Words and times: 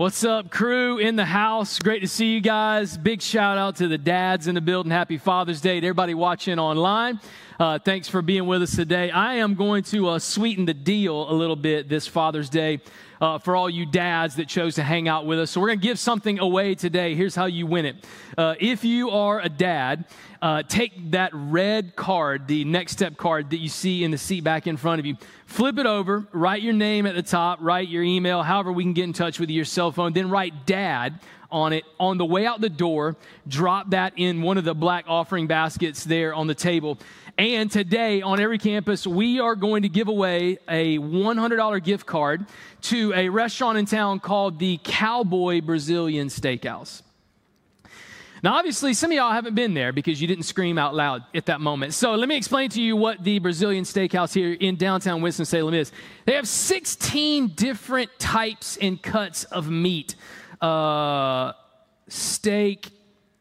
What's 0.00 0.24
up, 0.24 0.50
crew 0.50 0.96
in 0.96 1.16
the 1.16 1.26
house? 1.26 1.78
Great 1.78 2.00
to 2.00 2.08
see 2.08 2.32
you 2.32 2.40
guys. 2.40 2.96
Big 2.96 3.20
shout 3.20 3.58
out 3.58 3.76
to 3.76 3.86
the 3.86 3.98
dads 3.98 4.46
in 4.46 4.54
the 4.54 4.62
building. 4.62 4.90
Happy 4.90 5.18
Father's 5.18 5.60
Day 5.60 5.78
to 5.78 5.86
everybody 5.86 6.14
watching 6.14 6.58
online. 6.58 7.20
Uh, 7.58 7.78
thanks 7.78 8.08
for 8.08 8.22
being 8.22 8.46
with 8.46 8.62
us 8.62 8.74
today. 8.74 9.10
I 9.10 9.34
am 9.34 9.56
going 9.56 9.82
to 9.82 10.08
uh, 10.08 10.18
sweeten 10.18 10.64
the 10.64 10.72
deal 10.72 11.30
a 11.30 11.34
little 11.34 11.54
bit 11.54 11.90
this 11.90 12.06
Father's 12.06 12.48
Day 12.48 12.80
uh, 13.20 13.38
for 13.38 13.54
all 13.56 13.68
you 13.68 13.86
dads 13.86 14.36
that 14.36 14.48
chose 14.48 14.76
to 14.76 14.82
hang 14.82 15.08
out 15.08 15.26
with 15.26 15.38
us. 15.38 15.50
So, 15.50 15.60
we're 15.60 15.68
going 15.68 15.80
to 15.80 15.86
give 15.86 15.98
something 15.98 16.38
away 16.38 16.74
today. 16.74 17.14
Here's 17.14 17.34
how 17.34 17.46
you 17.46 17.66
win 17.66 17.86
it. 17.86 17.96
Uh, 18.36 18.54
if 18.58 18.84
you 18.84 19.10
are 19.10 19.40
a 19.40 19.48
dad, 19.48 20.04
uh, 20.42 20.62
take 20.62 21.10
that 21.10 21.30
red 21.34 21.96
card, 21.96 22.46
the 22.48 22.64
next 22.64 22.92
step 22.92 23.16
card 23.16 23.50
that 23.50 23.58
you 23.58 23.68
see 23.68 24.04
in 24.04 24.10
the 24.10 24.18
seat 24.18 24.42
back 24.42 24.66
in 24.66 24.76
front 24.76 24.98
of 24.98 25.06
you, 25.06 25.16
flip 25.46 25.78
it 25.78 25.86
over, 25.86 26.26
write 26.32 26.62
your 26.62 26.72
name 26.72 27.06
at 27.06 27.14
the 27.14 27.22
top, 27.22 27.58
write 27.60 27.88
your 27.88 28.02
email, 28.02 28.42
however 28.42 28.72
we 28.72 28.82
can 28.82 28.94
get 28.94 29.04
in 29.04 29.12
touch 29.12 29.38
with 29.38 29.50
you, 29.50 29.56
your 29.56 29.64
cell 29.64 29.92
phone, 29.92 30.12
then 30.12 30.30
write 30.30 30.66
dad 30.66 31.20
on 31.50 31.72
it. 31.72 31.84
On 31.98 32.16
the 32.16 32.24
way 32.24 32.46
out 32.46 32.60
the 32.60 32.70
door, 32.70 33.16
drop 33.46 33.90
that 33.90 34.14
in 34.16 34.42
one 34.42 34.56
of 34.56 34.64
the 34.64 34.74
black 34.74 35.04
offering 35.08 35.46
baskets 35.46 36.04
there 36.04 36.32
on 36.32 36.46
the 36.46 36.54
table. 36.54 36.98
And 37.40 37.70
today 37.70 38.20
on 38.20 38.38
every 38.38 38.58
campus, 38.58 39.06
we 39.06 39.40
are 39.40 39.54
going 39.54 39.84
to 39.84 39.88
give 39.88 40.08
away 40.08 40.58
a 40.68 40.98
$100 40.98 41.82
gift 41.82 42.04
card 42.04 42.44
to 42.82 43.14
a 43.14 43.30
restaurant 43.30 43.78
in 43.78 43.86
town 43.86 44.20
called 44.20 44.58
the 44.58 44.78
Cowboy 44.84 45.62
Brazilian 45.62 46.28
Steakhouse. 46.28 47.00
Now, 48.42 48.56
obviously, 48.56 48.92
some 48.92 49.10
of 49.10 49.16
y'all 49.16 49.32
haven't 49.32 49.54
been 49.54 49.72
there 49.72 49.90
because 49.90 50.20
you 50.20 50.28
didn't 50.28 50.44
scream 50.44 50.76
out 50.76 50.94
loud 50.94 51.24
at 51.34 51.46
that 51.46 51.62
moment. 51.62 51.94
So, 51.94 52.14
let 52.14 52.28
me 52.28 52.36
explain 52.36 52.68
to 52.70 52.82
you 52.82 52.94
what 52.94 53.24
the 53.24 53.38
Brazilian 53.38 53.84
Steakhouse 53.84 54.34
here 54.34 54.52
in 54.52 54.76
downtown 54.76 55.22
Winston-Salem 55.22 55.72
is. 55.72 55.92
They 56.26 56.34
have 56.34 56.46
16 56.46 57.54
different 57.54 58.10
types 58.18 58.76
and 58.76 59.02
cuts 59.02 59.44
of 59.44 59.70
meat 59.70 60.14
uh, 60.60 61.54
steak, 62.06 62.90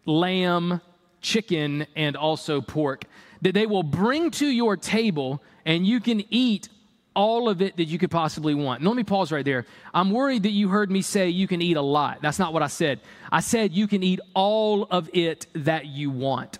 lamb, 0.06 0.80
chicken, 1.20 1.86
and 1.98 2.16
also 2.16 2.62
pork 2.62 3.04
that 3.42 3.54
they 3.54 3.66
will 3.66 3.84
bring 3.84 4.32
to 4.32 4.48
your 4.48 4.78
table 4.78 5.42
and 5.66 5.86
you 5.86 6.00
can 6.00 6.24
eat 6.30 6.70
all 7.16 7.50
of 7.50 7.62
it 7.62 7.76
that 7.78 7.86
you 7.86 7.98
could 7.98 8.12
possibly 8.12 8.54
want. 8.54 8.84
Let 8.84 8.96
me 8.96 9.04
pause 9.04 9.32
right 9.32 9.44
there. 9.44 9.66
I'm 9.94 10.12
worried 10.12 10.44
that 10.44 10.52
you 10.52 10.70
heard 10.70 10.90
me 10.90 11.02
say 11.02 11.30
you 11.30 11.48
can 11.48 11.62
eat 11.62 11.78
a 11.78 11.82
lot. 11.82 12.20
That's 12.22 12.40
not 12.40 12.54
what 12.54 12.64
I 12.64 12.68
said. 12.68 13.02
I 13.32 13.42
said 13.42 13.74
you 13.74 13.88
can 13.88 14.04
eat 14.04 14.20
all 14.34 14.84
of 14.86 15.10
it 15.14 15.48
that 15.54 15.86
you 15.86 16.12
want. 16.12 16.60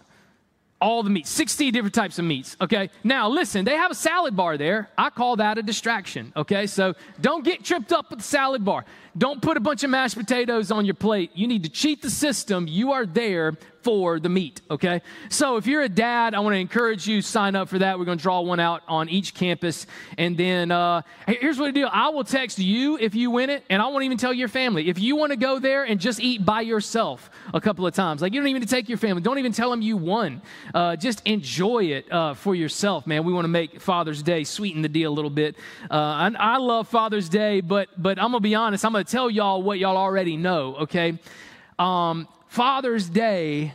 All 0.82 1.04
the 1.04 1.10
meats, 1.10 1.30
60 1.30 1.72
different 1.72 1.94
types 1.94 2.20
of 2.20 2.26
meats. 2.26 2.56
Okay. 2.62 2.90
Now, 3.04 3.30
listen, 3.30 3.66
they 3.66 3.76
have 3.76 3.92
a 3.92 3.96
salad 3.96 4.36
bar 4.36 4.58
there. 4.58 4.90
I 4.98 5.10
call 5.10 5.36
that 5.38 5.58
a 5.58 5.62
distraction. 5.62 6.32
Okay. 6.36 6.68
So 6.68 6.94
don't 7.20 7.44
get 7.44 7.66
tripped 7.66 7.92
up 7.92 8.10
with 8.10 8.20
the 8.20 8.26
salad 8.26 8.64
bar. 8.64 8.86
Don't 9.18 9.42
put 9.42 9.58
a 9.58 9.60
bunch 9.60 9.84
of 9.84 9.90
mashed 9.90 10.18
potatoes 10.18 10.72
on 10.72 10.86
your 10.86 10.96
plate. 10.96 11.32
You 11.36 11.48
need 11.48 11.64
to 11.64 11.70
cheat 11.70 12.02
the 12.02 12.10
system. 12.10 12.66
You 12.68 12.94
are 12.94 13.06
there 13.06 13.58
for 13.82 14.20
the 14.20 14.30
meat, 14.30 14.62
okay? 14.70 15.02
So 15.30 15.58
if 15.58 15.68
you're 15.68 15.82
a 15.82 15.90
dad, 15.90 16.34
I 16.34 16.40
want 16.40 16.54
to 16.54 16.60
encourage 16.60 17.08
you 17.08 17.22
sign 17.22 17.56
up 17.56 17.70
for 17.70 17.80
that. 17.80 18.00
We're 18.00 18.06
going 18.06 18.18
to 18.18 18.22
draw 18.22 18.42
one 18.42 18.60
out 18.60 18.82
on 18.88 19.10
each 19.10 19.34
campus. 19.34 19.86
And 20.18 20.36
then 20.38 20.72
uh, 20.72 21.04
here's 21.28 21.60
what 21.60 21.68
I 21.68 21.72
do 21.72 21.86
I 21.86 22.10
will 22.10 22.24
text 22.24 22.60
you 22.60 22.98
if 22.98 23.16
you 23.16 23.32
win 23.32 23.50
it, 23.50 23.64
and 23.70 23.82
I 23.82 23.88
won't 23.88 24.04
even 24.04 24.18
tell 24.18 24.34
your 24.34 24.48
family. 24.48 24.90
If 24.90 25.00
you 25.00 25.16
want 25.16 25.32
to 25.32 25.38
go 25.38 25.60
there 25.60 25.84
and 25.84 26.00
just 26.00 26.20
eat 26.20 26.44
by 26.46 26.62
yourself 26.62 27.30
a 27.54 27.62
couple 27.62 27.86
of 27.86 27.94
times, 27.94 28.22
like 28.22 28.34
you 28.34 28.40
don't 28.40 28.48
even 28.48 28.66
take 28.66 28.90
your 28.90 28.98
family, 28.98 29.22
don't 29.22 29.40
even 29.40 29.52
tell 29.52 29.70
them 29.70 29.82
you 29.82 29.98
won. 29.98 30.42
Uh, 30.74 30.96
just 30.96 31.22
enjoy 31.26 31.86
it 31.86 32.12
uh, 32.12 32.34
for 32.34 32.56
yourself, 32.56 33.06
man. 33.06 33.24
We 33.24 33.34
want 33.34 33.46
to 33.46 33.50
make 33.50 33.80
Father's 33.80 34.24
Day 34.24 34.44
sweeten 34.44 34.82
the 34.82 34.90
deal 34.90 35.12
a 35.12 35.14
little 35.14 35.30
bit. 35.30 35.56
Uh, 35.90 35.96
I, 35.96 36.32
I 36.38 36.58
love 36.58 36.88
Father's 36.88 37.30
Day, 37.30 37.62
but, 37.62 37.90
but 37.98 38.20
I'm 38.20 38.32
to 38.32 38.40
be 38.40 38.56
honest, 38.56 38.86
I'm 38.86 38.94
to 38.94 39.04
tell 39.04 39.30
y'all 39.30 39.62
what 39.62 39.80
y'all 39.80 39.98
already 39.98 40.38
know, 40.38 40.76
okay? 40.78 41.18
Um, 41.78 42.28
Father's 42.50 43.08
Day 43.08 43.74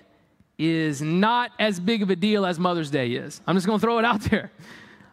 is 0.59 1.01
not 1.01 1.53
as 1.61 1.79
big 1.79 2.03
of 2.03 2.11
a 2.11 2.17
deal 2.17 2.45
as 2.45 2.59
Mother's 2.59 2.91
Day 2.91 3.13
is. 3.13 3.41
I'm 3.47 3.55
just 3.55 3.67
going 3.67 3.79
to 3.79 3.81
throw 3.81 4.01
it 4.01 4.05
out 4.05 4.21
there. 4.31 4.51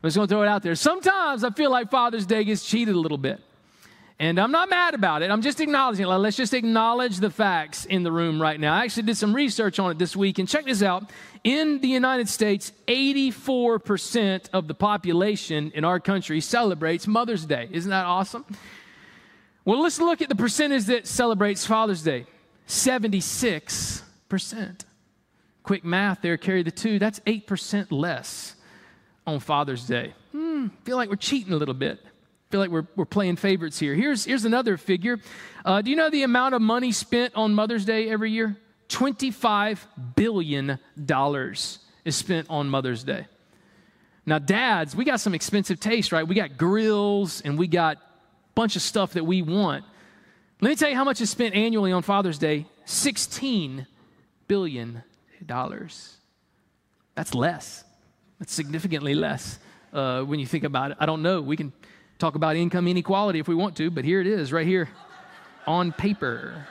I'm 0.03 0.07
just 0.07 0.17
going 0.17 0.27
to 0.27 0.33
throw 0.33 0.41
it 0.41 0.47
out 0.47 0.63
there. 0.63 0.73
Sometimes 0.73 1.43
I 1.43 1.51
feel 1.51 1.69
like 1.69 1.91
Father's 1.91 2.25
Day 2.25 2.43
gets 2.43 2.65
cheated 2.65 2.95
a 2.95 2.99
little 2.99 3.19
bit. 3.19 3.39
And 4.17 4.39
I'm 4.39 4.51
not 4.51 4.69
mad 4.69 4.95
about 4.95 5.21
it. 5.21 5.29
I'm 5.29 5.43
just 5.43 5.59
acknowledging 5.59 6.05
it. 6.05 6.09
Let's 6.09 6.37
just 6.37 6.55
acknowledge 6.55 7.17
the 7.17 7.29
facts 7.29 7.85
in 7.85 8.01
the 8.01 8.11
room 8.11 8.41
right 8.41 8.59
now. 8.59 8.73
I 8.73 8.83
actually 8.83 9.03
did 9.03 9.17
some 9.17 9.33
research 9.33 9.77
on 9.77 9.91
it 9.91 9.99
this 9.99 10.15
week. 10.15 10.39
And 10.39 10.47
check 10.47 10.65
this 10.65 10.81
out. 10.81 11.11
In 11.43 11.81
the 11.81 11.87
United 11.87 12.29
States, 12.29 12.71
84% 12.87 14.49
of 14.53 14.67
the 14.67 14.73
population 14.73 15.71
in 15.75 15.85
our 15.85 15.99
country 15.99 16.41
celebrates 16.41 17.05
Mother's 17.05 17.45
Day. 17.45 17.69
Isn't 17.71 17.91
that 17.91 18.05
awesome? 18.05 18.43
Well, 19.65 19.81
let's 19.81 19.99
look 19.99 20.23
at 20.23 20.29
the 20.29 20.35
percentage 20.35 20.85
that 20.85 21.05
celebrates 21.05 21.63
Father's 21.65 22.01
Day. 22.01 22.25
76%. 22.71 24.85
Quick 25.61 25.83
math 25.83 26.21
there, 26.21 26.37
carry 26.37 26.63
the 26.63 26.71
two. 26.71 26.99
That's 26.99 27.19
8% 27.21 27.87
less 27.91 28.55
on 29.27 29.41
Father's 29.41 29.85
Day. 29.85 30.13
Hmm, 30.31 30.67
feel 30.85 30.95
like 30.95 31.09
we're 31.09 31.17
cheating 31.17 31.51
a 31.51 31.57
little 31.57 31.73
bit. 31.73 31.99
Feel 32.49 32.61
like 32.61 32.69
we're, 32.69 32.87
we're 32.95 33.03
playing 33.05 33.35
favorites 33.35 33.77
here. 33.77 33.93
Here's, 33.93 34.23
here's 34.23 34.45
another 34.45 34.77
figure. 34.77 35.19
Uh, 35.65 35.81
do 35.81 35.89
you 35.89 35.97
know 35.97 36.09
the 36.09 36.23
amount 36.23 36.55
of 36.55 36.61
money 36.61 36.93
spent 36.93 37.35
on 37.35 37.53
Mother's 37.53 37.83
Day 37.83 38.09
every 38.09 38.31
year? 38.31 38.55
$25 38.87 39.79
billion 40.15 40.79
is 42.05 42.15
spent 42.15 42.47
on 42.49 42.69
Mother's 42.69 43.03
Day. 43.03 43.27
Now, 44.25 44.39
dads, 44.39 44.95
we 44.95 45.03
got 45.03 45.19
some 45.19 45.33
expensive 45.33 45.81
taste, 45.81 46.13
right? 46.13 46.25
We 46.25 46.35
got 46.35 46.57
grills 46.57 47.41
and 47.41 47.59
we 47.59 47.67
got 47.67 47.97
bunch 48.55 48.77
of 48.77 48.81
stuff 48.81 49.11
that 49.13 49.25
we 49.25 49.41
want. 49.41 49.83
Let 50.61 50.69
me 50.69 50.75
tell 50.75 50.89
you 50.89 50.95
how 50.95 51.03
much 51.03 51.19
is 51.21 51.29
spent 51.31 51.55
annually 51.55 51.91
on 51.91 52.03
Father's 52.03 52.37
Day 52.37 52.67
$16 52.85 53.87
billion. 54.47 55.01
That's 57.15 57.33
less. 57.33 57.83
That's 58.37 58.53
significantly 58.53 59.15
less 59.15 59.57
uh, 59.91 60.21
when 60.21 60.39
you 60.39 60.45
think 60.45 60.63
about 60.63 60.91
it. 60.91 60.97
I 60.99 61.07
don't 61.07 61.23
know. 61.23 61.41
We 61.41 61.57
can 61.57 61.73
talk 62.19 62.35
about 62.35 62.55
income 62.55 62.87
inequality 62.87 63.39
if 63.39 63.47
we 63.47 63.55
want 63.55 63.75
to, 63.77 63.89
but 63.89 64.05
here 64.05 64.21
it 64.21 64.27
is, 64.27 64.53
right 64.53 64.67
here 64.67 64.89
on 65.65 65.91
paper. 65.93 66.67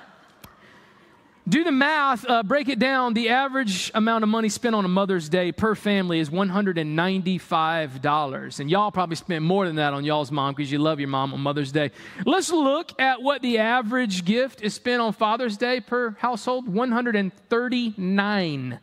Do 1.48 1.64
the 1.64 1.72
math, 1.72 2.28
uh, 2.28 2.42
break 2.42 2.68
it 2.68 2.78
down. 2.78 3.14
The 3.14 3.30
average 3.30 3.90
amount 3.94 4.24
of 4.24 4.28
money 4.28 4.50
spent 4.50 4.74
on 4.74 4.84
a 4.84 4.88
Mother's 4.88 5.28
Day 5.28 5.52
per 5.52 5.74
family 5.74 6.20
is 6.20 6.30
$195. 6.30 8.60
And 8.60 8.70
y'all 8.70 8.92
probably 8.92 9.16
spend 9.16 9.44
more 9.44 9.66
than 9.66 9.76
that 9.76 9.94
on 9.94 10.04
y'all's 10.04 10.30
mom 10.30 10.54
because 10.54 10.70
you 10.70 10.78
love 10.78 11.00
your 11.00 11.08
mom 11.08 11.32
on 11.32 11.40
Mother's 11.40 11.72
Day. 11.72 11.92
Let's 12.26 12.50
look 12.50 13.00
at 13.00 13.22
what 13.22 13.40
the 13.42 13.58
average 13.58 14.24
gift 14.24 14.62
is 14.62 14.74
spent 14.74 15.00
on 15.00 15.12
Father's 15.12 15.56
Day 15.56 15.80
per 15.80 16.10
household 16.18 16.68
$139 16.68 18.78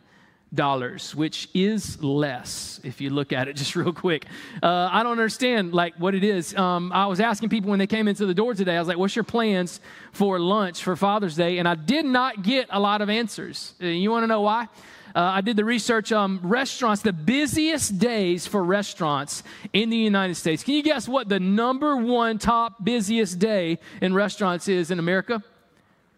dollars, 0.54 1.14
which 1.14 1.48
is 1.54 2.02
less 2.02 2.80
if 2.82 3.00
you 3.00 3.10
look 3.10 3.32
at 3.32 3.48
it 3.48 3.56
just 3.56 3.76
real 3.76 3.92
quick. 3.92 4.26
Uh, 4.62 4.88
I 4.90 5.02
don't 5.02 5.12
understand 5.12 5.72
like 5.72 5.94
what 5.96 6.14
it 6.14 6.24
is. 6.24 6.54
Um, 6.56 6.92
I 6.92 7.06
was 7.06 7.20
asking 7.20 7.48
people 7.48 7.70
when 7.70 7.78
they 7.78 7.86
came 7.86 8.08
into 8.08 8.26
the 8.26 8.34
door 8.34 8.54
today. 8.54 8.76
I 8.76 8.78
was 8.78 8.88
like, 8.88 8.98
"What's 8.98 9.16
your 9.16 9.24
plans 9.24 9.80
for 10.12 10.38
lunch 10.38 10.82
for 10.82 10.96
Father's 10.96 11.36
Day?" 11.36 11.58
And 11.58 11.68
I 11.68 11.74
did 11.74 12.04
not 12.04 12.42
get 12.42 12.68
a 12.70 12.80
lot 12.80 13.02
of 13.02 13.10
answers. 13.10 13.74
Uh, 13.82 13.86
you 13.86 14.10
want 14.10 14.22
to 14.22 14.26
know 14.26 14.42
why? 14.42 14.68
Uh, 15.14 15.20
I 15.20 15.40
did 15.40 15.56
the 15.56 15.64
research. 15.64 16.12
Um, 16.12 16.40
restaurants, 16.42 17.02
the 17.02 17.12
busiest 17.12 17.98
days 17.98 18.46
for 18.46 18.62
restaurants 18.62 19.42
in 19.72 19.90
the 19.90 19.96
United 19.96 20.34
States. 20.36 20.62
Can 20.62 20.74
you 20.74 20.82
guess 20.82 21.08
what 21.08 21.28
the 21.28 21.40
number 21.40 21.96
one 21.96 22.38
top 22.38 22.84
busiest 22.84 23.38
day 23.38 23.78
in 24.00 24.14
restaurants 24.14 24.68
is 24.68 24.90
in 24.90 24.98
America? 24.98 25.42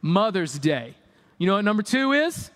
Mother's 0.03 0.59
Day. 0.59 0.95
You 1.39 1.47
know 1.47 1.55
what 1.55 1.65
number 1.65 1.83
two 1.83 2.13
is? 2.13 2.51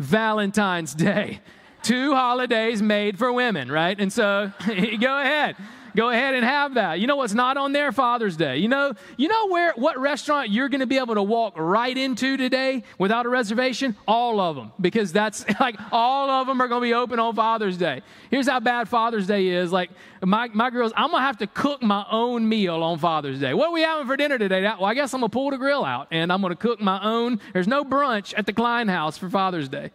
Valentine's 0.00 0.94
Day. 0.94 1.40
Two 1.82 2.14
holidays 2.14 2.80
made 2.80 3.18
for 3.18 3.30
women, 3.30 3.70
right? 3.70 3.98
And 4.00 4.10
so 4.10 4.50
go 4.66 5.20
ahead. 5.20 5.56
Go 5.96 6.10
ahead 6.10 6.34
and 6.34 6.44
have 6.44 6.74
that. 6.74 7.00
You 7.00 7.06
know 7.06 7.16
what's 7.16 7.34
not 7.34 7.56
on 7.56 7.72
there? 7.72 7.92
Father's 7.92 8.36
Day. 8.36 8.58
You 8.58 8.68
know, 8.68 8.92
you 9.16 9.28
know 9.28 9.48
where 9.48 9.72
what 9.76 9.98
restaurant 9.98 10.50
you're 10.50 10.68
going 10.68 10.80
to 10.80 10.86
be 10.86 10.98
able 10.98 11.14
to 11.14 11.22
walk 11.22 11.54
right 11.56 11.96
into 11.96 12.36
today 12.36 12.82
without 12.98 13.26
a 13.26 13.28
reservation? 13.28 13.96
All 14.06 14.40
of 14.40 14.56
them, 14.56 14.72
because 14.80 15.12
that's 15.12 15.44
like 15.60 15.76
all 15.92 16.30
of 16.30 16.46
them 16.46 16.60
are 16.60 16.68
going 16.68 16.82
to 16.82 16.86
be 16.86 16.94
open 16.94 17.18
on 17.18 17.34
Father's 17.34 17.76
Day. 17.76 18.02
Here's 18.30 18.48
how 18.48 18.60
bad 18.60 18.88
Father's 18.88 19.26
Day 19.26 19.48
is. 19.48 19.72
Like 19.72 19.90
my 20.22 20.48
my 20.48 20.70
girls, 20.70 20.92
I'm 20.96 21.10
gonna 21.10 21.24
have 21.24 21.38
to 21.38 21.46
cook 21.46 21.82
my 21.82 22.04
own 22.10 22.48
meal 22.48 22.82
on 22.82 22.98
Father's 22.98 23.40
Day. 23.40 23.54
What 23.54 23.68
are 23.68 23.72
we 23.72 23.82
having 23.82 24.06
for 24.06 24.16
dinner 24.16 24.38
today? 24.38 24.62
Well, 24.62 24.84
I 24.84 24.94
guess 24.94 25.14
I'm 25.14 25.20
gonna 25.20 25.30
pull 25.30 25.50
the 25.50 25.56
grill 25.56 25.84
out 25.84 26.08
and 26.10 26.32
I'm 26.32 26.42
gonna 26.42 26.56
cook 26.56 26.80
my 26.80 27.02
own. 27.02 27.40
There's 27.52 27.68
no 27.68 27.84
brunch 27.84 28.34
at 28.36 28.46
the 28.46 28.52
Klein 28.52 28.88
house 28.88 29.16
for 29.16 29.30
Father's 29.30 29.68
Day. 29.68 29.90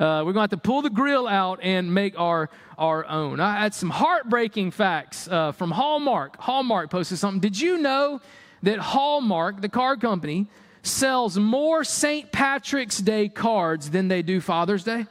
Uh, 0.00 0.24
we're 0.24 0.32
going 0.32 0.36
to 0.36 0.40
have 0.40 0.50
to 0.50 0.56
pull 0.56 0.80
the 0.80 0.88
grill 0.88 1.28
out 1.28 1.60
and 1.62 1.92
make 1.92 2.18
our, 2.18 2.48
our 2.78 3.04
own. 3.06 3.38
I 3.38 3.60
had 3.60 3.74
some 3.74 3.90
heartbreaking 3.90 4.70
facts 4.70 5.28
uh, 5.28 5.52
from 5.52 5.70
Hallmark. 5.70 6.38
Hallmark 6.38 6.88
posted 6.88 7.18
something. 7.18 7.38
Did 7.38 7.60
you 7.60 7.76
know 7.76 8.22
that 8.62 8.78
Hallmark, 8.78 9.60
the 9.60 9.68
card 9.68 10.00
company, 10.00 10.46
sells 10.82 11.38
more 11.38 11.84
St. 11.84 12.32
Patrick's 12.32 12.96
Day 12.96 13.28
cards 13.28 13.90
than 13.90 14.08
they 14.08 14.22
do 14.22 14.40
Father's 14.40 14.84
Day? 14.84 15.04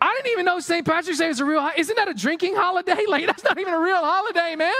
I 0.00 0.14
didn't 0.16 0.32
even 0.32 0.44
know 0.44 0.58
St. 0.58 0.84
Patrick's 0.84 1.20
Day 1.20 1.28
is 1.28 1.38
a 1.38 1.44
real. 1.44 1.70
Isn't 1.76 1.96
that 1.96 2.08
a 2.08 2.14
drinking 2.14 2.56
holiday? 2.56 3.04
Like 3.08 3.26
that's 3.26 3.44
not 3.44 3.60
even 3.60 3.72
a 3.72 3.80
real 3.80 4.00
holiday, 4.00 4.56
man. 4.56 4.74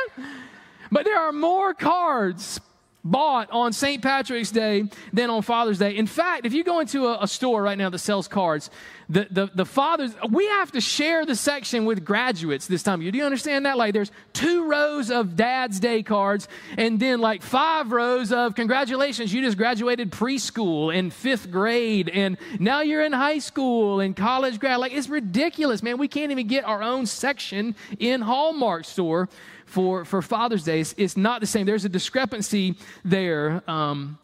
But 0.91 1.05
there 1.05 1.19
are 1.19 1.31
more 1.31 1.73
cards 1.73 2.61
bought 3.05 3.51
on 3.51 3.73
St. 3.73 4.03
Patrick's 4.03 4.51
Day 4.51 4.85
than 5.12 5.29
on 5.29 5.43
Father's 5.43 5.79
Day. 5.79 5.97
In 5.97 6.06
fact, 6.06 6.47
if 6.47 6.55
you 6.55 6.65
go 6.65 6.81
into 6.81 7.06
a, 7.06 7.19
a, 7.23 7.29
store 7.29 7.62
right 7.62 7.77
now 7.77 7.91
that 7.91 7.99
sells 7.99 8.29
cards, 8.29 8.71
the, 9.11 9.27
the, 9.31 9.51
the 9.55 9.67
fathers, 9.67 10.15
we 10.31 10.47
have 10.47 10.73
to 10.73 10.81
share 10.81 11.27
the 11.27 11.37
section 11.37 11.85
with 11.85 12.05
graduates 12.05 12.67
this 12.67 12.83
time. 12.83 13.01
Do 13.01 13.19
you 13.19 13.25
understand 13.25 13.67
that? 13.67 13.77
Like 13.77 13.93
there's 13.93 14.11
two 14.33 14.67
rows 14.67 15.11
of 15.11 15.37
Dad's 15.37 15.79
Day 15.81 16.03
cards 16.03 16.49
and 16.79 16.99
then 16.99 17.21
like 17.21 17.43
five 17.43 17.93
rows 17.93 18.33
of 18.33 18.55
congratulations, 18.55 19.35
you 19.35 19.43
just 19.43 19.59
graduated 19.59 20.11
preschool 20.11 20.97
and 20.97 21.12
fifth 21.12 21.51
grade 21.51 22.09
and 22.09 22.39
now 22.59 22.81
you're 22.81 23.05
in 23.05 23.12
high 23.12 23.39
school 23.39 24.01
and 24.01 24.17
college 24.17 24.59
grad. 24.59 24.79
Like 24.79 24.93
it's 24.93 25.09
ridiculous, 25.11 25.83
man. 25.83 25.99
We 25.99 26.09
can't 26.09 26.33
even 26.33 26.47
get 26.47 26.65
our 26.65 26.83
own 26.83 27.05
section 27.05 27.75
in 27.99 28.23
Hallmark 28.23 28.87
store 28.87 29.29
for, 29.67 30.05
for 30.05 30.23
Father's 30.23 30.65
Day. 30.65 30.81
It's, 30.81 30.95
it's 30.97 31.17
not 31.17 31.41
the 31.41 31.47
same. 31.47 31.67
There's 31.67 31.85
a 31.85 31.89
discrepancy 31.89 32.77
there. 33.05 33.63
Um, 33.69 34.19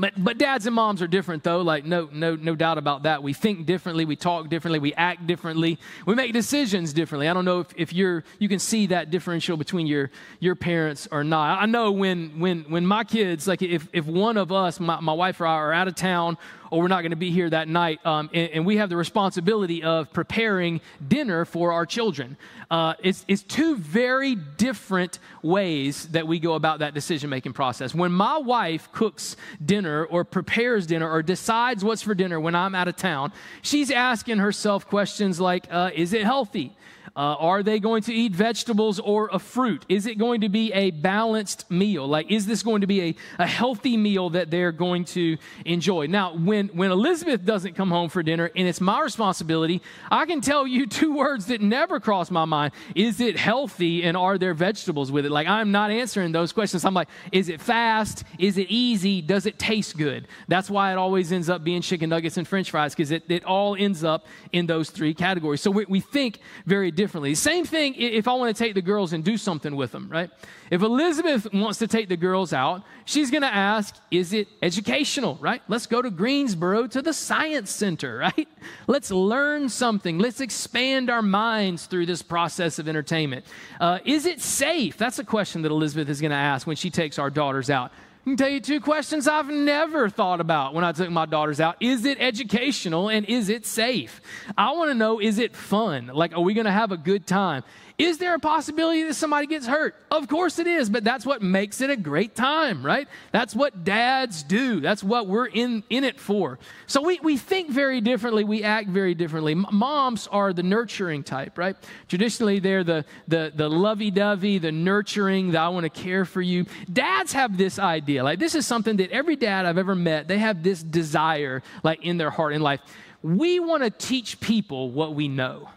but, 0.00 0.14
but 0.16 0.38
dads 0.38 0.66
and 0.66 0.74
moms 0.74 1.02
are 1.02 1.06
different 1.06 1.44
though 1.44 1.60
like 1.60 1.84
no 1.84 2.08
no 2.12 2.34
no 2.34 2.54
doubt 2.54 2.78
about 2.78 3.02
that 3.02 3.22
we 3.22 3.32
think 3.32 3.66
differently 3.66 4.04
we 4.04 4.16
talk 4.16 4.48
differently 4.48 4.78
we 4.78 4.94
act 4.94 5.26
differently 5.26 5.78
we 6.06 6.14
make 6.14 6.32
decisions 6.32 6.92
differently 6.92 7.28
i 7.28 7.34
don't 7.34 7.44
know 7.44 7.60
if, 7.60 7.68
if 7.76 7.92
you're 7.92 8.24
you 8.38 8.48
can 8.48 8.58
see 8.58 8.86
that 8.86 9.10
differential 9.10 9.56
between 9.56 9.86
your 9.86 10.10
your 10.38 10.54
parents 10.54 11.06
or 11.12 11.22
not 11.22 11.60
i 11.60 11.66
know 11.66 11.92
when 11.92 12.38
when 12.40 12.62
when 12.70 12.86
my 12.86 13.04
kids 13.04 13.46
like 13.46 13.60
if 13.62 13.88
if 13.92 14.06
one 14.06 14.36
of 14.36 14.50
us 14.50 14.80
my, 14.80 14.98
my 15.00 15.12
wife 15.12 15.40
or 15.40 15.46
i 15.46 15.54
are 15.54 15.72
out 15.72 15.86
of 15.86 15.94
town 15.94 16.38
or 16.70 16.80
we're 16.80 16.88
not 16.88 17.02
going 17.02 17.10
to 17.10 17.16
be 17.16 17.30
here 17.30 17.50
that 17.50 17.68
night. 17.68 18.04
Um, 18.06 18.30
and, 18.32 18.50
and, 18.50 18.66
we 18.66 18.76
have 18.76 18.88
the 18.88 18.96
responsibility 18.96 19.82
of 19.82 20.12
preparing 20.12 20.80
dinner 21.06 21.44
for 21.44 21.72
our 21.72 21.84
children. 21.84 22.36
Uh, 22.70 22.94
it's, 23.02 23.24
it's 23.26 23.42
two 23.42 23.76
very 23.76 24.34
different 24.34 25.18
ways 25.42 26.06
that 26.08 26.26
we 26.26 26.38
go 26.38 26.54
about 26.54 26.78
that 26.78 26.94
decision 26.94 27.28
making 27.30 27.52
process. 27.52 27.94
When 27.94 28.12
my 28.12 28.38
wife 28.38 28.90
cooks 28.92 29.36
dinner 29.64 30.04
or 30.04 30.24
prepares 30.24 30.86
dinner 30.86 31.10
or 31.10 31.22
decides 31.22 31.84
what's 31.84 32.02
for 32.02 32.14
dinner 32.14 32.38
when 32.38 32.54
I'm 32.54 32.74
out 32.74 32.86
of 32.88 32.96
town, 32.96 33.32
she's 33.62 33.90
asking 33.90 34.38
herself 34.38 34.86
questions 34.86 35.40
like, 35.40 35.66
uh, 35.70 35.90
is 35.94 36.12
it 36.12 36.22
healthy? 36.22 36.76
Uh, 37.16 37.34
are 37.38 37.62
they 37.62 37.80
going 37.80 38.02
to 38.02 38.14
eat 38.14 38.32
vegetables 38.32 38.98
or 39.00 39.28
a 39.32 39.38
fruit? 39.38 39.84
Is 39.88 40.06
it 40.06 40.16
going 40.16 40.42
to 40.42 40.48
be 40.48 40.72
a 40.72 40.90
balanced 40.90 41.70
meal? 41.70 42.06
Like, 42.06 42.30
is 42.30 42.46
this 42.46 42.62
going 42.62 42.82
to 42.82 42.86
be 42.86 43.00
a, 43.02 43.16
a 43.40 43.46
healthy 43.46 43.96
meal 43.96 44.30
that 44.30 44.50
they're 44.50 44.72
going 44.72 45.04
to 45.06 45.36
enjoy? 45.64 46.06
Now, 46.06 46.34
when, 46.34 46.68
when 46.68 46.90
Elizabeth 46.90 47.44
doesn't 47.44 47.74
come 47.74 47.90
home 47.90 48.08
for 48.08 48.22
dinner 48.22 48.50
and 48.54 48.68
it's 48.68 48.80
my 48.80 49.00
responsibility, 49.00 49.82
I 50.10 50.26
can 50.26 50.40
tell 50.40 50.66
you 50.66 50.86
two 51.00 51.14
words 51.14 51.46
that 51.46 51.60
never 51.60 52.00
cross 52.00 52.30
my 52.30 52.44
mind. 52.44 52.72
Is 52.94 53.20
it 53.20 53.36
healthy 53.36 54.04
and 54.04 54.16
are 54.16 54.38
there 54.38 54.54
vegetables 54.54 55.10
with 55.10 55.26
it? 55.26 55.30
Like, 55.30 55.48
I'm 55.48 55.72
not 55.72 55.90
answering 55.90 56.32
those 56.32 56.52
questions. 56.52 56.84
I'm 56.84 56.94
like, 56.94 57.08
is 57.32 57.48
it 57.48 57.60
fast? 57.60 58.24
Is 58.38 58.56
it 58.56 58.68
easy? 58.70 59.20
Does 59.20 59.46
it 59.46 59.58
taste 59.58 59.96
good? 59.96 60.28
That's 60.48 60.70
why 60.70 60.92
it 60.92 60.96
always 60.96 61.32
ends 61.32 61.50
up 61.50 61.64
being 61.64 61.82
chicken 61.82 62.08
nuggets 62.10 62.36
and 62.36 62.46
french 62.46 62.70
fries 62.70 62.94
because 62.94 63.10
it, 63.10 63.24
it 63.28 63.44
all 63.44 63.76
ends 63.76 64.04
up 64.04 64.26
in 64.52 64.66
those 64.66 64.90
three 64.90 65.12
categories. 65.12 65.60
So 65.60 65.70
we, 65.70 65.84
we 65.86 66.00
think 66.00 66.38
very 66.66 66.90
differently. 66.90 66.99
Same 67.08 67.64
thing 67.64 67.94
if 67.96 68.28
I 68.28 68.34
want 68.34 68.54
to 68.54 68.64
take 68.64 68.74
the 68.74 68.82
girls 68.82 69.12
and 69.12 69.24
do 69.24 69.36
something 69.36 69.74
with 69.76 69.92
them, 69.92 70.08
right? 70.08 70.30
If 70.70 70.82
Elizabeth 70.82 71.52
wants 71.52 71.78
to 71.78 71.86
take 71.86 72.08
the 72.08 72.16
girls 72.16 72.52
out, 72.52 72.82
she's 73.04 73.30
going 73.30 73.42
to 73.42 73.54
ask, 73.54 73.96
is 74.10 74.32
it 74.32 74.48
educational, 74.62 75.36
right? 75.40 75.62
Let's 75.68 75.86
go 75.86 76.02
to 76.02 76.10
Greensboro 76.10 76.86
to 76.88 77.02
the 77.02 77.12
Science 77.12 77.70
Center, 77.70 78.18
right? 78.36 78.48
Let's 78.86 79.10
learn 79.10 79.68
something. 79.68 80.18
Let's 80.18 80.40
expand 80.40 81.10
our 81.10 81.22
minds 81.22 81.86
through 81.86 82.06
this 82.06 82.22
process 82.22 82.78
of 82.78 82.88
entertainment. 82.88 83.44
Uh, 83.80 83.98
is 84.04 84.26
it 84.26 84.40
safe? 84.40 84.96
That's 84.96 85.18
a 85.18 85.24
question 85.24 85.62
that 85.62 85.70
Elizabeth 85.70 86.08
is 86.08 86.20
going 86.20 86.30
to 86.30 86.36
ask 86.36 86.66
when 86.66 86.76
she 86.76 86.90
takes 86.90 87.18
our 87.18 87.30
daughters 87.30 87.70
out. 87.70 87.92
I 88.20 88.22
can 88.24 88.36
tell 88.36 88.50
you 88.50 88.60
two 88.60 88.80
questions 88.80 89.26
I've 89.26 89.48
never 89.48 90.10
thought 90.10 90.42
about 90.42 90.74
when 90.74 90.84
I 90.84 90.92
took 90.92 91.08
my 91.08 91.24
daughters 91.24 91.58
out. 91.58 91.76
Is 91.80 92.04
it 92.04 92.18
educational 92.20 93.08
and 93.08 93.24
is 93.24 93.48
it 93.48 93.64
safe? 93.64 94.20
I 94.58 94.72
want 94.72 94.90
to 94.90 94.94
know 94.94 95.22
is 95.22 95.38
it 95.38 95.56
fun? 95.56 96.10
Like, 96.12 96.34
are 96.34 96.42
we 96.42 96.52
going 96.52 96.66
to 96.66 96.70
have 96.70 96.92
a 96.92 96.98
good 96.98 97.26
time? 97.26 97.64
Is 98.00 98.16
there 98.16 98.34
a 98.34 98.38
possibility 98.38 99.02
that 99.02 99.12
somebody 99.12 99.46
gets 99.46 99.66
hurt? 99.66 99.94
Of 100.10 100.26
course 100.26 100.58
it 100.58 100.66
is, 100.66 100.88
but 100.88 101.04
that's 101.04 101.26
what 101.26 101.42
makes 101.42 101.82
it 101.82 101.90
a 101.90 101.98
great 101.98 102.34
time, 102.34 102.82
right? 102.82 103.06
That's 103.30 103.54
what 103.54 103.84
dads 103.84 104.42
do. 104.42 104.80
That's 104.80 105.04
what 105.04 105.26
we're 105.26 105.48
in, 105.48 105.82
in 105.90 106.04
it 106.04 106.18
for. 106.18 106.58
So 106.86 107.02
we, 107.02 107.20
we 107.22 107.36
think 107.36 107.68
very 107.68 108.00
differently. 108.00 108.42
We 108.42 108.62
act 108.62 108.88
very 108.88 109.14
differently. 109.14 109.54
Moms 109.54 110.26
are 110.28 110.54
the 110.54 110.62
nurturing 110.62 111.24
type, 111.24 111.58
right? 111.58 111.76
Traditionally, 112.08 112.58
they're 112.58 112.84
the, 112.84 113.04
the, 113.28 113.52
the 113.54 113.68
lovey 113.68 114.10
dovey, 114.10 114.56
the 114.56 114.72
nurturing, 114.72 115.50
the 115.50 115.60
I 115.60 115.68
want 115.68 115.84
to 115.84 115.90
care 115.90 116.24
for 116.24 116.40
you. 116.40 116.64
Dads 116.90 117.34
have 117.34 117.58
this 117.58 117.78
idea. 117.78 118.24
Like, 118.24 118.38
this 118.38 118.54
is 118.54 118.66
something 118.66 118.96
that 118.96 119.10
every 119.10 119.36
dad 119.36 119.66
I've 119.66 119.76
ever 119.76 119.94
met, 119.94 120.26
they 120.26 120.38
have 120.38 120.62
this 120.62 120.82
desire, 120.82 121.62
like, 121.82 122.02
in 122.02 122.16
their 122.16 122.30
heart 122.30 122.54
in 122.54 122.62
life. 122.62 122.80
We 123.22 123.60
want 123.60 123.82
to 123.82 123.90
teach 123.90 124.40
people 124.40 124.90
what 124.90 125.14
we 125.14 125.28
know 125.28 125.68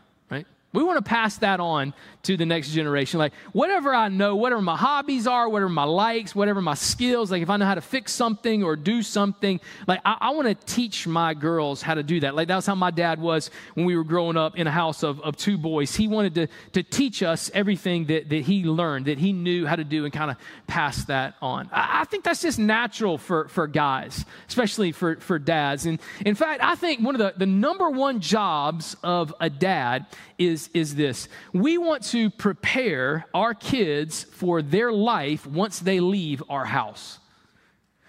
we 0.73 0.83
want 0.83 0.97
to 1.03 1.07
pass 1.07 1.37
that 1.37 1.59
on 1.59 1.93
to 2.23 2.35
the 2.35 2.45
next 2.45 2.71
generation. 2.71 3.19
Like, 3.19 3.33
whatever 3.51 3.93
I 3.93 4.07
know, 4.07 4.35
whatever 4.35 4.61
my 4.61 4.75
hobbies 4.75 5.27
are, 5.27 5.47
whatever 5.47 5.69
my 5.69 5.83
likes, 5.83 6.33
whatever 6.33 6.61
my 6.61 6.73
skills, 6.73 7.31
like 7.31 7.41
if 7.41 7.49
I 7.49 7.57
know 7.57 7.65
how 7.65 7.75
to 7.75 7.81
fix 7.81 8.11
something 8.11 8.63
or 8.63 8.75
do 8.75 9.03
something, 9.03 9.59
like 9.87 10.01
I, 10.03 10.17
I 10.19 10.29
want 10.31 10.47
to 10.47 10.55
teach 10.65 11.05
my 11.05 11.33
girls 11.33 11.81
how 11.81 11.93
to 11.93 12.03
do 12.03 12.21
that. 12.21 12.33
Like, 12.33 12.47
that's 12.47 12.65
how 12.65 12.75
my 12.75 12.91
dad 12.91 13.21
was 13.21 13.51
when 13.75 13.85
we 13.85 13.95
were 13.95 14.03
growing 14.03 14.37
up 14.37 14.57
in 14.57 14.67
a 14.67 14.71
house 14.71 15.03
of, 15.03 15.21
of 15.21 15.37
two 15.37 15.57
boys. 15.57 15.95
He 15.95 16.07
wanted 16.07 16.35
to, 16.35 16.47
to 16.71 16.83
teach 16.83 17.21
us 17.21 17.51
everything 17.53 18.05
that, 18.05 18.29
that 18.29 18.41
he 18.43 18.63
learned, 18.63 19.05
that 19.05 19.19
he 19.19 19.31
knew 19.31 19.65
how 19.65 19.75
to 19.75 19.83
do, 19.83 20.05
and 20.05 20.13
kind 20.13 20.31
of 20.31 20.37
pass 20.65 21.05
that 21.05 21.35
on. 21.41 21.69
I, 21.71 22.01
I 22.01 22.05
think 22.05 22.23
that's 22.23 22.41
just 22.41 22.57
natural 22.57 23.17
for, 23.17 23.47
for 23.49 23.67
guys, 23.67 24.25
especially 24.47 24.91
for, 24.91 25.17
for 25.17 25.37
dads. 25.37 25.85
And 25.85 25.99
in 26.25 26.35
fact, 26.35 26.63
I 26.63 26.75
think 26.75 27.01
one 27.01 27.15
of 27.15 27.19
the, 27.19 27.33
the 27.37 27.45
number 27.45 27.89
one 27.89 28.21
jobs 28.21 28.95
of 29.03 29.33
a 29.39 29.49
dad 29.49 30.05
is, 30.47 30.69
is 30.73 30.95
this 30.95 31.27
we 31.51 31.77
want 31.77 32.03
to 32.03 32.29
prepare 32.29 33.25
our 33.33 33.53
kids 33.53 34.23
for 34.23 34.61
their 34.61 34.91
life 34.91 35.45
once 35.45 35.79
they 35.79 35.99
leave 35.99 36.43
our 36.49 36.65
house. 36.65 37.19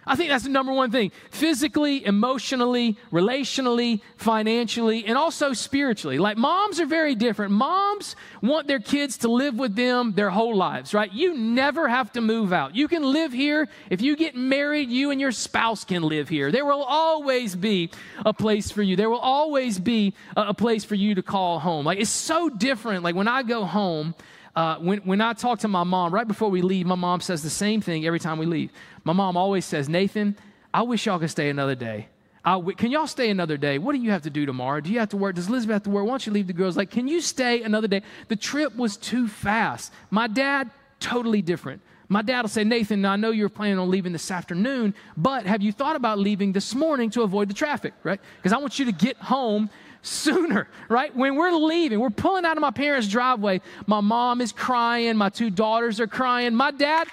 I 0.06 0.16
think 0.16 0.30
that's 0.30 0.44
the 0.44 0.50
number 0.50 0.73
one 0.73 0.90
thing 0.90 1.12
physically, 1.30 2.04
emotionally, 2.04 2.96
relationally, 3.12 4.00
financially, 4.16 5.04
and 5.06 5.16
also 5.16 5.52
spiritually. 5.52 6.18
Like 6.18 6.37
moms 6.37 6.80
are 6.80 6.87
very 6.87 7.14
different. 7.14 7.52
Moms 7.52 8.16
want 8.42 8.66
their 8.66 8.80
kids 8.80 9.18
to 9.18 9.28
live 9.28 9.56
with 9.56 9.75
them 9.75 10.12
their 10.12 10.30
whole 10.30 10.54
lives, 10.54 10.92
right? 10.94 11.12
You 11.12 11.37
never 11.37 11.88
have 11.88 12.12
to 12.12 12.20
move 12.20 12.52
out. 12.52 12.75
You 12.76 12.88
can 12.88 13.02
live 13.02 13.32
here. 13.32 13.68
If 13.90 14.02
you 14.02 14.16
get 14.16 14.37
married, 14.37 14.90
you 14.90 15.11
and 15.11 15.20
your 15.20 15.32
spouse 15.32 15.84
can 15.84 16.02
live 16.02 16.28
here. 16.28 16.52
There 16.52 16.64
will 16.64 16.82
always 16.82 17.56
be 17.56 17.90
a 18.25 18.32
place 18.32 18.70
for 18.70 18.82
you. 18.82 18.96
There 18.96 19.11
will 19.11 19.18
always 19.18 19.78
be 19.78 20.14
a 20.37 20.54
place 20.54 20.84
for 20.84 20.94
you 20.94 21.14
to 21.14 21.23
call 21.23 21.58
home. 21.58 21.87
Like 21.87 21.99
it's 21.99 22.11
so 22.11 22.49
different. 22.49 23.04
Like 23.04 23.14
when 23.14 23.28
I 23.28 23.42
go 23.42 23.64
home, 23.64 24.14
uh, 24.56 24.76
when, 24.76 24.99
when 25.00 25.20
I 25.20 25.32
talk 25.32 25.61
to 25.61 25.68
my 25.68 25.84
mom, 25.84 26.14
right 26.14 26.26
before 26.26 26.49
we 26.49 26.62
leave, 26.62 26.87
my 26.87 26.94
mom 26.94 27.20
says 27.20 27.42
the 27.42 27.50
same 27.50 27.80
thing 27.80 28.06
every 28.06 28.20
time 28.20 28.38
we 28.38 28.46
leave. 28.46 28.70
My 29.02 29.12
mom 29.12 29.37
always 29.37 29.64
says, 29.64 29.88
Nathan, 29.88 30.37
I 30.73 30.82
wish 30.82 31.06
y'all 31.06 31.18
could 31.18 31.30
stay 31.30 31.50
another 31.50 31.75
day. 31.75 32.08
W- 32.44 32.76
can 32.76 32.90
y'all 32.90 33.06
stay 33.06 33.30
another 33.30 33.56
day? 33.56 33.78
What 33.78 33.94
do 33.94 34.00
you 34.00 34.11
have 34.11 34.23
to 34.23 34.30
do 34.30 34.46
tomorrow? 34.46 34.80
Do 34.80 34.92
you 34.92 34.99
have 35.00 35.08
to 35.11 35.16
work? 35.16 35.34
Does 35.34 35.49
Elizabeth 35.49 35.75
have 35.75 35.82
to 35.84 35.90
work? 35.90 36.04
Why 36.04 36.11
don't 36.11 36.26
you 36.26 36.32
leave 36.32 36.46
the 36.46 36.52
girls? 36.52 36.76
Like, 36.76 36.90
can 36.90 37.08
you 37.08 37.20
stay 37.20 37.62
another 37.62 37.88
day? 37.88 38.02
The 38.28 38.37
trip 38.37 38.76
was 38.76 38.96
too 38.96 39.26
fast. 39.26 39.92
My 40.11 40.26
dad, 40.26 40.70
totally 41.00 41.42
different. 41.42 41.80
My 42.08 42.23
dad 42.23 42.42
will 42.42 42.49
say, 42.50 42.64
Nathan, 42.64 43.04
I 43.06 43.16
know 43.16 43.30
you're 43.30 43.49
planning 43.49 43.78
on 43.78 43.90
leaving 43.90 44.12
this 44.12 44.30
afternoon, 44.30 44.94
but 45.16 45.46
have 45.46 45.62
you 45.62 45.73
thought 45.73 45.96
about 45.96 46.18
leaving 46.18 46.52
this 46.52 46.75
morning 46.75 47.11
to 47.11 47.23
avoid 47.23 47.49
the 47.49 47.54
traffic, 47.54 47.94
right? 48.02 48.20
Because 48.37 48.52
I 48.52 48.58
want 48.58 48.78
you 48.78 48.84
to 48.84 48.92
get 48.92 49.16
home 49.16 49.70
sooner, 50.04 50.68
right? 50.88 51.14
When 51.14 51.37
we're 51.37 51.52
leaving, 51.52 52.00
we're 52.00 52.11
pulling 52.11 52.44
out 52.44 52.56
of 52.56 52.61
my 52.61 52.70
parents' 52.70 53.08
driveway. 53.08 53.61
My 53.87 54.00
mom 54.00 54.40
is 54.40 54.52
crying. 54.52 55.16
My 55.16 55.28
two 55.28 55.50
daughters 55.50 56.00
are 56.00 56.06
crying. 56.06 56.54
My 56.54 56.70
dad, 56.70 57.08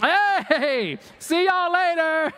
Hey, 0.00 0.98
see 1.18 1.46
y'all 1.46 1.72
later. 1.72 2.32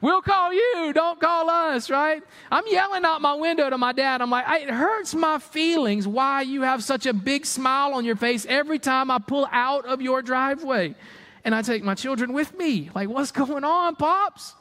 We'll 0.00 0.20
call 0.20 0.52
you, 0.52 0.92
don't 0.92 1.18
call 1.18 1.48
us, 1.48 1.88
right? 1.90 2.22
I'm 2.52 2.64
yelling 2.68 3.04
out 3.04 3.22
my 3.22 3.34
window 3.34 3.70
to 3.70 3.78
my 3.78 3.92
dad. 3.92 4.20
I'm 4.20 4.30
like, 4.30 4.62
it 4.62 4.70
hurts 4.70 5.14
my 5.14 5.38
feelings 5.38 6.06
why 6.06 6.42
you 6.42 6.62
have 6.62 6.84
such 6.84 7.06
a 7.06 7.14
big 7.14 7.46
smile 7.46 7.94
on 7.94 8.04
your 8.04 8.16
face 8.16 8.46
every 8.48 8.78
time 8.78 9.10
I 9.10 9.18
pull 9.18 9.48
out 9.50 9.86
of 9.86 10.02
your 10.02 10.22
driveway. 10.22 10.94
And 11.44 11.54
I 11.54 11.62
take 11.62 11.82
my 11.82 11.94
children 11.94 12.34
with 12.34 12.56
me. 12.58 12.90
Like, 12.94 13.08
what's 13.08 13.32
going 13.32 13.64
on, 13.64 13.96
Pops? 13.96 14.54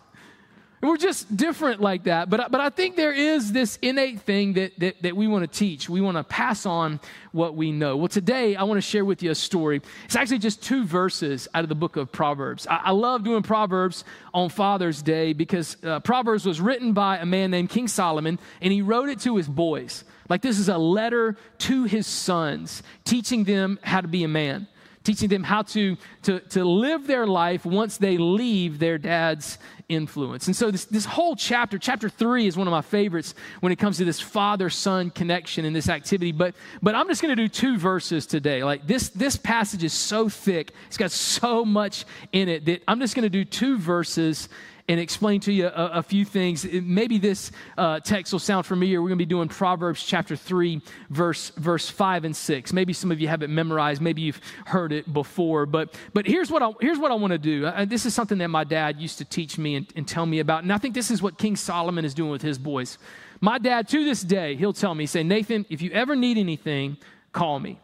We're 0.80 0.98
just 0.98 1.36
different 1.36 1.82
like 1.82 2.04
that. 2.04 2.30
But, 2.30 2.52
but 2.52 2.62
I 2.62 2.70
think 2.70 2.96
there 2.96 3.12
is 3.12 3.52
this 3.52 3.80
innate 3.82 4.22
thing 4.22 4.54
that, 4.54 4.80
that, 4.80 5.02
that 5.02 5.16
we 5.16 5.28
want 5.28 5.52
to 5.52 5.60
teach. 5.60 5.90
We 5.90 6.02
want 6.02 6.18
to 6.18 6.24
pass 6.24 6.68
on 6.68 7.00
what 7.32 7.56
we 7.56 7.72
know. 7.72 7.98
Well, 7.98 8.08
today 8.10 8.56
I 8.56 8.62
want 8.64 8.78
to 8.78 8.82
share 8.82 9.04
with 9.04 9.24
you 9.24 9.32
a 9.32 9.36
story. 9.36 9.82
It's 10.06 10.16
actually 10.16 10.38
just 10.38 10.62
two 10.62 10.86
verses 10.86 11.48
out 11.56 11.64
of 11.64 11.70
the 11.70 11.76
book 11.76 11.96
of 11.96 12.12
Proverbs. 12.12 12.68
I, 12.68 12.82
I 12.86 12.92
love 12.92 13.24
doing 13.24 13.42
Proverbs 13.42 14.04
on 14.36 14.50
Father's 14.50 15.02
Day 15.02 15.34
because 15.34 15.78
uh, 15.84 16.00
Proverbs 16.02 16.46
was 16.46 16.62
written 16.62 16.94
by 16.94 17.18
a 17.18 17.26
man 17.26 17.50
named 17.50 17.72
King 17.72 17.88
Solomon, 17.88 18.38
and 18.62 18.72
he 18.72 18.84
wrote 18.84 19.10
it 19.10 19.20
to 19.22 19.36
his 19.36 19.48
boys. 19.48 20.04
Like 20.30 20.44
this 20.44 20.60
is 20.60 20.70
a 20.70 20.78
letter 20.78 21.38
to 21.60 21.86
his 21.86 22.06
sons, 22.06 22.84
teaching 23.04 23.46
them 23.46 23.80
how 23.82 24.02
to 24.02 24.08
be 24.08 24.24
a 24.24 24.28
man 24.28 24.68
teaching 25.08 25.30
them 25.30 25.42
how 25.42 25.62
to, 25.62 25.96
to, 26.22 26.42
to 26.42 26.66
live 26.66 27.08
their 27.08 27.26
life 27.26 27.66
once 27.66 27.98
they 27.98 28.18
leave 28.18 28.78
their 28.78 28.98
dad's 28.98 29.58
influence. 29.88 30.48
And 30.48 30.56
so, 30.56 30.70
this, 30.70 30.84
this 30.84 31.06
whole 31.06 31.34
chapter, 31.38 31.80
chapter 31.80 32.10
three, 32.10 32.46
is 32.46 32.58
one 32.58 32.68
of 32.68 32.72
my 32.72 32.82
favorites 32.82 33.34
when 33.62 33.72
it 33.72 33.78
comes 33.78 33.96
to 34.00 34.06
this 34.06 34.20
father 34.20 34.70
son 34.70 35.10
connection 35.10 35.64
and 35.64 35.74
this 35.74 35.88
activity. 35.88 36.34
But, 36.34 36.56
but 36.84 36.94
I'm 36.94 37.08
just 37.08 37.22
going 37.22 37.34
to 37.34 37.42
do 37.42 37.48
two 37.48 37.78
verses 37.78 38.26
today. 38.26 38.66
Like, 38.66 38.86
this, 38.86 39.08
this 39.08 39.38
passage 39.38 39.86
is 39.86 39.94
so 39.94 40.28
thick, 40.28 40.74
it's 40.88 40.98
got 40.98 41.12
so 41.12 41.64
much 41.64 42.04
in 42.34 42.50
it 42.50 42.66
that 42.66 42.84
I'm 42.86 43.00
just 43.00 43.16
going 43.16 43.24
to 43.24 43.30
do 43.30 43.46
two 43.46 43.78
verses 43.78 44.50
and 44.90 45.00
explain 45.00 45.42
to 45.42 45.52
you 45.52 45.68
a, 45.68 45.92
a 45.96 46.04
few 46.04 46.24
things. 46.24 46.66
Maybe 46.66 47.18
this 47.18 47.52
uh, 47.78 48.00
text 48.00 48.32
will 48.32 48.40
sound 48.40 48.66
familiar. 48.66 49.02
We're 49.02 49.10
going 49.10 49.20
to 49.20 49.26
be 49.26 49.30
doing 49.30 49.50
Proverbs 49.50 50.04
chapter 50.04 50.36
3, 50.36 50.82
verse, 51.10 51.50
verse 51.52 51.90
5 51.90 52.26
and 52.26 52.36
6. 52.36 52.74
Maybe 52.74 52.94
some 52.94 53.12
of 53.12 53.20
you 53.20 53.28
have 53.28 53.44
it 53.44 53.50
memorized. 53.50 54.02
Maybe 54.02 54.22
you've 54.22 54.40
heard 54.66 54.94
it 54.94 55.12
before. 55.12 55.66
But, 55.66 55.94
but 56.14 56.26
here's 56.26 56.50
what 56.50 56.64
I, 56.64 56.72
here's 56.80 57.00
what 57.00 57.12
I 57.12 57.16
want 57.16 57.32
to 57.32 57.38
do. 57.38 57.66
Uh, 57.66 57.84
this 57.84 58.06
is 58.06 58.14
something 58.14 58.38
that 58.38 58.48
my 58.48 58.64
dad 58.64 59.00
used 59.00 59.18
to 59.18 59.26
teach 59.26 59.58
me 59.58 59.76
and, 59.76 59.88
and 59.96 60.08
tell 60.08 60.26
me 60.26 60.40
about. 60.40 60.64
And 60.64 60.72
I 60.72 60.78
think 60.78 60.94
this 60.94 61.12
is 61.12 61.22
what 61.22 61.38
King 61.38 61.58
Solomon 61.58 62.06
is 62.06 62.14
doing 62.14 62.32
with 62.32 62.42
his 62.42 62.58
boys. 62.58 62.98
My 63.42 63.58
dad, 63.58 63.88
to 63.90 64.06
this 64.06 64.22
day, 64.22 64.56
he'll 64.56 64.74
tell 64.74 64.96
me, 64.96 65.06
say, 65.06 65.22
Nathan, 65.22 65.66
if 65.70 65.82
you 65.82 65.92
ever 65.92 66.16
need 66.16 66.38
anything, 66.38 66.98
call 67.34 67.60
me. 67.60 67.80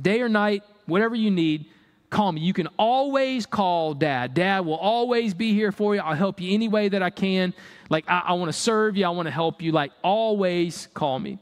Day 0.00 0.20
or 0.20 0.28
night, 0.28 0.62
whatever 0.86 1.16
you 1.16 1.30
need, 1.30 1.66
call 2.10 2.32
me. 2.32 2.40
You 2.40 2.52
can 2.52 2.68
always 2.78 3.46
call 3.46 3.94
dad. 3.94 4.34
Dad 4.34 4.64
will 4.64 4.76
always 4.76 5.34
be 5.34 5.52
here 5.52 5.72
for 5.72 5.94
you. 5.94 6.00
I'll 6.00 6.14
help 6.14 6.40
you 6.40 6.54
any 6.54 6.68
way 6.68 6.88
that 6.88 7.02
I 7.02 7.10
can. 7.10 7.54
Like, 7.90 8.04
I, 8.08 8.22
I 8.26 8.32
want 8.34 8.48
to 8.48 8.58
serve 8.58 8.96
you. 8.96 9.06
I 9.06 9.10
want 9.10 9.26
to 9.26 9.32
help 9.32 9.62
you. 9.62 9.72
Like, 9.72 9.92
always 10.02 10.88
call 10.94 11.18
me 11.18 11.38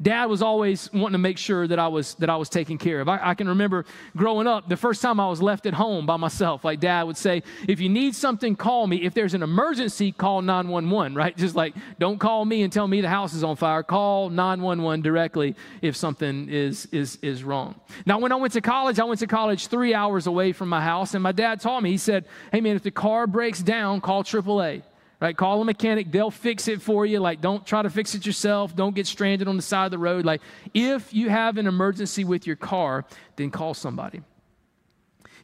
dad 0.00 0.26
was 0.26 0.42
always 0.42 0.90
wanting 0.92 1.12
to 1.12 1.18
make 1.18 1.38
sure 1.38 1.66
that 1.66 1.78
I 1.78 1.88
was 1.88 2.14
that 2.16 2.30
I 2.30 2.36
was 2.36 2.48
taken 2.48 2.78
care 2.78 3.00
of. 3.00 3.08
I, 3.08 3.18
I, 3.30 3.34
can 3.34 3.48
remember 3.48 3.84
growing 4.16 4.46
up, 4.46 4.68
the 4.68 4.76
first 4.76 5.02
time 5.02 5.20
I 5.20 5.28
was 5.28 5.42
left 5.42 5.66
at 5.66 5.74
home 5.74 6.06
by 6.06 6.16
myself, 6.16 6.64
like 6.64 6.80
dad 6.80 7.04
would 7.04 7.16
say, 7.16 7.42
if 7.68 7.80
you 7.80 7.88
need 7.88 8.14
something, 8.14 8.56
call 8.56 8.86
me. 8.86 9.04
If 9.04 9.14
there's 9.14 9.34
an 9.34 9.42
emergency, 9.42 10.12
call 10.12 10.42
911, 10.42 11.14
right? 11.14 11.36
Just 11.36 11.54
like 11.54 11.74
don't 11.98 12.18
call 12.18 12.44
me 12.44 12.62
and 12.62 12.72
tell 12.72 12.88
me 12.88 13.00
the 13.00 13.08
house 13.08 13.34
is 13.34 13.44
on 13.44 13.56
fire. 13.56 13.82
Call 13.82 14.30
911 14.30 15.02
directly 15.02 15.54
if 15.82 15.96
something 15.96 16.48
is 16.48 16.86
is 16.86 17.18
is 17.22 17.44
wrong. 17.44 17.80
Now, 18.06 18.18
when 18.18 18.32
I 18.32 18.36
went 18.36 18.52
to 18.54 18.60
college, 18.60 18.98
I 18.98 19.04
went 19.04 19.20
to 19.20 19.26
college 19.26 19.66
three 19.66 19.94
hours 19.94 20.26
away 20.26 20.52
from 20.52 20.68
my 20.68 20.80
house, 20.80 21.14
and 21.14 21.22
my 21.22 21.32
dad 21.32 21.60
taught 21.60 21.82
me, 21.82 21.90
he 21.90 21.98
said, 21.98 22.24
Hey 22.52 22.60
man, 22.60 22.76
if 22.76 22.82
the 22.82 22.90
car 22.90 23.26
breaks 23.26 23.60
down, 23.60 24.00
call 24.00 24.24
AAA 24.24 24.82
right? 25.20 25.36
Call 25.36 25.60
a 25.60 25.64
mechanic, 25.64 26.10
they'll 26.10 26.30
fix 26.30 26.66
it 26.68 26.80
for 26.80 27.04
you. 27.04 27.20
Like, 27.20 27.40
don't 27.40 27.64
try 27.66 27.82
to 27.82 27.90
fix 27.90 28.14
it 28.14 28.24
yourself. 28.24 28.74
Don't 28.74 28.94
get 28.94 29.06
stranded 29.06 29.48
on 29.48 29.56
the 29.56 29.62
side 29.62 29.84
of 29.84 29.90
the 29.90 29.98
road. 29.98 30.24
Like, 30.24 30.40
if 30.72 31.12
you 31.12 31.28
have 31.28 31.58
an 31.58 31.66
emergency 31.66 32.24
with 32.24 32.46
your 32.46 32.56
car, 32.56 33.04
then 33.36 33.50
call 33.50 33.74
somebody. 33.74 34.22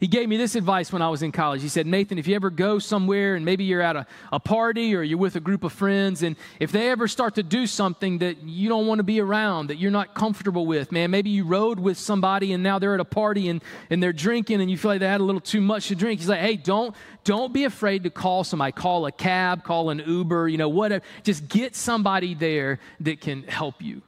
He 0.01 0.07
gave 0.07 0.29
me 0.29 0.37
this 0.37 0.55
advice 0.55 0.93
when 0.93 1.03
I 1.03 1.09
was 1.09 1.23
in 1.23 1.33
college. 1.33 1.63
He 1.63 1.69
said, 1.69 1.87
Nathan, 1.87 2.19
if 2.19 2.27
you 2.27 2.35
ever 2.35 2.51
go 2.51 2.79
somewhere 2.79 3.35
and 3.35 3.45
maybe 3.45 3.65
you're 3.65 3.81
at 3.81 3.97
a, 3.97 4.07
a 4.33 4.39
party 4.39 4.95
or 4.95 5.03
you're 5.03 5.19
with 5.19 5.37
a 5.37 5.41
group 5.41 5.65
of 5.65 5.73
friends, 5.73 6.23
and 6.23 6.37
if 6.61 6.71
they 6.73 6.91
ever 6.91 7.09
start 7.09 7.35
to 7.37 7.43
do 7.43 7.67
something 7.67 8.19
that 8.19 8.43
you 8.43 8.69
don't 8.69 8.87
want 8.87 8.99
to 8.99 9.03
be 9.03 9.21
around, 9.21 9.69
that 9.69 9.77
you're 9.77 9.91
not 9.91 10.15
comfortable 10.15 10.67
with, 10.67 10.93
man, 10.93 11.11
maybe 11.11 11.31
you 11.31 11.45
rode 11.45 11.81
with 11.81 11.99
somebody 11.99 12.53
and 12.53 12.63
now 12.63 12.79
they're 12.79 12.95
at 12.95 13.01
a 13.01 13.05
party 13.05 13.49
and, 13.49 13.63
and 13.91 14.03
they're 14.03 14.13
drinking 14.13 14.61
and 14.61 14.71
you 14.71 14.77
feel 14.77 14.91
like 14.91 15.01
they 15.01 15.09
had 15.09 15.21
a 15.21 15.25
little 15.25 15.41
too 15.41 15.61
much 15.61 15.89
to 15.89 15.95
drink. 15.95 16.21
He's 16.21 16.29
like, 16.29 16.41
hey, 16.41 16.57
don't, 16.57 16.95
don't 17.25 17.53
be 17.53 17.65
afraid 17.65 18.05
to 18.05 18.11
call 18.11 18.45
somebody. 18.45 18.73
Call 18.73 19.07
a 19.07 19.13
cab, 19.13 19.65
call 19.65 19.91
an 19.91 20.03
Uber, 20.07 20.49
you 20.49 20.59
know, 20.59 20.69
whatever. 20.69 21.05
Just 21.23 21.49
get 21.49 21.75
somebody 21.75 22.35
there 22.35 22.79
that 23.01 23.21
can 23.21 23.43
help 23.45 23.83
you. 23.83 24.03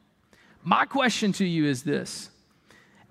My 0.63 0.85
question 0.85 1.33
to 1.33 1.47
you 1.47 1.65
is 1.65 1.83
this 1.83 2.31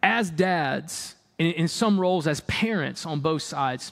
as 0.03 0.29
dads, 0.29 1.15
in, 1.37 1.51
in 1.51 1.67
some 1.67 1.99
roles 1.99 2.27
as 2.27 2.41
parents 2.41 3.05
on 3.05 3.19
both 3.19 3.41
sides. 3.41 3.91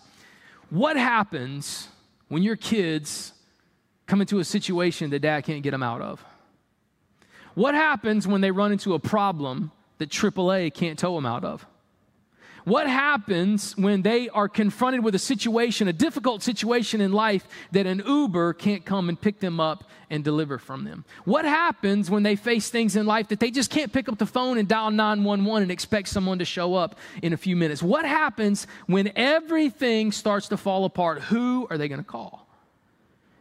What 0.70 0.98
happens 0.98 1.88
when 2.28 2.44
your 2.44 2.56
kids 2.56 3.34
come 4.08 4.22
into 4.22 4.40
a 4.40 4.44
situation 4.44 5.10
that 5.12 5.20
dad 5.20 5.44
can't 5.46 5.64
get 5.64 5.72
them 5.72 5.84
out 5.84 6.02
of? 6.02 6.24
What 7.54 7.74
happens 7.74 8.28
when 8.28 8.42
they 8.42 8.52
run 8.52 8.72
into 8.72 8.94
a 8.94 9.00
problem 9.00 9.72
that 9.98 10.10
AAA 10.10 10.74
can't 10.74 11.00
tow 11.00 11.16
them 11.16 11.26
out 11.26 11.44
of? 11.44 11.66
What 12.66 12.88
happens 12.88 13.78
when 13.78 14.02
they 14.02 14.28
are 14.30 14.50
confronted 14.50 15.04
with 15.04 15.14
a 15.14 15.20
situation, 15.20 15.88
a 15.88 15.94
difficult 15.94 16.42
situation 16.42 17.00
in 17.00 17.14
life 17.14 17.48
that 17.72 17.86
an 17.86 18.02
Uber 18.06 18.54
can't 18.54 18.84
come 18.84 19.08
and 19.08 19.22
pick 19.22 19.40
them 19.40 19.60
up 19.60 19.84
and 20.10 20.24
deliver 20.24 20.58
from 20.58 20.84
them? 20.84 21.06
What 21.26 21.46
happens 21.46 22.10
when 22.10 22.24
they 22.24 22.36
face 22.36 22.72
things 22.72 22.96
in 22.96 23.06
life 23.06 23.28
that 23.28 23.40
they 23.40 23.52
just 23.52 23.70
can't 23.70 23.94
pick 23.94 24.10
up 24.10 24.18
the 24.18 24.26
phone 24.26 24.58
and 24.58 24.68
dial 24.68 24.90
911 24.90 25.62
and 25.62 25.72
expect 25.72 26.08
someone 26.08 26.40
to 26.40 26.46
show 26.46 26.74
up 26.74 26.98
in 27.22 27.34
a 27.34 27.38
few 27.38 27.56
minutes? 27.56 27.84
What 27.84 28.04
happens 28.04 28.66
when 28.88 29.12
everything 29.16 30.12
starts 30.12 30.48
to 30.48 30.58
fall 30.58 30.86
apart? 30.86 31.22
Who 31.22 31.68
are 31.70 31.78
they 31.78 31.88
going 31.88 32.02
to 32.02 32.04
call? 32.04 32.45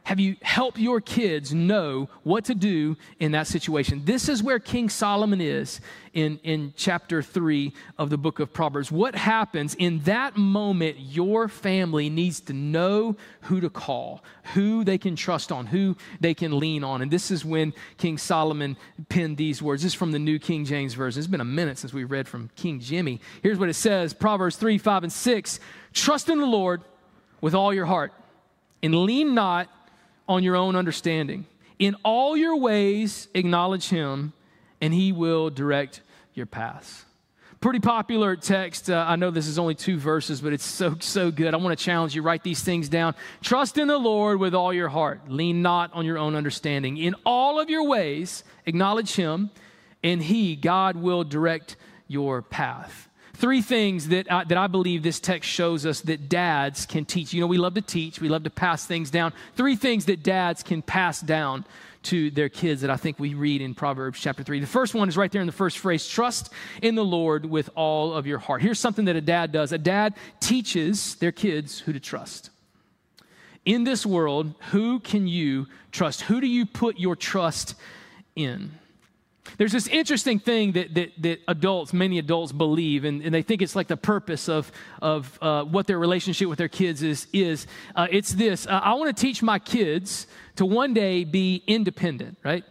Have 0.04 0.20
you 0.20 0.36
helped 0.42 0.78
your 0.78 1.00
kids 1.00 1.54
know 1.54 2.10
what 2.24 2.44
to 2.44 2.54
do 2.54 2.98
in 3.20 3.32
that 3.32 3.46
situation? 3.46 4.02
This 4.04 4.28
is 4.28 4.42
where 4.42 4.58
King 4.58 4.90
Solomon 4.90 5.40
is 5.40 5.80
in, 6.12 6.38
in 6.42 6.74
chapter 6.76 7.22
3 7.22 7.72
of 7.96 8.10
the 8.10 8.18
book 8.18 8.38
of 8.38 8.52
Proverbs. 8.52 8.92
What 8.92 9.14
happens 9.14 9.74
in 9.74 10.00
that 10.00 10.36
moment? 10.36 10.98
Your 10.98 11.48
family 11.48 12.10
needs 12.10 12.40
to 12.40 12.52
know 12.52 13.16
who 13.42 13.62
to 13.62 13.70
call, 13.70 14.22
who 14.52 14.84
they 14.84 14.98
can 14.98 15.16
trust 15.16 15.50
on, 15.50 15.64
who 15.64 15.96
they 16.20 16.34
can 16.34 16.58
lean 16.58 16.84
on. 16.84 17.00
And 17.00 17.10
this 17.10 17.30
is 17.30 17.42
when 17.42 17.72
King 17.96 18.18
Solomon 18.18 18.76
penned 19.08 19.38
these 19.38 19.62
words. 19.62 19.82
This 19.82 19.92
is 19.92 19.98
from 19.98 20.12
the 20.12 20.18
New 20.18 20.38
King 20.38 20.66
James 20.66 20.92
Version. 20.92 21.18
It's 21.18 21.26
been 21.26 21.40
a 21.40 21.46
minute 21.46 21.78
since 21.78 21.94
we 21.94 22.04
read 22.04 22.28
from 22.28 22.50
King 22.56 22.78
Jimmy. 22.78 23.22
Here's 23.42 23.58
what 23.58 23.70
it 23.70 23.74
says 23.74 24.12
Proverbs 24.12 24.56
3, 24.56 24.76
5, 24.76 25.04
and 25.04 25.12
6. 25.12 25.60
Trust 25.94 26.28
in 26.28 26.40
the 26.40 26.46
Lord 26.46 26.82
with 27.40 27.54
all 27.54 27.72
your 27.72 27.86
heart 27.86 28.12
and 28.82 28.94
lean 28.94 29.34
not 29.34 29.70
on 30.28 30.42
your 30.42 30.56
own 30.56 30.76
understanding. 30.76 31.46
In 31.78 31.96
all 32.04 32.36
your 32.36 32.56
ways, 32.56 33.28
acknowledge 33.34 33.88
him, 33.88 34.32
and 34.80 34.94
he 34.94 35.12
will 35.12 35.50
direct 35.50 36.00
your 36.34 36.46
paths. 36.46 37.04
Pretty 37.60 37.80
popular 37.80 38.36
text. 38.36 38.90
Uh, 38.90 39.04
I 39.08 39.16
know 39.16 39.30
this 39.30 39.46
is 39.46 39.58
only 39.58 39.74
two 39.74 39.96
verses, 39.96 40.42
but 40.42 40.52
it's 40.52 40.66
so, 40.66 40.96
so 41.00 41.30
good. 41.30 41.54
I 41.54 41.56
want 41.56 41.78
to 41.78 41.82
challenge 41.82 42.14
you. 42.14 42.20
Write 42.20 42.42
these 42.42 42.62
things 42.62 42.90
down. 42.90 43.14
Trust 43.42 43.78
in 43.78 43.88
the 43.88 43.96
Lord 43.96 44.38
with 44.38 44.54
all 44.54 44.72
your 44.72 44.90
heart. 44.90 45.30
Lean 45.30 45.62
not 45.62 45.90
on 45.94 46.04
your 46.04 46.18
own 46.18 46.34
understanding. 46.34 46.98
In 46.98 47.14
all 47.24 47.58
of 47.58 47.70
your 47.70 47.84
ways, 47.84 48.44
acknowledge 48.66 49.14
him, 49.14 49.50
and 50.02 50.22
he, 50.22 50.56
God, 50.56 50.96
will 50.96 51.24
direct 51.24 51.76
your 52.06 52.42
path. 52.42 53.08
Three 53.34 53.62
things 53.62 54.08
that 54.08 54.30
I, 54.30 54.44
that 54.44 54.56
I 54.56 54.68
believe 54.68 55.02
this 55.02 55.18
text 55.18 55.50
shows 55.50 55.84
us 55.84 56.00
that 56.02 56.28
dads 56.28 56.86
can 56.86 57.04
teach. 57.04 57.32
You 57.32 57.40
know, 57.40 57.48
we 57.48 57.58
love 57.58 57.74
to 57.74 57.82
teach, 57.82 58.20
we 58.20 58.28
love 58.28 58.44
to 58.44 58.50
pass 58.50 58.86
things 58.86 59.10
down. 59.10 59.32
Three 59.56 59.74
things 59.74 60.04
that 60.06 60.22
dads 60.22 60.62
can 60.62 60.82
pass 60.82 61.20
down 61.20 61.64
to 62.04 62.30
their 62.30 62.48
kids 62.48 62.82
that 62.82 62.90
I 62.90 62.96
think 62.96 63.18
we 63.18 63.34
read 63.34 63.60
in 63.60 63.74
Proverbs 63.74 64.20
chapter 64.20 64.42
3. 64.42 64.60
The 64.60 64.66
first 64.66 64.94
one 64.94 65.08
is 65.08 65.16
right 65.16 65.32
there 65.32 65.40
in 65.40 65.46
the 65.46 65.52
first 65.52 65.78
phrase 65.78 66.06
trust 66.06 66.52
in 66.80 66.94
the 66.94 67.04
Lord 67.04 67.44
with 67.44 67.70
all 67.74 68.12
of 68.12 68.26
your 68.26 68.38
heart. 68.38 68.62
Here's 68.62 68.78
something 68.78 69.06
that 69.06 69.16
a 69.16 69.20
dad 69.20 69.50
does 69.50 69.72
a 69.72 69.78
dad 69.78 70.14
teaches 70.38 71.16
their 71.16 71.32
kids 71.32 71.80
who 71.80 71.92
to 71.92 72.00
trust. 72.00 72.50
In 73.64 73.84
this 73.84 74.04
world, 74.04 74.54
who 74.70 75.00
can 75.00 75.26
you 75.26 75.66
trust? 75.90 76.20
Who 76.22 76.40
do 76.40 76.46
you 76.46 76.66
put 76.66 76.98
your 76.98 77.16
trust 77.16 77.74
in? 78.36 78.78
There's 79.58 79.72
this 79.72 79.86
interesting 79.86 80.38
thing 80.38 80.72
that, 80.72 80.94
that, 80.94 81.12
that 81.22 81.40
adults, 81.46 81.92
many 81.92 82.18
adults 82.18 82.52
believe, 82.52 83.04
and, 83.04 83.22
and, 83.22 83.34
they 83.34 83.42
think 83.42 83.62
it's 83.62 83.76
like 83.76 83.88
the 83.88 83.96
purpose 83.96 84.48
of, 84.48 84.72
of 85.02 85.38
uh, 85.40 85.64
what 85.64 85.86
their 85.86 85.98
relationship 85.98 86.48
with 86.48 86.58
their 86.58 86.68
kids 86.68 87.02
is. 87.02 87.28
is. 87.32 87.66
Uh, 87.94 88.06
it's 88.10 88.32
this 88.32 88.66
uh, 88.66 88.80
I 88.82 88.94
want 88.94 89.14
to 89.14 89.20
teach 89.20 89.42
my 89.42 89.58
kids 89.58 90.26
to 90.56 90.66
one 90.66 90.94
day 90.94 91.24
be 91.24 91.62
independent, 91.66 92.38
right? 92.42 92.64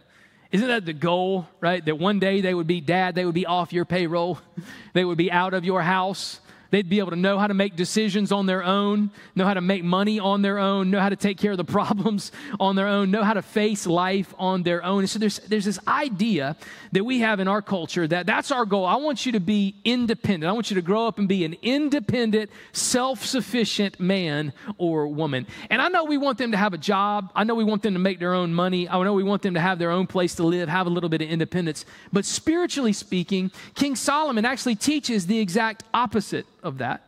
Isn't 0.50 0.68
that 0.68 0.84
the 0.84 0.92
goal, 0.92 1.48
right? 1.60 1.84
That 1.84 1.98
one 1.98 2.18
day 2.18 2.40
they 2.40 2.54
would 2.54 2.66
be 2.66 2.80
dad, 2.80 3.14
they 3.14 3.24
would 3.24 3.34
be 3.34 3.46
off 3.46 3.72
your 3.72 3.84
payroll, 3.84 4.38
they 4.92 5.04
would 5.04 5.18
be 5.18 5.30
out 5.30 5.54
of 5.54 5.64
your 5.64 5.82
house, 5.82 6.40
They'd 6.74 6.88
be 6.88 6.98
able 6.98 7.10
to 7.10 7.16
know 7.16 7.38
how 7.38 7.46
to 7.46 7.54
make 7.54 7.76
decisions 7.76 8.32
on 8.32 8.46
their 8.46 8.64
own, 8.64 9.12
know 9.36 9.46
how 9.46 9.54
to 9.54 9.60
make 9.60 9.84
money 9.84 10.18
on 10.18 10.42
their 10.42 10.58
own, 10.58 10.90
know 10.90 10.98
how 10.98 11.08
to 11.08 11.14
take 11.14 11.38
care 11.38 11.52
of 11.52 11.56
the 11.56 11.64
problems 11.78 12.32
on 12.58 12.74
their 12.74 12.88
own, 12.88 13.12
know 13.12 13.22
how 13.22 13.34
to 13.34 13.42
face 13.42 13.86
life 13.86 14.34
on 14.40 14.64
their 14.64 14.84
own. 14.84 15.02
And 15.02 15.08
so 15.08 15.20
there's, 15.20 15.38
there's 15.38 15.66
this 15.66 15.78
idea 15.86 16.56
that 16.90 17.04
we 17.04 17.20
have 17.20 17.38
in 17.38 17.46
our 17.46 17.62
culture 17.62 18.08
that 18.08 18.26
that's 18.26 18.50
our 18.50 18.64
goal. 18.64 18.86
I 18.86 18.96
want 18.96 19.24
you 19.24 19.30
to 19.30 19.40
be 19.40 19.76
independent. 19.84 20.50
I 20.50 20.52
want 20.52 20.68
you 20.68 20.74
to 20.74 20.82
grow 20.82 21.06
up 21.06 21.16
and 21.16 21.28
be 21.28 21.44
an 21.44 21.54
independent, 21.62 22.50
self 22.72 23.24
sufficient 23.24 24.00
man 24.00 24.52
or 24.76 25.06
woman. 25.06 25.46
And 25.70 25.80
I 25.80 25.86
know 25.86 26.02
we 26.02 26.18
want 26.18 26.38
them 26.38 26.50
to 26.50 26.56
have 26.56 26.74
a 26.74 26.78
job. 26.78 27.30
I 27.36 27.44
know 27.44 27.54
we 27.54 27.62
want 27.62 27.82
them 27.82 27.92
to 27.92 28.00
make 28.00 28.18
their 28.18 28.34
own 28.34 28.52
money. 28.52 28.88
I 28.88 29.00
know 29.04 29.12
we 29.12 29.22
want 29.22 29.42
them 29.42 29.54
to 29.54 29.60
have 29.60 29.78
their 29.78 29.92
own 29.92 30.08
place 30.08 30.34
to 30.34 30.42
live, 30.42 30.68
have 30.68 30.88
a 30.88 30.90
little 30.90 31.08
bit 31.08 31.22
of 31.22 31.28
independence. 31.28 31.84
But 32.12 32.24
spiritually 32.24 32.92
speaking, 32.92 33.52
King 33.76 33.94
Solomon 33.94 34.44
actually 34.44 34.74
teaches 34.74 35.28
the 35.28 35.38
exact 35.38 35.84
opposite 35.94 36.48
of 36.64 36.78
that. 36.78 37.02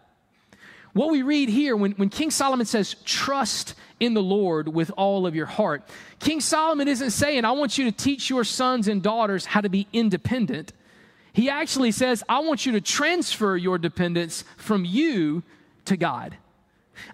What 0.92 1.10
we 1.10 1.22
read 1.22 1.48
here, 1.48 1.76
when, 1.76 1.92
when 1.92 2.08
King 2.08 2.30
Solomon 2.30 2.64
says, 2.64 2.94
trust 3.04 3.74
in 4.00 4.14
the 4.14 4.22
Lord 4.22 4.68
with 4.68 4.90
all 4.96 5.26
of 5.26 5.34
your 5.34 5.46
heart, 5.46 5.82
King 6.20 6.40
Solomon 6.40 6.88
isn't 6.88 7.10
saying, 7.10 7.44
I 7.44 7.52
want 7.52 7.76
you 7.76 7.84
to 7.84 7.92
teach 7.92 8.30
your 8.30 8.44
sons 8.44 8.88
and 8.88 9.02
daughters 9.02 9.44
how 9.44 9.60
to 9.60 9.68
be 9.68 9.86
independent. 9.92 10.72
He 11.32 11.50
actually 11.50 11.92
says, 11.92 12.24
I 12.30 12.38
want 12.38 12.64
you 12.64 12.72
to 12.72 12.80
transfer 12.80 13.56
your 13.58 13.76
dependence 13.76 14.44
from 14.56 14.86
you 14.86 15.42
to 15.84 15.96
God. 15.98 16.36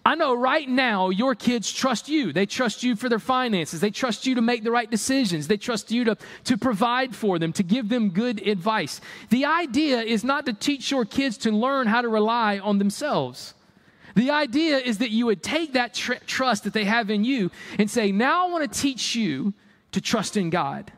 I 0.05 0.15
know 0.15 0.35
right 0.35 0.69
now 0.69 1.11
your 1.11 1.35
kids 1.35 1.73
trust 1.73 2.09
you. 2.09 2.33
They 2.33 2.47
trust 2.47 2.83
you 2.83 2.97
for 2.97 3.09
their 3.09 3.19
finances. 3.19 3.81
They 3.81 3.91
trust 3.91 4.27
you 4.27 4.35
to 4.35 4.43
make 4.43 4.65
the 4.65 4.71
right 4.71 4.91
decisions. 4.91 5.49
They 5.49 5.57
trust 5.57 5.91
you 5.91 6.05
to, 6.05 6.17
to 6.45 6.59
provide 6.59 7.15
for 7.15 7.39
them, 7.39 7.53
to 7.55 7.63
give 7.63 7.89
them 7.89 8.11
good 8.11 8.47
advice. 8.47 9.01
The 9.31 9.45
idea 9.45 10.01
is 10.01 10.25
not 10.25 10.47
to 10.47 10.53
teach 10.53 10.91
your 10.91 11.05
kids 11.05 11.37
to 11.39 11.51
learn 11.51 11.87
how 11.87 12.03
to 12.03 12.09
rely 12.09 12.59
on 12.59 12.79
themselves. 12.79 13.55
The 14.15 14.31
idea 14.31 14.79
is 14.79 14.99
that 14.99 15.11
you 15.11 15.27
would 15.27 15.43
take 15.43 15.73
that 15.73 15.95
tr- 15.95 16.15
trust 16.27 16.65
that 16.65 16.73
they 16.73 16.85
have 16.85 17.11
in 17.11 17.25
you 17.25 17.51
and 17.79 17.91
say, 17.91 18.13
Now 18.13 18.47
I 18.47 18.51
want 18.51 18.71
to 18.71 18.81
teach 18.81 19.15
you 19.15 19.55
to 19.93 20.01
trust 20.01 20.37
in 20.37 20.51
God. 20.51 20.93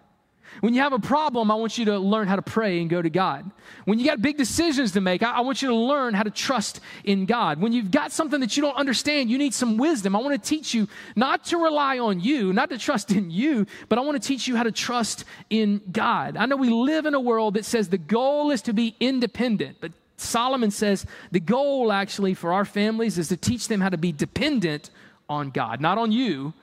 When 0.64 0.72
you 0.72 0.80
have 0.80 0.94
a 0.94 0.98
problem, 0.98 1.50
I 1.50 1.56
want 1.56 1.76
you 1.76 1.84
to 1.84 1.98
learn 1.98 2.26
how 2.26 2.36
to 2.36 2.42
pray 2.42 2.80
and 2.80 2.88
go 2.88 3.02
to 3.02 3.10
God. 3.10 3.50
When 3.84 3.98
you 3.98 4.06
got 4.06 4.22
big 4.22 4.38
decisions 4.38 4.92
to 4.92 5.02
make, 5.02 5.22
I, 5.22 5.32
I, 5.32 5.40
want 5.42 5.60
you 5.60 5.68
to 5.68 5.74
learn 5.74 6.14
how 6.14 6.22
to 6.22 6.30
trust 6.30 6.80
in 7.04 7.26
God. 7.26 7.60
When 7.60 7.74
you've 7.74 7.90
got 7.90 8.12
something 8.12 8.40
that 8.40 8.56
you 8.56 8.62
don't 8.62 8.74
understand, 8.74 9.28
you 9.28 9.36
need 9.36 9.52
some 9.52 9.76
wisdom. 9.76 10.16
I 10.16 10.20
want 10.20 10.42
to 10.42 10.48
teach 10.48 10.72
you 10.72 10.88
not 11.16 11.44
to 11.44 11.58
rely 11.58 11.98
on 11.98 12.18
you, 12.18 12.54
not 12.54 12.70
to 12.70 12.78
trust 12.78 13.10
in 13.10 13.30
you, 13.30 13.66
but 13.90 13.98
I 13.98 14.00
want 14.00 14.22
to 14.22 14.26
teach 14.26 14.48
you 14.48 14.56
how 14.56 14.62
to 14.62 14.72
trust 14.72 15.26
in 15.50 15.82
God. 15.92 16.38
I 16.38 16.46
know 16.46 16.56
we 16.56 16.70
live 16.70 17.04
in 17.04 17.12
a 17.12 17.20
world 17.20 17.52
that 17.54 17.66
says 17.66 17.90
the 17.90 17.98
goal 17.98 18.50
is 18.50 18.62
to 18.62 18.72
be 18.72 18.96
independent, 19.00 19.76
but 19.82 19.92
Solomon 20.16 20.70
says 20.70 21.04
the 21.30 21.40
goal 21.40 21.92
actually 21.92 22.32
for 22.32 22.54
our 22.54 22.64
families 22.64 23.18
is 23.18 23.28
to 23.28 23.36
teach 23.36 23.68
them 23.68 23.82
how 23.82 23.90
to 23.90 23.98
be 23.98 24.12
dependent 24.12 24.88
on 25.28 25.50
God, 25.50 25.82
not 25.82 25.98
on 25.98 26.10
you, 26.10 26.54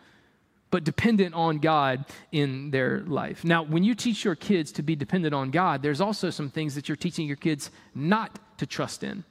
but 0.71 0.83
dependent 0.83 1.35
on 1.35 1.59
God 1.59 2.05
in 2.31 2.71
their 2.71 3.01
life. 3.01 3.43
Now, 3.43 3.61
when 3.61 3.83
you 3.83 3.93
teach 3.93 4.23
your 4.25 4.35
kids 4.35 4.71
to 4.73 4.81
be 4.81 4.95
dependent 4.95 5.35
on 5.35 5.51
God, 5.51 5.83
there's 5.83 6.01
also 6.01 6.29
some 6.29 6.49
things 6.49 6.75
that 6.75 6.89
you're 6.89 6.95
teaching 6.95 7.27
your 7.27 7.35
kids 7.35 7.69
not 7.93 8.39
to 8.57 8.65
trust 8.65 9.03
in. 9.03 9.23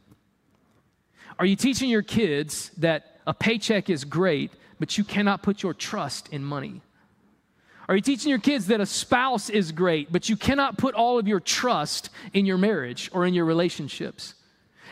Are 1.39 1.47
you 1.47 1.57
teaching 1.57 1.89
your 1.89 2.03
kids 2.03 2.71
that 2.77 3.21
a 3.27 3.33
paycheck 3.33 3.89
is 3.89 4.05
great, 4.05 4.53
but 4.79 4.99
you 4.99 5.05
cannot 5.05 5.43
put 5.43 5.63
your 5.63 5.73
trust 5.73 6.29
in 6.29 6.45
money? 6.45 6.83
Are 7.89 7.97
you 7.97 8.03
teaching 8.03 8.29
your 8.29 8.39
kids 8.39 8.67
that 8.67 8.81
a 8.81 8.87
spouse 8.87 9.51
is 9.51 9.73
great, 9.73 10.13
but 10.13 10.29
you 10.29 10.37
cannot 10.37 10.79
put 10.79 10.95
all 10.95 11.19
of 11.19 11.27
your 11.27 11.41
trust 11.41 12.11
in 12.35 12.47
your 12.47 12.59
marriage 12.59 13.11
or 13.13 13.27
in 13.27 13.35
your 13.35 13.47
relationships? 13.47 14.35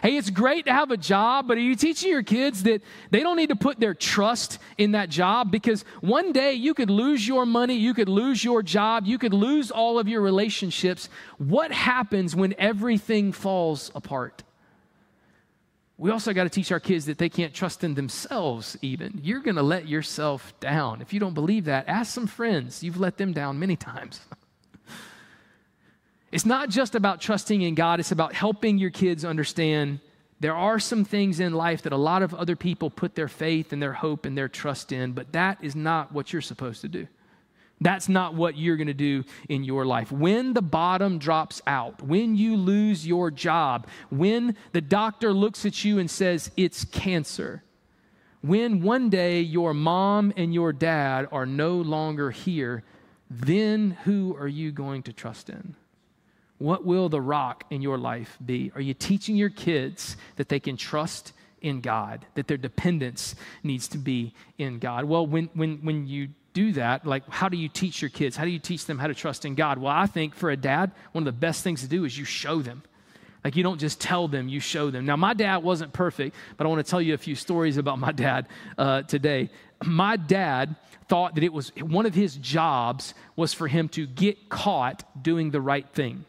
Hey, 0.02 0.16
it's 0.16 0.30
great 0.30 0.66
to 0.66 0.72
have 0.72 0.90
a 0.90 0.96
job, 0.96 1.48
but 1.48 1.56
are 1.56 1.60
you 1.60 1.74
teaching 1.74 2.10
your 2.10 2.22
kids 2.22 2.62
that 2.62 2.82
they 3.10 3.20
don't 3.20 3.36
need 3.36 3.48
to 3.48 3.56
put 3.56 3.80
their 3.80 3.94
trust 3.94 4.58
in 4.76 4.92
that 4.92 5.08
job? 5.08 5.50
Because 5.50 5.84
one 6.00 6.32
day 6.32 6.52
you 6.52 6.72
could 6.72 6.90
lose 6.90 7.26
your 7.26 7.44
money, 7.44 7.74
you 7.74 7.94
could 7.94 8.08
lose 8.08 8.44
your 8.44 8.62
job, 8.62 9.06
you 9.06 9.18
could 9.18 9.34
lose 9.34 9.70
all 9.70 9.98
of 9.98 10.06
your 10.06 10.20
relationships. 10.20 11.08
What 11.38 11.72
happens 11.72 12.36
when 12.36 12.54
everything 12.58 13.32
falls 13.32 13.90
apart? 13.94 14.44
We 15.96 16.12
also 16.12 16.32
got 16.32 16.44
to 16.44 16.50
teach 16.50 16.70
our 16.70 16.78
kids 16.78 17.06
that 17.06 17.18
they 17.18 17.28
can't 17.28 17.52
trust 17.52 17.82
in 17.82 17.94
themselves, 17.94 18.78
even. 18.80 19.18
You're 19.20 19.40
going 19.40 19.56
to 19.56 19.64
let 19.64 19.88
yourself 19.88 20.54
down. 20.60 21.02
If 21.02 21.12
you 21.12 21.18
don't 21.18 21.34
believe 21.34 21.64
that, 21.64 21.88
ask 21.88 22.14
some 22.14 22.28
friends. 22.28 22.84
You've 22.84 23.00
let 23.00 23.16
them 23.16 23.32
down 23.32 23.58
many 23.58 23.74
times. 23.74 24.20
It's 26.30 26.47
not 26.47 26.68
just 26.68 26.94
about 26.94 27.20
trusting 27.20 27.62
in 27.62 27.75
God, 27.75 28.00
it's 28.00 28.12
about 28.12 28.35
helping 28.35 28.78
your 28.78 28.90
kids 28.90 29.25
understand 29.25 30.00
there 30.40 30.55
are 30.55 30.79
some 30.79 31.05
things 31.05 31.40
in 31.40 31.52
life 31.52 31.83
that 31.83 31.92
a 31.92 31.96
lot 31.96 32.22
of 32.22 32.33
other 32.33 32.55
people 32.55 32.90
put 32.90 33.16
their 33.16 33.29
faith 33.29 33.72
and 33.72 33.83
their 33.83 33.92
hope 33.92 34.24
and 34.24 34.38
their 34.38 34.48
trust 34.48 34.92
in, 34.92 35.12
but 35.12 35.33
that 35.33 35.59
is 35.62 35.74
not 35.74 36.12
what 36.12 36.33
you're 36.33 36.42
supposed 36.42 36.81
to 36.83 36.88
do. 36.88 37.09
That's 37.81 38.09
not 38.09 38.35
what 38.35 38.57
you're 38.57 38.76
going 38.76 38.88
to 38.88 38.94
do 38.94 39.24
in 39.48 39.64
your 39.64 39.85
life. 39.85 40.11
When 40.12 40.52
the 40.52 40.62
bottom 40.62 41.18
drops 41.18 41.62
out, 41.66 42.02
when 42.02 42.37
you 42.37 42.57
lose 42.57 43.07
your 43.07 43.31
job, 43.31 43.87
when 44.11 44.57
the 44.72 44.81
doctor 44.81 45.33
looks 45.33 45.64
at 45.64 45.85
you 45.85 45.98
and 45.98 46.11
says 46.11 46.50
it's 46.57 46.85
cancer, 46.85 47.62
when 48.40 48.83
one 48.83 49.11
day 49.11 49.40
your 49.40 49.74
mom 49.74 50.33
and 50.37 50.55
your 50.55 50.72
dad 50.72 51.29
are 51.33 51.46
no 51.46 51.76
longer 51.76 52.31
here, 52.31 52.85
then 53.31 53.96
who 54.05 54.37
are 54.38 54.48
you 54.48 54.72
going 54.72 55.02
to 55.05 55.12
trust 55.12 55.50
in? 55.50 55.74
What 56.59 56.85
will 56.85 57.09
the 57.09 57.21
rock 57.21 57.64
in 57.71 57.83
your 57.83 57.99
life 57.99 58.37
be? 58.44 58.73
Are 58.75 58.81
you 58.81 58.94
teaching 58.94 59.37
your 59.37 59.51
kids 59.51 60.16
that 60.37 60.49
they 60.49 60.61
can 60.61 60.77
trust 60.77 61.33
in 61.61 61.81
God, 61.81 62.27
that 62.35 62.49
their 62.49 62.57
dependence 62.57 63.35
needs 63.62 63.88
to 63.88 63.99
be 63.99 64.35
in 64.59 64.79
God? 64.79 65.05
Well, 65.05 65.27
when, 65.27 65.51
when, 65.55 65.79
when 65.79 66.07
you 66.07 66.29
do 66.53 66.73
that, 66.73 67.07
like 67.07 67.29
how 67.29 67.49
do 67.49 67.57
you 67.57 67.68
teach 67.68 68.03
your 68.03 68.09
kids? 68.09 68.37
How 68.37 68.44
do 68.44 68.51
you 68.51 68.59
teach 68.59 68.87
them 68.87 68.99
how 68.99 69.07
to 69.07 69.14
trust 69.14 69.44
in 69.44 69.55
God? 69.55 69.79
Well, 69.79 69.92
I 69.92 70.07
think 70.07 70.35
for 70.35 70.51
a 70.51 70.57
dad, 70.57 70.90
one 71.12 71.23
of 71.23 71.27
the 71.27 71.38
best 71.38 71.62
things 71.62 71.83
to 71.83 71.88
do 71.88 72.05
is 72.05 72.18
you 72.18 72.25
show 72.25 72.61
them. 72.61 72.83
Like 73.44 73.55
you 73.55 73.62
don't 73.62 73.79
just 73.79 74.01
tell 74.01 74.27
them, 74.27 74.49
you 74.49 74.59
show 74.59 74.90
them. 74.90 75.07
Now, 75.07 75.16
my 75.16 75.35
dad 75.35 75.59
wasn't 75.59 75.92
perfect, 75.92 76.35
but 76.57 76.66
I 76.66 76.68
want 76.68 76.85
to 76.85 76.90
tell 76.90 77.01
you 77.01 77.14
a 77.14 77.18
few 77.18 77.37
stories 77.37 77.77
about 77.77 78.01
my 78.01 78.11
dad 78.12 78.49
uh, 78.77 79.03
today. 79.03 79.51
My 79.85 80.16
dad 80.16 80.75
thought 81.09 81.37
that 81.37 81.44
it 81.44 81.53
was 81.53 81.71
one 81.77 82.05
of 82.05 82.14
his 82.14 82.37
jobs 82.37 83.14
was 83.37 83.55
for 83.55 83.68
him 83.68 83.88
to 83.90 84.07
get 84.07 84.49
caught 84.49 85.05
doing 85.23 85.53
the 85.53 85.61
right 85.61 85.88
thing. 85.90 86.25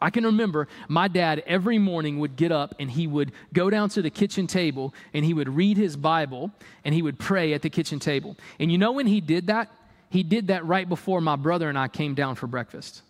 I 0.00 0.10
can 0.10 0.24
remember 0.24 0.68
my 0.88 1.08
dad 1.08 1.42
every 1.46 1.78
morning 1.78 2.18
would 2.20 2.36
get 2.36 2.52
up 2.52 2.74
and 2.78 2.90
he 2.90 3.06
would 3.06 3.32
go 3.52 3.70
down 3.70 3.88
to 3.90 4.02
the 4.02 4.10
kitchen 4.10 4.46
table 4.46 4.94
and 5.12 5.24
he 5.24 5.34
would 5.34 5.48
read 5.48 5.76
his 5.76 5.96
Bible 5.96 6.50
and 6.84 6.94
he 6.94 7.02
would 7.02 7.18
pray 7.18 7.52
at 7.52 7.62
the 7.62 7.70
kitchen 7.70 7.98
table. 7.98 8.36
And 8.58 8.72
you 8.72 8.78
know 8.78 8.92
when 8.92 9.06
he 9.06 9.20
did 9.20 9.48
that? 9.48 9.70
He 10.08 10.22
did 10.22 10.48
that 10.48 10.64
right 10.64 10.88
before 10.88 11.20
my 11.20 11.36
brother 11.36 11.68
and 11.68 11.78
I 11.78 11.88
came 11.88 12.14
down 12.14 12.34
for 12.34 12.46
breakfast. 12.46 13.02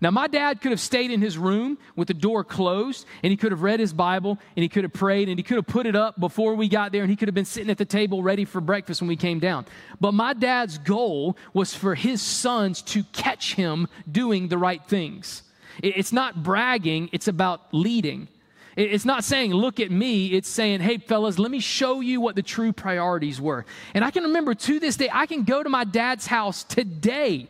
Now, 0.00 0.12
my 0.12 0.28
dad 0.28 0.60
could 0.60 0.70
have 0.70 0.80
stayed 0.80 1.10
in 1.10 1.20
his 1.20 1.36
room 1.36 1.76
with 1.96 2.06
the 2.06 2.14
door 2.14 2.44
closed, 2.44 3.04
and 3.22 3.32
he 3.32 3.36
could 3.36 3.50
have 3.50 3.62
read 3.62 3.80
his 3.80 3.92
Bible, 3.92 4.38
and 4.56 4.62
he 4.62 4.68
could 4.68 4.84
have 4.84 4.92
prayed, 4.92 5.28
and 5.28 5.38
he 5.38 5.42
could 5.42 5.56
have 5.56 5.66
put 5.66 5.86
it 5.86 5.96
up 5.96 6.20
before 6.20 6.54
we 6.54 6.68
got 6.68 6.92
there, 6.92 7.02
and 7.02 7.10
he 7.10 7.16
could 7.16 7.26
have 7.26 7.34
been 7.34 7.44
sitting 7.44 7.68
at 7.70 7.78
the 7.78 7.84
table 7.84 8.22
ready 8.22 8.44
for 8.44 8.60
breakfast 8.60 9.00
when 9.00 9.08
we 9.08 9.16
came 9.16 9.40
down. 9.40 9.66
But 10.00 10.14
my 10.14 10.34
dad's 10.34 10.78
goal 10.78 11.36
was 11.52 11.74
for 11.74 11.96
his 11.96 12.22
sons 12.22 12.80
to 12.82 13.02
catch 13.12 13.54
him 13.54 13.88
doing 14.10 14.46
the 14.46 14.58
right 14.58 14.84
things. 14.86 15.42
It's 15.82 16.12
not 16.12 16.42
bragging, 16.42 17.08
it's 17.12 17.28
about 17.28 17.62
leading. 17.72 18.28
It's 18.76 19.04
not 19.04 19.24
saying, 19.24 19.52
look 19.52 19.80
at 19.80 19.90
me. 19.90 20.28
It's 20.28 20.48
saying, 20.48 20.80
hey, 20.80 20.98
fellas, 20.98 21.36
let 21.36 21.50
me 21.50 21.58
show 21.58 22.00
you 22.00 22.20
what 22.20 22.36
the 22.36 22.42
true 22.42 22.72
priorities 22.72 23.40
were. 23.40 23.66
And 23.92 24.04
I 24.04 24.12
can 24.12 24.22
remember 24.22 24.54
to 24.54 24.78
this 24.78 24.96
day, 24.96 25.08
I 25.12 25.26
can 25.26 25.42
go 25.42 25.64
to 25.64 25.68
my 25.68 25.82
dad's 25.82 26.26
house 26.26 26.62
today 26.62 27.48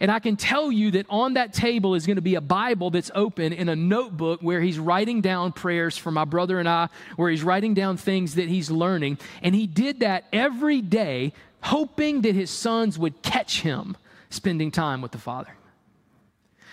and 0.00 0.10
I 0.10 0.18
can 0.18 0.36
tell 0.36 0.72
you 0.72 0.92
that 0.92 1.06
on 1.08 1.34
that 1.34 1.52
table 1.52 1.94
is 1.94 2.06
going 2.06 2.16
to 2.16 2.22
be 2.22 2.34
a 2.34 2.40
Bible 2.40 2.90
that's 2.90 3.10
open 3.14 3.52
in 3.52 3.68
a 3.68 3.76
notebook 3.76 4.40
where 4.40 4.60
he's 4.60 4.78
writing 4.78 5.20
down 5.20 5.52
prayers 5.52 5.96
for 5.96 6.10
my 6.10 6.24
brother 6.24 6.58
and 6.58 6.68
I, 6.68 6.88
where 7.16 7.30
he's 7.30 7.42
writing 7.42 7.74
down 7.74 7.96
things 7.96 8.36
that 8.36 8.48
he's 8.48 8.70
learning. 8.70 9.18
And 9.42 9.54
he 9.54 9.66
did 9.66 10.00
that 10.00 10.24
every 10.32 10.80
day, 10.80 11.34
hoping 11.60 12.22
that 12.22 12.34
his 12.34 12.50
sons 12.50 12.98
would 12.98 13.22
catch 13.22 13.60
him 13.60 13.96
spending 14.30 14.70
time 14.70 15.02
with 15.02 15.12
the 15.12 15.18
Father. 15.18 15.54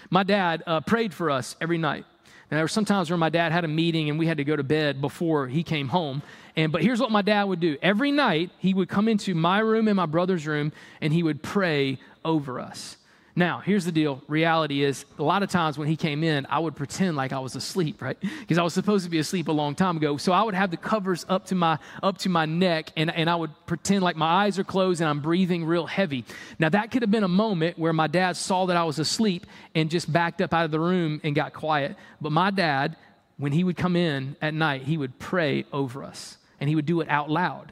My 0.09 0.23
dad 0.23 0.63
uh, 0.65 0.81
prayed 0.81 1.13
for 1.13 1.29
us 1.29 1.55
every 1.61 1.77
night. 1.77 2.05
And 2.49 2.57
there 2.57 2.63
were 2.63 2.69
some 2.69 2.85
times 2.85 3.11
where 3.11 3.17
my 3.17 3.29
dad 3.29 3.51
had 3.51 3.63
a 3.63 3.67
meeting 3.67 4.09
and 4.09 4.17
we 4.17 4.25
had 4.25 4.37
to 4.37 4.43
go 4.43 4.55
to 4.55 4.63
bed 4.63 5.01
before 5.01 5.47
he 5.47 5.61
came 5.61 5.87
home. 5.87 6.23
And 6.55 6.71
but 6.71 6.81
here's 6.81 6.99
what 6.99 7.11
my 7.11 7.21
dad 7.21 7.43
would 7.43 7.59
do. 7.59 7.77
Every 7.81 8.11
night 8.11 8.49
he 8.57 8.73
would 8.73 8.89
come 8.89 9.07
into 9.07 9.35
my 9.35 9.59
room 9.59 9.87
and 9.87 9.95
my 9.95 10.07
brother's 10.07 10.47
room 10.47 10.71
and 10.99 11.13
he 11.13 11.21
would 11.21 11.43
pray 11.43 11.99
over 12.25 12.59
us. 12.59 12.97
Now, 13.39 13.59
here's 13.59 13.85
the 13.85 13.93
deal. 13.93 14.21
Reality 14.27 14.83
is, 14.83 15.05
a 15.17 15.23
lot 15.23 15.43
of 15.43 15.49
times 15.49 15.77
when 15.77 15.87
he 15.87 15.95
came 15.95 16.25
in, 16.25 16.45
I 16.47 16.59
would 16.59 16.75
pretend 16.75 17.15
like 17.15 17.31
I 17.31 17.39
was 17.39 17.55
asleep, 17.55 18.01
right? 18.01 18.17
Because 18.19 18.57
I 18.57 18.63
was 18.63 18.73
supposed 18.73 19.05
to 19.05 19.09
be 19.09 19.17
asleep 19.17 19.47
a 19.47 19.53
long 19.53 19.75
time 19.75 19.95
ago. 19.95 20.17
So 20.17 20.33
I 20.33 20.43
would 20.43 20.55
have 20.55 20.71
the 20.71 20.75
covers 20.75 21.25
up 21.29 21.45
to 21.45 21.55
my 21.55 21.79
up 22.03 22.17
to 22.17 22.29
my 22.29 22.45
neck, 22.45 22.91
and, 22.97 23.09
and 23.09 23.29
I 23.29 23.37
would 23.37 23.51
pretend 23.65 24.03
like 24.03 24.17
my 24.17 24.43
eyes 24.43 24.59
are 24.59 24.65
closed 24.65 24.99
and 24.99 25.09
I'm 25.09 25.21
breathing 25.21 25.63
real 25.63 25.85
heavy. 25.85 26.25
Now 26.59 26.67
that 26.67 26.91
could 26.91 27.01
have 27.01 27.11
been 27.11 27.23
a 27.23 27.29
moment 27.29 27.79
where 27.79 27.93
my 27.93 28.07
dad 28.07 28.35
saw 28.35 28.65
that 28.65 28.75
I 28.75 28.83
was 28.83 28.99
asleep 28.99 29.47
and 29.73 29.89
just 29.89 30.11
backed 30.11 30.41
up 30.41 30.53
out 30.53 30.65
of 30.65 30.71
the 30.71 30.79
room 30.81 31.21
and 31.23 31.33
got 31.33 31.53
quiet. 31.53 31.95
But 32.19 32.33
my 32.33 32.51
dad 32.51 32.97
when 33.37 33.53
he 33.53 33.63
would 33.63 33.77
come 33.77 33.95
in 33.95 34.35
at 34.41 34.53
night, 34.53 34.81
he 34.81 34.97
would 34.97 35.17
pray 35.17 35.63
over 35.71 36.03
us 36.03 36.37
and 36.59 36.67
he 36.67 36.75
would 36.75 36.85
do 36.85 36.99
it 36.99 37.07
out 37.07 37.29
loud. 37.31 37.71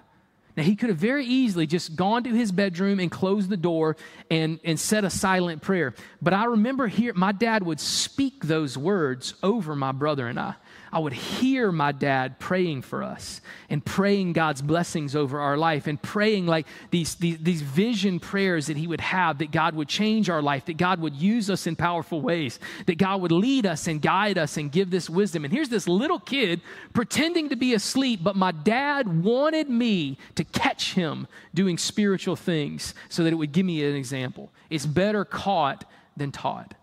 Now, 0.57 0.63
he 0.63 0.75
could 0.75 0.89
have 0.89 0.97
very 0.97 1.23
easily 1.23 1.67
just 1.67 1.95
gone 1.95 2.23
to 2.23 2.31
his 2.31 2.51
bedroom 2.51 2.99
and 2.99 3.11
closed 3.11 3.47
the 3.47 3.57
door 3.57 3.95
and, 4.31 4.59
and 4.63 4.79
said 4.79 5.05
a 5.05 5.09
silent 5.11 5.61
prayer. 5.61 5.93
But 6.19 6.33
I 6.33 6.45
remember 6.45 6.87
here, 6.87 7.13
my 7.13 7.31
dad 7.31 7.63
would 7.63 7.79
speak 7.79 8.45
those 8.45 8.75
words 8.75 9.35
over 9.43 9.75
my 9.75 9.91
brother 9.91 10.27
and 10.27 10.39
I. 10.39 10.55
I 10.97 10.99
would 10.99 11.13
hear 11.13 11.71
my 11.71 11.91
dad 11.91 12.39
praying 12.39 12.81
for 12.81 13.03
us 13.03 13.39
and 13.69 13.86
praying 13.86 14.33
God's 14.33 14.63
blessings 14.63 15.15
over 15.15 15.39
our 15.39 15.55
life 15.55 15.86
and 15.86 16.01
praying 16.01 16.47
like 16.47 16.65
these, 16.89 17.13
these, 17.13 17.38
these, 17.38 17.62
vision 17.62 18.19
prayers 18.19 18.65
that 18.65 18.77
he 18.77 18.88
would 18.88 19.01
have 19.01 19.38
that 19.38 19.51
God 19.51 19.75
would 19.75 19.88
change 19.88 20.27
our 20.27 20.41
life, 20.41 20.65
that 20.65 20.77
God 20.77 20.99
would 20.99 21.13
use 21.13 21.51
us 21.51 21.67
in 21.67 21.75
powerful 21.75 22.19
ways, 22.19 22.60
that 22.88 22.97
God 22.97 23.21
would 23.21 23.31
lead 23.31 23.67
us 23.67 23.86
and 23.86 24.01
guide 24.01 24.39
us 24.39 24.57
and 24.57 24.71
give 24.71 24.89
this 24.89 25.07
wisdom. 25.07 25.45
And 25.45 25.53
here's 25.53 25.69
this 25.69 25.88
little 25.88 26.19
kid 26.19 26.62
pretending 26.95 27.49
to 27.49 27.55
be 27.55 27.75
asleep, 27.75 28.21
but 28.23 28.36
my 28.36 28.51
dad 28.51 29.23
wanted 29.23 29.69
me 29.69 30.17
to 30.33 30.43
catch 30.45 30.93
him 30.93 31.27
doing 31.53 31.77
spiritual 31.77 32.36
things 32.36 32.95
so 33.07 33.23
that 33.23 33.31
it 33.31 33.36
would 33.36 33.51
give 33.51 33.67
me 33.67 33.86
an 33.86 33.95
example. 33.95 34.51
It's 34.71 34.88
better 34.88 35.25
caught 35.25 35.86
than 36.15 36.31
taught. 36.31 36.73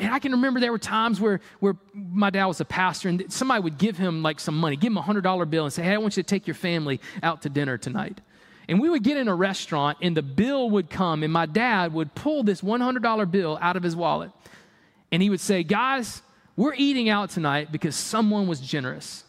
Man, 0.00 0.12
I 0.12 0.18
can 0.18 0.32
remember 0.32 0.60
there 0.60 0.72
were 0.72 0.78
times 0.78 1.20
where, 1.20 1.40
where 1.60 1.76
my 1.94 2.30
dad 2.30 2.46
was 2.46 2.60
a 2.60 2.64
pastor 2.64 3.10
and 3.10 3.30
somebody 3.30 3.62
would 3.62 3.76
give 3.76 3.98
him 3.98 4.22
like 4.22 4.40
some 4.40 4.56
money, 4.58 4.76
give 4.76 4.90
him 4.90 4.96
a 4.96 5.02
$100 5.02 5.50
bill 5.50 5.64
and 5.64 5.72
say, 5.72 5.82
hey, 5.82 5.92
I 5.92 5.98
want 5.98 6.16
you 6.16 6.22
to 6.22 6.26
take 6.26 6.46
your 6.46 6.54
family 6.54 7.00
out 7.22 7.42
to 7.42 7.50
dinner 7.50 7.76
tonight. 7.76 8.20
And 8.66 8.80
we 8.80 8.88
would 8.88 9.02
get 9.02 9.18
in 9.18 9.28
a 9.28 9.34
restaurant 9.34 9.98
and 10.00 10.16
the 10.16 10.22
bill 10.22 10.70
would 10.70 10.88
come 10.88 11.22
and 11.22 11.32
my 11.32 11.44
dad 11.44 11.92
would 11.92 12.14
pull 12.14 12.42
this 12.42 12.62
$100 12.62 13.30
bill 13.30 13.58
out 13.60 13.76
of 13.76 13.82
his 13.82 13.94
wallet 13.94 14.30
and 15.12 15.22
he 15.22 15.28
would 15.28 15.40
say, 15.40 15.62
guys, 15.62 16.22
we're 16.56 16.74
eating 16.74 17.08
out 17.08 17.30
tonight 17.30 17.70
because 17.70 17.94
someone 17.94 18.46
was 18.46 18.60
generous. 18.60 19.24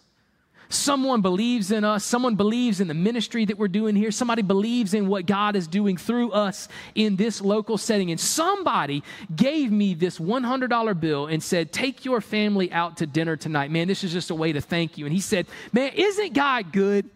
Someone 0.73 1.21
believes 1.21 1.71
in 1.71 1.83
us. 1.83 2.05
Someone 2.05 2.35
believes 2.35 2.79
in 2.79 2.87
the 2.87 2.93
ministry 2.93 3.45
that 3.45 3.57
we're 3.57 3.67
doing 3.67 3.95
here. 3.95 4.11
Somebody 4.11 4.41
believes 4.41 4.93
in 4.93 5.07
what 5.07 5.25
God 5.25 5.55
is 5.55 5.67
doing 5.67 5.97
through 5.97 6.31
us 6.31 6.69
in 6.95 7.17
this 7.17 7.41
local 7.41 7.77
setting. 7.77 8.09
And 8.09 8.19
somebody 8.19 9.03
gave 9.35 9.71
me 9.71 9.93
this 9.93 10.17
$100 10.17 10.99
bill 10.99 11.27
and 11.27 11.43
said, 11.43 11.71
Take 11.71 12.05
your 12.05 12.21
family 12.21 12.71
out 12.71 12.97
to 12.97 13.05
dinner 13.05 13.35
tonight. 13.35 13.69
Man, 13.69 13.87
this 13.87 14.03
is 14.03 14.11
just 14.11 14.29
a 14.29 14.35
way 14.35 14.53
to 14.53 14.61
thank 14.61 14.97
you. 14.97 15.05
And 15.05 15.13
he 15.13 15.21
said, 15.21 15.45
Man, 15.73 15.91
isn't 15.93 16.33
God 16.33 16.71
good? 16.71 17.09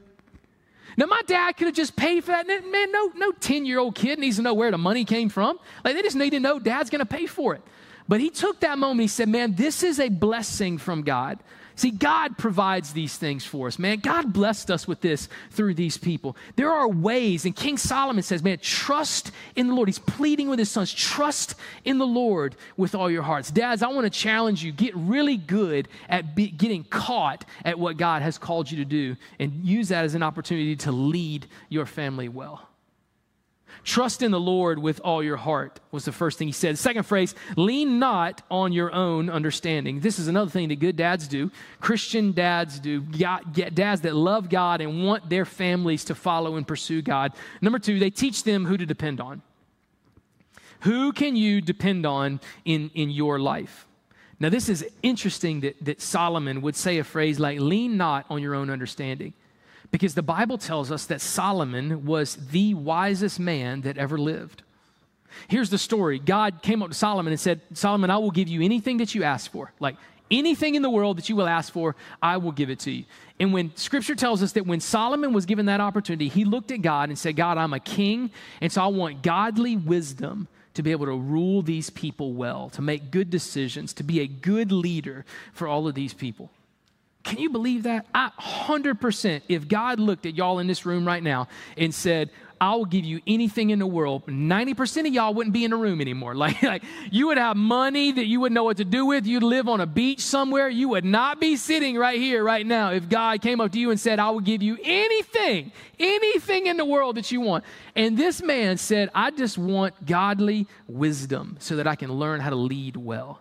Now, 0.98 1.08
my 1.08 1.22
dad 1.28 1.54
could 1.58 1.68
have 1.68 1.76
just 1.76 1.96
paid 1.96 2.24
for 2.24 2.32
that. 2.32 2.48
Man, 2.48 2.91
no, 2.91 3.12
no 3.15 3.32
10 3.32 3.65
year 3.65 3.80
old 3.80 3.96
kid 3.96 4.20
needs 4.20 4.38
to 4.38 4.41
know 4.41 4.54
where 4.54 4.72
the 4.72 4.78
money 4.78 5.06
came 5.06 5.30
from. 5.30 5.60
Like, 5.84 5.96
they 5.96 6.02
just 6.02 6.15
need 6.15 6.32
to 6.32 6.39
know 6.39 6.60
dad's 6.60 6.89
going 6.89 7.00
to 7.00 7.06
pay 7.06 7.26
for 7.26 7.54
it. 7.56 7.62
But 8.08 8.20
he 8.20 8.30
took 8.30 8.60
that 8.60 8.78
moment. 8.78 9.02
He 9.02 9.08
said, 9.08 9.30
Man, 9.30 9.56
this 9.56 9.84
is 9.84 10.00
a 10.00 10.10
blessing 10.10 10.78
from 10.78 11.04
God. 11.04 11.39
See, 11.76 11.92
God 11.92 12.38
provides 12.38 12.94
these 12.94 13.18
things 13.18 13.46
for 13.46 13.68
us, 13.68 13.78
man. 13.78 14.00
God 14.00 14.32
blessed 14.32 14.72
us 14.72 14.88
with 14.88 15.02
this 15.02 15.28
through 15.52 15.74
these 15.74 15.98
people. 15.98 16.38
There 16.56 16.72
are 16.72 16.88
ways, 16.88 17.46
and 17.46 17.56
King 17.56 17.78
Solomon 17.78 18.24
says, 18.24 18.42
man, 18.42 18.60
trust 18.60 19.32
in 19.56 19.68
the 19.68 19.74
Lord. 19.74 19.90
He's 19.90 20.00
pleading 20.00 20.48
with 20.50 20.58
his 20.58 20.72
sons, 20.72 20.94
trust 20.94 21.56
in 21.84 21.98
the 21.98 22.08
Lord 22.08 22.56
with 22.78 22.96
all 22.96 23.12
your 23.12 23.24
hearts. 23.24 23.52
Dads, 23.52 23.84
I 23.84 23.88
want 23.88 24.06
to 24.06 24.20
challenge 24.20 24.64
you 24.64 24.72
get 24.72 24.96
really 24.96 25.38
good 25.38 25.90
at 26.08 26.34
be, 26.36 26.48
getting 26.48 26.86
caught 26.86 27.44
at 27.66 27.78
what 27.78 27.98
God 27.98 28.22
has 28.22 28.38
called 28.38 28.72
you 28.72 28.78
to 28.78 28.86
do 28.86 29.18
and 29.40 29.66
use 29.66 29.90
that 29.90 30.06
as 30.06 30.16
an 30.16 30.24
opportunity 30.24 30.76
to 30.78 30.92
lead 30.92 31.48
your 31.70 31.86
family 31.86 32.30
well. 32.30 32.70
Trust 33.84 34.22
in 34.22 34.32
the 34.32 34.40
Lord 34.40 34.80
with 34.80 35.00
all 35.04 35.24
your 35.24 35.38
heart 35.38 35.80
was 35.92 36.06
the 36.06 36.12
first 36.12 36.38
thing 36.38 36.48
he 36.48 36.52
said. 36.52 36.78
second 36.78 37.04
phrase, 37.04 37.36
lean 37.56 38.00
not 38.00 38.42
on 38.50 38.72
your 38.72 38.92
own 38.94 39.30
understanding. 39.30 40.00
This 40.00 40.18
is 40.20 40.28
another 40.28 40.50
thing 40.50 40.70
that 40.70 40.80
good 40.80 40.96
dads 40.96 41.28
do. 41.28 41.52
Christian 41.80 42.32
dads 42.32 42.80
do. 42.80 43.02
dads 43.02 44.02
that 44.02 44.16
love 44.16 44.50
God 44.50 44.82
and 44.82 45.04
want 45.04 45.30
their 45.30 45.46
families 45.46 46.06
to 46.06 46.16
follow 46.16 46.56
and 46.56 46.68
pursue 46.68 47.02
God. 47.02 47.34
Number 47.62 47.80
two, 47.80 48.00
they 48.00 48.10
teach 48.10 48.44
them 48.44 48.66
who 48.66 48.78
to 48.78 48.86
depend 48.86 49.22
on. 49.22 49.42
Who 50.82 51.14
can 51.14 51.36
you 51.36 51.62
depend 51.62 52.06
on 52.06 52.40
in, 52.64 52.92
in 52.94 53.10
your 53.10 53.40
life? 53.40 53.88
Now, 54.40 54.50
this 54.50 54.68
is 54.68 54.86
interesting 55.02 55.62
that, 55.62 55.84
that 55.86 56.02
Solomon 56.02 56.62
would 56.62 56.76
say 56.76 56.98
a 56.98 57.04
phrase 57.04 57.40
like, 57.40 57.60
lean 57.60 57.98
not 57.98 58.26
on 58.30 58.42
your 58.42 58.54
own 58.54 58.70
understanding. 58.70 59.34
Because 59.96 60.14
the 60.14 60.22
Bible 60.22 60.58
tells 60.58 60.92
us 60.92 61.06
that 61.06 61.22
Solomon 61.22 62.06
was 62.06 62.36
the 62.36 62.74
wisest 62.74 63.40
man 63.40 63.80
that 63.84 63.98
ever 63.98 64.18
lived. 64.18 64.62
Here's 65.48 65.70
the 65.70 65.78
story 65.78 66.20
God 66.20 66.62
came 66.62 66.84
up 66.84 66.90
to 66.90 66.94
Solomon 66.94 67.32
and 67.32 67.40
said, 67.40 67.62
Solomon, 67.72 68.12
I 68.12 68.18
will 68.18 68.30
give 68.30 68.50
you 68.50 68.62
anything 68.62 68.98
that 68.98 69.16
you 69.16 69.24
ask 69.24 69.50
for. 69.50 69.72
Like 69.80 69.96
anything 70.30 70.76
in 70.76 70.82
the 70.82 70.90
world 70.90 71.18
that 71.18 71.30
you 71.30 71.38
will 71.38 71.48
ask 71.48 71.72
for, 71.72 71.96
I 72.22 72.36
will 72.36 72.52
give 72.52 72.70
it 72.70 72.80
to 72.80 72.92
you. 72.92 73.06
And 73.40 73.54
when 73.54 73.74
scripture 73.78 74.16
tells 74.16 74.44
us 74.44 74.52
that 74.52 74.68
when 74.68 74.82
Solomon 74.82 75.32
was 75.32 75.46
given 75.46 75.68
that 75.68 75.80
opportunity, 75.80 76.28
he 76.28 76.44
looked 76.44 76.72
at 76.72 76.82
God 76.82 77.08
and 77.08 77.18
said, 77.18 77.38
God, 77.38 77.58
I'm 77.58 77.72
a 77.72 77.80
king, 77.80 78.32
and 78.60 78.74
so 78.74 78.84
I 78.84 78.88
want 78.88 79.24
godly 79.24 79.78
wisdom 79.78 80.50
to 80.74 80.84
be 80.84 80.92
able 80.92 81.06
to 81.06 81.16
rule 81.16 81.62
these 81.62 81.90
people 81.90 82.34
well, 82.34 82.70
to 82.72 82.82
make 82.82 83.12
good 83.12 83.30
decisions, 83.30 83.94
to 83.94 84.04
be 84.04 84.20
a 84.20 84.28
good 84.28 84.74
leader 84.74 85.24
for 85.54 85.70
all 85.70 85.88
of 85.88 85.96
these 85.96 86.14
people. 86.14 86.52
Can 87.26 87.40
you 87.40 87.50
believe 87.50 87.84
that? 87.84 88.06
I 88.14 88.30
100%, 88.40 89.42
if 89.50 89.68
God 89.68 90.00
looked 90.00 90.28
at 90.28 90.36
y'all 90.36 90.60
in 90.60 90.68
this 90.68 90.86
room 90.86 91.06
right 91.06 91.24
now 91.24 91.48
and 91.76 91.94
said, 91.94 92.30
I 92.62 92.76
will 92.76 92.86
give 92.86 93.04
you 93.04 93.20
anything 93.26 93.72
in 93.72 93.80
the 93.80 93.88
world, 93.88 94.28
90% 94.28 95.08
of 95.08 95.14
y'all 95.14 95.34
wouldn't 95.34 95.52
be 95.52 95.66
in 95.66 95.72
the 95.72 95.78
room 95.78 96.02
anymore. 96.02 96.36
Like, 96.46 96.62
like 96.62 96.84
you 97.10 97.28
would 97.28 97.40
have 97.40 97.58
money 97.58 98.12
that 98.12 98.28
you 98.28 98.40
wouldn't 98.40 98.54
know 98.54 98.64
what 98.64 98.78
to 98.78 98.86
do 98.86 99.08
with. 99.08 99.26
You'd 99.26 99.42
live 99.42 99.68
on 99.68 99.82
a 99.82 99.88
beach 99.88 100.20
somewhere. 100.20 100.70
You 100.70 100.90
would 100.90 101.04
not 101.04 101.40
be 101.40 101.56
sitting 101.56 101.98
right 101.98 102.20
here, 102.20 102.44
right 102.44 102.66
now, 102.66 102.92
if 102.92 103.10
God 103.10 103.42
came 103.42 103.60
up 103.60 103.72
to 103.72 103.80
you 103.80 103.90
and 103.90 104.00
said, 104.00 104.20
I 104.20 104.30
will 104.30 104.42
give 104.42 104.62
you 104.62 104.78
anything, 104.84 105.72
anything 106.00 106.68
in 106.68 106.78
the 106.78 106.86
world 106.86 107.16
that 107.18 107.32
you 107.32 107.42
want. 107.42 107.64
And 107.96 108.16
this 108.16 108.44
man 108.44 108.78
said, 108.78 109.10
I 109.16 109.32
just 109.32 109.58
want 109.58 110.06
godly 110.06 110.68
wisdom 110.88 111.58
so 111.60 111.78
that 111.78 111.88
I 111.88 111.96
can 111.96 112.12
learn 112.12 112.42
how 112.42 112.52
to 112.52 112.56
lead 112.56 112.96
well. 112.96 113.40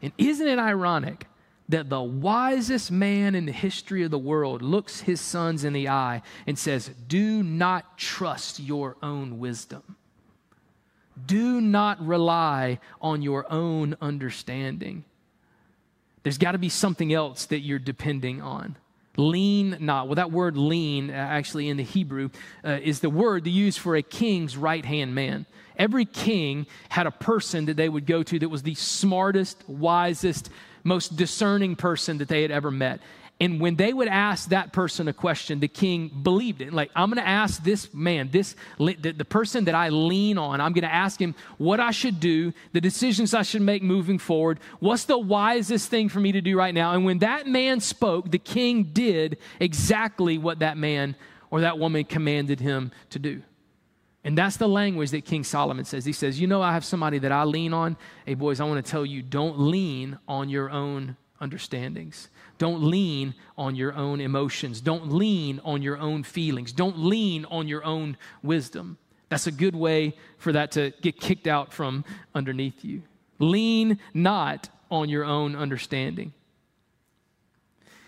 And 0.00 0.12
isn't 0.16 0.48
it 0.48 0.58
ironic? 0.58 1.26
That 1.68 1.88
the 1.88 2.02
wisest 2.02 2.90
man 2.90 3.34
in 3.34 3.46
the 3.46 3.52
history 3.52 4.02
of 4.02 4.10
the 4.10 4.18
world 4.18 4.60
looks 4.60 5.00
his 5.00 5.20
sons 5.20 5.64
in 5.64 5.72
the 5.72 5.88
eye 5.88 6.22
and 6.46 6.58
says, 6.58 6.90
Do 7.08 7.42
not 7.42 7.96
trust 7.96 8.60
your 8.60 8.96
own 9.02 9.38
wisdom. 9.38 9.96
Do 11.26 11.60
not 11.60 12.04
rely 12.04 12.80
on 13.00 13.22
your 13.22 13.50
own 13.50 13.96
understanding. 14.00 15.04
There's 16.22 16.38
got 16.38 16.52
to 16.52 16.58
be 16.58 16.68
something 16.68 17.12
else 17.12 17.46
that 17.46 17.60
you're 17.60 17.78
depending 17.78 18.42
on. 18.42 18.76
Lean 19.16 19.76
not. 19.80 20.08
Well, 20.08 20.16
that 20.16 20.32
word 20.32 20.56
lean, 20.56 21.10
uh, 21.10 21.12
actually 21.12 21.68
in 21.68 21.76
the 21.76 21.84
Hebrew, 21.84 22.30
uh, 22.64 22.80
is 22.82 23.00
the 23.00 23.10
word 23.10 23.44
they 23.44 23.50
use 23.50 23.76
for 23.76 23.94
a 23.94 24.02
king's 24.02 24.56
right 24.56 24.84
hand 24.84 25.14
man. 25.14 25.46
Every 25.76 26.04
king 26.04 26.66
had 26.88 27.06
a 27.06 27.12
person 27.12 27.66
that 27.66 27.76
they 27.76 27.88
would 27.88 28.06
go 28.06 28.22
to 28.24 28.38
that 28.40 28.48
was 28.48 28.62
the 28.62 28.74
smartest, 28.74 29.62
wisest, 29.68 30.50
most 30.84 31.16
discerning 31.16 31.74
person 31.74 32.18
that 32.18 32.28
they 32.28 32.42
had 32.42 32.50
ever 32.50 32.70
met. 32.70 33.00
And 33.40 33.60
when 33.60 33.74
they 33.74 33.92
would 33.92 34.06
ask 34.06 34.50
that 34.50 34.72
person 34.72 35.08
a 35.08 35.12
question, 35.12 35.58
the 35.58 35.66
king 35.66 36.08
believed 36.22 36.60
it. 36.60 36.72
Like, 36.72 36.90
I'm 36.94 37.10
going 37.10 37.22
to 37.22 37.28
ask 37.28 37.62
this 37.64 37.92
man, 37.92 38.30
this 38.30 38.54
the, 38.78 38.94
the 38.94 39.24
person 39.24 39.64
that 39.64 39.74
I 39.74 39.88
lean 39.88 40.38
on, 40.38 40.60
I'm 40.60 40.72
going 40.72 40.84
to 40.84 40.94
ask 40.94 41.20
him 41.20 41.34
what 41.58 41.80
I 41.80 41.90
should 41.90 42.20
do, 42.20 42.52
the 42.72 42.80
decisions 42.80 43.34
I 43.34 43.42
should 43.42 43.62
make 43.62 43.82
moving 43.82 44.18
forward. 44.18 44.60
What's 44.78 45.04
the 45.04 45.18
wisest 45.18 45.90
thing 45.90 46.08
for 46.08 46.20
me 46.20 46.30
to 46.30 46.40
do 46.40 46.56
right 46.56 46.72
now? 46.72 46.92
And 46.92 47.04
when 47.04 47.18
that 47.18 47.48
man 47.48 47.80
spoke, 47.80 48.30
the 48.30 48.38
king 48.38 48.84
did 48.92 49.38
exactly 49.58 50.38
what 50.38 50.60
that 50.60 50.76
man 50.76 51.16
or 51.50 51.62
that 51.62 51.78
woman 51.78 52.04
commanded 52.04 52.60
him 52.60 52.92
to 53.10 53.18
do. 53.18 53.42
And 54.24 54.38
that's 54.38 54.56
the 54.56 54.68
language 54.68 55.10
that 55.10 55.26
King 55.26 55.44
Solomon 55.44 55.84
says. 55.84 56.06
He 56.06 56.12
says, 56.12 56.40
You 56.40 56.46
know, 56.46 56.62
I 56.62 56.72
have 56.72 56.84
somebody 56.84 57.18
that 57.18 57.30
I 57.30 57.44
lean 57.44 57.74
on. 57.74 57.96
Hey, 58.24 58.34
boys, 58.34 58.58
I 58.58 58.64
want 58.64 58.84
to 58.84 58.90
tell 58.90 59.04
you 59.04 59.22
don't 59.22 59.58
lean 59.58 60.18
on 60.26 60.48
your 60.48 60.70
own 60.70 61.16
understandings. 61.40 62.28
Don't 62.56 62.82
lean 62.82 63.34
on 63.58 63.74
your 63.74 63.92
own 63.92 64.20
emotions. 64.20 64.80
Don't 64.80 65.12
lean 65.12 65.60
on 65.62 65.82
your 65.82 65.98
own 65.98 66.22
feelings. 66.22 66.72
Don't 66.72 66.98
lean 66.98 67.44
on 67.46 67.68
your 67.68 67.84
own 67.84 68.16
wisdom. 68.42 68.96
That's 69.28 69.46
a 69.46 69.52
good 69.52 69.74
way 69.74 70.16
for 70.38 70.52
that 70.52 70.72
to 70.72 70.92
get 71.02 71.20
kicked 71.20 71.46
out 71.46 71.72
from 71.72 72.04
underneath 72.34 72.84
you. 72.84 73.02
Lean 73.38 73.98
not 74.14 74.70
on 74.90 75.08
your 75.08 75.24
own 75.24 75.56
understanding. 75.56 76.32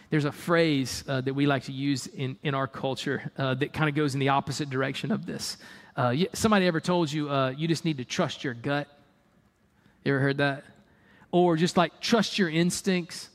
There's 0.08 0.24
a 0.24 0.32
phrase 0.32 1.04
uh, 1.08 1.20
that 1.22 1.34
we 1.34 1.46
like 1.46 1.64
to 1.64 1.72
use 1.72 2.06
in, 2.06 2.38
in 2.42 2.54
our 2.54 2.68
culture 2.68 3.32
uh, 3.36 3.54
that 3.54 3.72
kind 3.72 3.88
of 3.88 3.94
goes 3.96 4.14
in 4.14 4.20
the 4.20 4.28
opposite 4.28 4.70
direction 4.70 5.10
of 5.10 5.26
this. 5.26 5.56
Uh, 5.96 6.14
somebody 6.34 6.66
ever 6.66 6.80
told 6.80 7.10
you 7.10 7.30
uh, 7.30 7.50
you 7.50 7.66
just 7.66 7.84
need 7.84 7.98
to 7.98 8.04
trust 8.04 8.44
your 8.44 8.54
gut? 8.54 8.86
You 10.04 10.12
ever 10.12 10.20
heard 10.20 10.38
that? 10.38 10.64
Or 11.32 11.56
just 11.56 11.76
like 11.76 12.00
trust 12.00 12.38
your 12.38 12.50
instincts. 12.50 13.30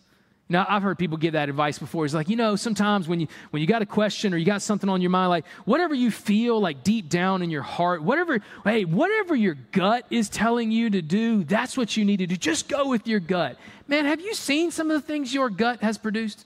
Now, 0.47 0.65
I've 0.67 0.83
heard 0.83 0.99
people 0.99 1.17
give 1.17 1.33
that 1.33 1.47
advice 1.47 1.79
before. 1.79 2.03
It's 2.03 2.13
like, 2.13 2.27
you 2.27 2.35
know, 2.35 2.57
sometimes 2.57 3.07
when 3.07 3.21
you 3.21 3.27
when 3.51 3.61
you 3.61 3.67
got 3.67 3.81
a 3.81 3.85
question 3.85 4.33
or 4.33 4.37
you 4.37 4.45
got 4.45 4.61
something 4.61 4.89
on 4.89 5.01
your 5.01 5.09
mind, 5.09 5.29
like 5.29 5.47
whatever 5.63 5.95
you 5.95 6.11
feel 6.11 6.59
like 6.59 6.83
deep 6.83 7.09
down 7.09 7.41
in 7.41 7.49
your 7.49 7.61
heart, 7.61 8.03
whatever, 8.03 8.39
hey, 8.65 8.83
whatever 8.83 9.33
your 9.33 9.55
gut 9.71 10.05
is 10.09 10.29
telling 10.29 10.69
you 10.69 10.89
to 10.89 11.01
do, 11.01 11.45
that's 11.45 11.77
what 11.77 11.95
you 11.95 12.03
need 12.03 12.17
to 12.17 12.27
do. 12.27 12.35
Just 12.35 12.67
go 12.67 12.89
with 12.89 13.07
your 13.07 13.21
gut. 13.21 13.57
Man, 13.87 14.05
have 14.05 14.19
you 14.19 14.35
seen 14.35 14.71
some 14.71 14.91
of 14.91 15.01
the 15.01 15.07
things 15.07 15.33
your 15.33 15.49
gut 15.49 15.81
has 15.81 15.97
produced? 15.97 16.45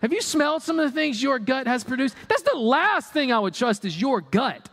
Have 0.00 0.12
you 0.12 0.22
smelled 0.22 0.62
some 0.62 0.80
of 0.80 0.86
the 0.86 0.94
things 0.94 1.22
your 1.22 1.38
gut 1.38 1.66
has 1.66 1.84
produced? 1.84 2.16
That's 2.26 2.42
the 2.42 2.56
last 2.56 3.12
thing 3.12 3.32
I 3.32 3.38
would 3.38 3.54
trust 3.54 3.84
is 3.84 4.00
your 4.00 4.20
gut. 4.22 4.68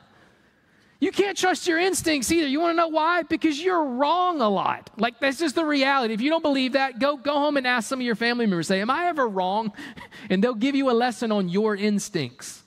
You 1.01 1.11
can't 1.11 1.37
trust 1.37 1.65
your 1.65 1.79
instincts 1.79 2.29
either. 2.29 2.47
You 2.47 2.59
want 2.59 2.73
to 2.73 2.77
know 2.77 2.89
why? 2.89 3.23
Because 3.23 3.61
you're 3.61 3.83
wrong 3.83 4.41
a 4.41 4.49
lot. 4.49 4.89
Like 4.97 5.19
that's 5.19 5.39
just 5.39 5.55
the 5.55 5.63
reality. 5.63 6.13
If 6.13 6.19
you 6.19 6.29
don't 6.29 6.41
believe 6.41 6.73
that, 6.73 6.99
go 6.99 7.15
go 7.15 7.33
home 7.35 7.55
and 7.55 7.65
ask 7.65 7.87
some 7.87 7.99
of 7.99 8.05
your 8.05 8.15
family 8.15 8.45
members. 8.45 8.67
Say, 8.67 8.81
"Am 8.81 8.89
I 8.89 9.05
ever 9.07 9.27
wrong?" 9.27 9.71
And 10.29 10.43
they'll 10.43 10.53
give 10.53 10.75
you 10.75 10.91
a 10.91 10.93
lesson 10.93 11.31
on 11.31 11.49
your 11.49 11.75
instincts. 11.75 12.63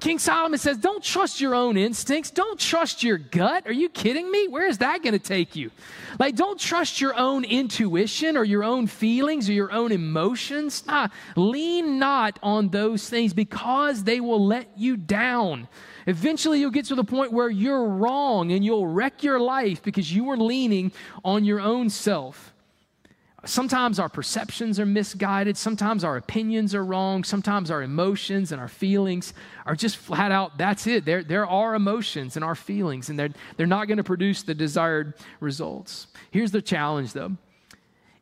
King 0.00 0.18
Solomon 0.18 0.58
says, 0.58 0.78
Don't 0.78 1.02
trust 1.02 1.40
your 1.40 1.54
own 1.54 1.76
instincts. 1.76 2.30
Don't 2.30 2.58
trust 2.58 3.02
your 3.02 3.18
gut. 3.18 3.66
Are 3.66 3.72
you 3.72 3.88
kidding 3.88 4.30
me? 4.30 4.48
Where 4.48 4.66
is 4.66 4.78
that 4.78 5.02
going 5.02 5.12
to 5.12 5.18
take 5.18 5.54
you? 5.54 5.70
Like, 6.18 6.34
don't 6.34 6.58
trust 6.58 7.00
your 7.00 7.14
own 7.16 7.44
intuition 7.44 8.36
or 8.36 8.44
your 8.44 8.64
own 8.64 8.86
feelings 8.88 9.48
or 9.48 9.52
your 9.52 9.70
own 9.70 9.92
emotions. 9.92 10.84
Nah, 10.86 11.08
lean 11.36 11.98
not 11.98 12.38
on 12.42 12.68
those 12.70 13.08
things 13.08 13.32
because 13.32 14.04
they 14.04 14.20
will 14.20 14.44
let 14.44 14.76
you 14.76 14.96
down. 14.96 15.68
Eventually, 16.06 16.60
you'll 16.60 16.70
get 16.70 16.86
to 16.86 16.94
the 16.94 17.04
point 17.04 17.32
where 17.32 17.50
you're 17.50 17.86
wrong 17.86 18.50
and 18.52 18.64
you'll 18.64 18.86
wreck 18.86 19.22
your 19.22 19.38
life 19.38 19.82
because 19.82 20.12
you 20.12 20.24
were 20.24 20.36
leaning 20.36 20.90
on 21.24 21.44
your 21.44 21.60
own 21.60 21.90
self. 21.90 22.52
Sometimes 23.46 24.00
our 24.00 24.08
perceptions 24.08 24.80
are 24.80 24.86
misguided. 24.86 25.56
Sometimes 25.56 26.02
our 26.02 26.16
opinions 26.16 26.74
are 26.74 26.84
wrong. 26.84 27.22
Sometimes 27.22 27.70
our 27.70 27.82
emotions 27.82 28.50
and 28.50 28.60
our 28.60 28.68
feelings 28.68 29.34
are 29.64 29.76
just 29.76 29.96
flat 29.96 30.32
out, 30.32 30.58
that's 30.58 30.86
it. 30.86 31.04
There, 31.04 31.22
there 31.22 31.46
are 31.46 31.74
emotions 31.74 32.36
and 32.36 32.44
our 32.44 32.56
feelings, 32.56 33.08
and 33.08 33.18
they're, 33.18 33.30
they're 33.56 33.66
not 33.66 33.86
going 33.86 33.98
to 33.98 34.04
produce 34.04 34.42
the 34.42 34.54
desired 34.54 35.14
results. 35.40 36.08
Here's 36.30 36.50
the 36.50 36.60
challenge, 36.60 37.12
though. 37.12 37.36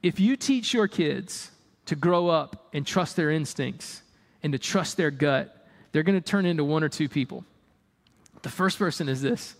If 0.02 0.20
you 0.20 0.36
teach 0.36 0.74
your 0.74 0.88
kids 0.88 1.50
to 1.86 1.96
grow 1.96 2.28
up 2.28 2.68
and 2.74 2.86
trust 2.86 3.16
their 3.16 3.30
instincts 3.30 4.02
and 4.42 4.52
to 4.52 4.58
trust 4.58 4.96
their 4.98 5.10
gut, 5.10 5.66
they're 5.92 6.02
going 6.02 6.20
to 6.20 6.26
turn 6.26 6.44
into 6.44 6.64
one 6.64 6.84
or 6.84 6.88
two 6.88 7.08
people. 7.08 7.44
The 8.42 8.50
first 8.50 8.78
person 8.78 9.08
is 9.08 9.22
this 9.22 9.56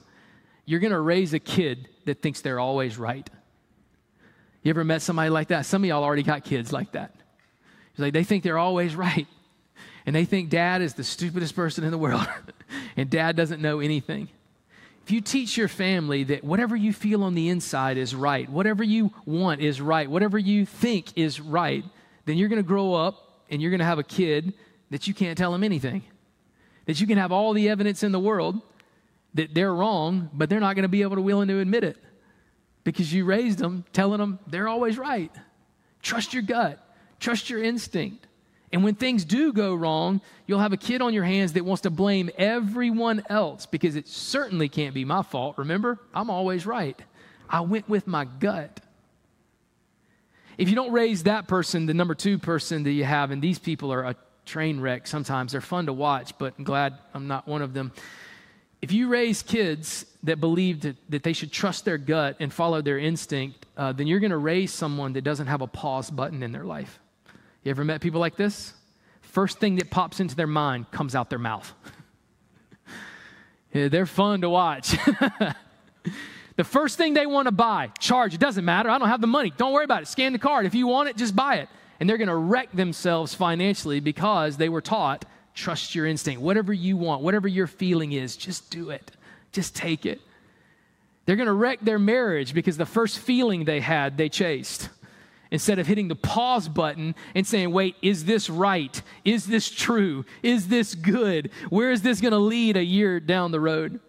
you're 0.66 0.80
going 0.80 0.92
to 0.92 1.00
raise 1.00 1.32
a 1.34 1.38
kid 1.38 1.88
that 2.04 2.22
thinks 2.22 2.40
they're 2.40 2.60
always 2.60 2.98
right. 2.98 3.28
You 4.64 4.70
ever 4.70 4.82
met 4.82 5.02
somebody 5.02 5.28
like 5.28 5.48
that? 5.48 5.66
Some 5.66 5.84
of 5.84 5.88
y'all 5.88 6.02
already 6.02 6.22
got 6.22 6.42
kids 6.42 6.72
like 6.72 6.92
that. 6.92 7.14
It's 7.90 8.00
like 8.00 8.14
they 8.14 8.24
think 8.24 8.42
they're 8.42 8.58
always 8.58 8.96
right. 8.96 9.26
And 10.06 10.16
they 10.16 10.24
think 10.24 10.48
dad 10.48 10.80
is 10.80 10.94
the 10.94 11.04
stupidest 11.04 11.54
person 11.54 11.84
in 11.84 11.90
the 11.90 11.98
world. 11.98 12.26
and 12.96 13.08
dad 13.10 13.36
doesn't 13.36 13.60
know 13.60 13.80
anything. 13.80 14.28
If 15.04 15.10
you 15.10 15.20
teach 15.20 15.58
your 15.58 15.68
family 15.68 16.24
that 16.24 16.42
whatever 16.42 16.74
you 16.74 16.94
feel 16.94 17.24
on 17.24 17.34
the 17.34 17.50
inside 17.50 17.98
is 17.98 18.14
right, 18.14 18.48
whatever 18.48 18.82
you 18.82 19.12
want 19.26 19.60
is 19.60 19.82
right, 19.82 20.10
whatever 20.10 20.38
you 20.38 20.64
think 20.64 21.12
is 21.14 21.40
right, 21.40 21.84
then 22.24 22.38
you're 22.38 22.48
going 22.48 22.62
to 22.62 22.66
grow 22.66 22.94
up 22.94 23.42
and 23.50 23.60
you're 23.60 23.70
going 23.70 23.80
to 23.80 23.84
have 23.84 23.98
a 23.98 24.04
kid 24.04 24.54
that 24.90 25.06
you 25.06 25.12
can't 25.12 25.36
tell 25.36 25.54
him 25.54 25.62
anything. 25.62 26.04
That 26.86 27.02
you 27.02 27.06
can 27.06 27.18
have 27.18 27.32
all 27.32 27.52
the 27.52 27.68
evidence 27.68 28.02
in 28.02 28.12
the 28.12 28.18
world 28.18 28.62
that 29.34 29.52
they're 29.52 29.74
wrong, 29.74 30.30
but 30.32 30.48
they're 30.48 30.60
not 30.60 30.74
going 30.74 30.84
to 30.84 30.88
be 30.88 31.02
able 31.02 31.16
to 31.16 31.22
willing 31.22 31.48
to 31.48 31.58
admit 31.58 31.84
it 31.84 31.98
because 32.84 33.12
you 33.12 33.24
raised 33.24 33.58
them 33.58 33.84
telling 33.92 34.18
them 34.18 34.38
they're 34.46 34.68
always 34.68 34.98
right. 34.98 35.32
Trust 36.02 36.34
your 36.34 36.42
gut, 36.42 36.78
trust 37.18 37.50
your 37.50 37.62
instinct. 37.62 38.26
And 38.72 38.82
when 38.82 38.96
things 38.96 39.24
do 39.24 39.52
go 39.52 39.74
wrong, 39.74 40.20
you'll 40.46 40.58
have 40.58 40.72
a 40.72 40.76
kid 40.76 41.00
on 41.00 41.14
your 41.14 41.22
hands 41.22 41.52
that 41.52 41.64
wants 41.64 41.82
to 41.82 41.90
blame 41.90 42.28
everyone 42.36 43.22
else 43.30 43.66
because 43.66 43.94
it 43.94 44.08
certainly 44.08 44.68
can't 44.68 44.94
be 44.94 45.04
my 45.04 45.22
fault. 45.22 45.58
Remember, 45.58 46.00
I'm 46.12 46.28
always 46.28 46.66
right. 46.66 47.00
I 47.48 47.60
went 47.60 47.88
with 47.88 48.08
my 48.08 48.24
gut. 48.24 48.80
If 50.58 50.68
you 50.68 50.74
don't 50.74 50.92
raise 50.92 51.22
that 51.22 51.46
person, 51.46 51.86
the 51.86 51.94
number 51.94 52.14
two 52.14 52.38
person 52.38 52.82
that 52.82 52.90
you 52.90 53.04
have, 53.04 53.30
and 53.30 53.40
these 53.40 53.58
people 53.60 53.92
are 53.92 54.02
a 54.02 54.16
train 54.44 54.80
wreck 54.80 55.06
sometimes, 55.06 55.52
they're 55.52 55.60
fun 55.60 55.86
to 55.86 55.92
watch, 55.92 56.36
but 56.36 56.54
I'm 56.58 56.64
glad 56.64 56.98
I'm 57.14 57.28
not 57.28 57.46
one 57.46 57.62
of 57.62 57.74
them. 57.74 57.92
If 58.84 58.92
you 58.92 59.08
raise 59.08 59.42
kids 59.42 60.04
that 60.24 60.40
believe 60.40 60.82
that, 60.82 60.96
that 61.08 61.22
they 61.22 61.32
should 61.32 61.50
trust 61.50 61.86
their 61.86 61.96
gut 61.96 62.36
and 62.38 62.52
follow 62.52 62.82
their 62.82 62.98
instinct, 62.98 63.64
uh, 63.78 63.92
then 63.92 64.06
you're 64.06 64.20
going 64.20 64.30
to 64.30 64.36
raise 64.36 64.74
someone 64.74 65.14
that 65.14 65.22
doesn't 65.22 65.46
have 65.46 65.62
a 65.62 65.66
pause 65.66 66.10
button 66.10 66.42
in 66.42 66.52
their 66.52 66.64
life. 66.64 67.00
You 67.62 67.70
ever 67.70 67.82
met 67.82 68.02
people 68.02 68.20
like 68.20 68.36
this? 68.36 68.74
First 69.22 69.58
thing 69.58 69.76
that 69.76 69.90
pops 69.90 70.20
into 70.20 70.36
their 70.36 70.46
mind 70.46 70.90
comes 70.90 71.14
out 71.14 71.30
their 71.30 71.38
mouth. 71.38 71.72
yeah, 73.72 73.88
they're 73.88 74.04
fun 74.04 74.42
to 74.42 74.50
watch. 74.50 74.90
the 76.56 76.64
first 76.64 76.98
thing 76.98 77.14
they 77.14 77.24
want 77.24 77.46
to 77.46 77.52
buy, 77.52 77.90
charge. 77.98 78.34
It 78.34 78.40
doesn't 78.40 78.66
matter. 78.66 78.90
I 78.90 78.98
don't 78.98 79.08
have 79.08 79.22
the 79.22 79.26
money. 79.26 79.50
Don't 79.56 79.72
worry 79.72 79.86
about 79.86 80.02
it. 80.02 80.08
Scan 80.08 80.34
the 80.34 80.38
card. 80.38 80.66
If 80.66 80.74
you 80.74 80.88
want 80.88 81.08
it, 81.08 81.16
just 81.16 81.34
buy 81.34 81.54
it. 81.54 81.70
And 82.00 82.10
they're 82.10 82.18
going 82.18 82.28
to 82.28 82.36
wreck 82.36 82.70
themselves 82.72 83.32
financially 83.34 84.00
because 84.00 84.58
they 84.58 84.68
were 84.68 84.82
taught 84.82 85.24
Trust 85.54 85.94
your 85.94 86.06
instinct. 86.06 86.42
Whatever 86.42 86.72
you 86.72 86.96
want, 86.96 87.22
whatever 87.22 87.48
your 87.48 87.66
feeling 87.66 88.12
is, 88.12 88.36
just 88.36 88.70
do 88.70 88.90
it. 88.90 89.12
Just 89.52 89.76
take 89.76 90.04
it. 90.04 90.20
They're 91.26 91.36
going 91.36 91.46
to 91.46 91.52
wreck 91.52 91.80
their 91.80 91.98
marriage 91.98 92.52
because 92.52 92.76
the 92.76 92.84
first 92.84 93.18
feeling 93.18 93.64
they 93.64 93.80
had, 93.80 94.18
they 94.18 94.28
chased. 94.28 94.90
Instead 95.50 95.78
of 95.78 95.86
hitting 95.86 96.08
the 96.08 96.16
pause 96.16 96.68
button 96.68 97.14
and 97.34 97.46
saying, 97.46 97.70
wait, 97.70 97.94
is 98.02 98.24
this 98.24 98.50
right? 98.50 99.00
Is 99.24 99.46
this 99.46 99.70
true? 99.70 100.24
Is 100.42 100.66
this 100.68 100.94
good? 100.94 101.50
Where 101.70 101.92
is 101.92 102.02
this 102.02 102.20
going 102.20 102.32
to 102.32 102.38
lead 102.38 102.76
a 102.76 102.84
year 102.84 103.20
down 103.20 103.52
the 103.52 103.60
road? 103.60 104.00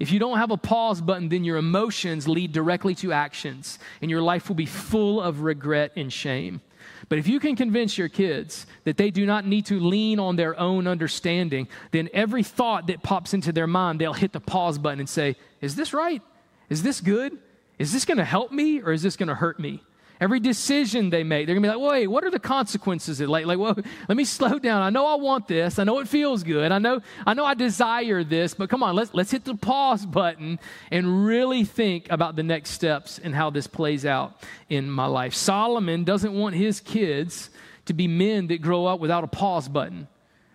If 0.00 0.10
you 0.10 0.18
don't 0.18 0.38
have 0.38 0.50
a 0.50 0.56
pause 0.56 1.00
button, 1.00 1.28
then 1.28 1.44
your 1.44 1.58
emotions 1.58 2.26
lead 2.26 2.52
directly 2.52 2.94
to 2.96 3.12
actions, 3.12 3.78
and 4.00 4.10
your 4.10 4.22
life 4.22 4.48
will 4.48 4.56
be 4.56 4.66
full 4.66 5.20
of 5.20 5.42
regret 5.42 5.92
and 5.94 6.12
shame. 6.12 6.62
But 7.08 7.18
if 7.18 7.26
you 7.28 7.40
can 7.40 7.56
convince 7.56 7.98
your 7.98 8.08
kids 8.08 8.66
that 8.84 8.96
they 8.96 9.10
do 9.10 9.26
not 9.26 9.46
need 9.46 9.66
to 9.66 9.80
lean 9.80 10.18
on 10.18 10.36
their 10.36 10.58
own 10.58 10.86
understanding, 10.86 11.68
then 11.90 12.08
every 12.12 12.42
thought 12.42 12.86
that 12.86 13.02
pops 13.02 13.34
into 13.34 13.52
their 13.52 13.66
mind, 13.66 14.00
they'll 14.00 14.12
hit 14.12 14.32
the 14.32 14.40
pause 14.40 14.78
button 14.78 15.00
and 15.00 15.08
say, 15.08 15.36
Is 15.60 15.76
this 15.76 15.92
right? 15.92 16.22
Is 16.68 16.82
this 16.82 17.00
good? 17.00 17.38
Is 17.78 17.92
this 17.92 18.04
going 18.04 18.18
to 18.18 18.24
help 18.24 18.52
me 18.52 18.80
or 18.80 18.92
is 18.92 19.02
this 19.02 19.16
going 19.16 19.28
to 19.28 19.34
hurt 19.34 19.58
me? 19.58 19.82
Every 20.20 20.38
decision 20.38 21.10
they 21.10 21.24
make, 21.24 21.46
they're 21.46 21.56
gonna 21.56 21.66
be 21.66 21.76
like, 21.76 21.90
wait, 21.90 22.06
what 22.06 22.22
are 22.22 22.30
the 22.30 22.38
consequences? 22.38 23.20
Of 23.20 23.28
like, 23.28 23.46
like, 23.46 23.58
well, 23.58 23.76
let 24.08 24.16
me 24.16 24.24
slow 24.24 24.58
down. 24.58 24.80
I 24.80 24.90
know 24.90 25.06
I 25.06 25.16
want 25.16 25.48
this. 25.48 25.78
I 25.78 25.84
know 25.84 25.98
it 25.98 26.08
feels 26.08 26.44
good. 26.44 26.70
I 26.70 26.78
know, 26.78 27.00
I 27.26 27.34
know 27.34 27.44
I 27.44 27.54
desire 27.54 28.22
this, 28.22 28.54
but 28.54 28.70
come 28.70 28.82
on, 28.82 28.94
let's 28.94 29.12
let's 29.12 29.32
hit 29.32 29.44
the 29.44 29.56
pause 29.56 30.06
button 30.06 30.60
and 30.92 31.26
really 31.26 31.64
think 31.64 32.06
about 32.10 32.36
the 32.36 32.44
next 32.44 32.70
steps 32.70 33.18
and 33.18 33.34
how 33.34 33.50
this 33.50 33.66
plays 33.66 34.06
out 34.06 34.40
in 34.68 34.88
my 34.88 35.06
life. 35.06 35.34
Solomon 35.34 36.04
doesn't 36.04 36.32
want 36.32 36.54
his 36.54 36.80
kids 36.80 37.50
to 37.86 37.92
be 37.92 38.06
men 38.06 38.46
that 38.46 38.62
grow 38.62 38.86
up 38.86 39.00
without 39.00 39.24
a 39.24 39.28
pause 39.28 39.68
button, 39.68 40.06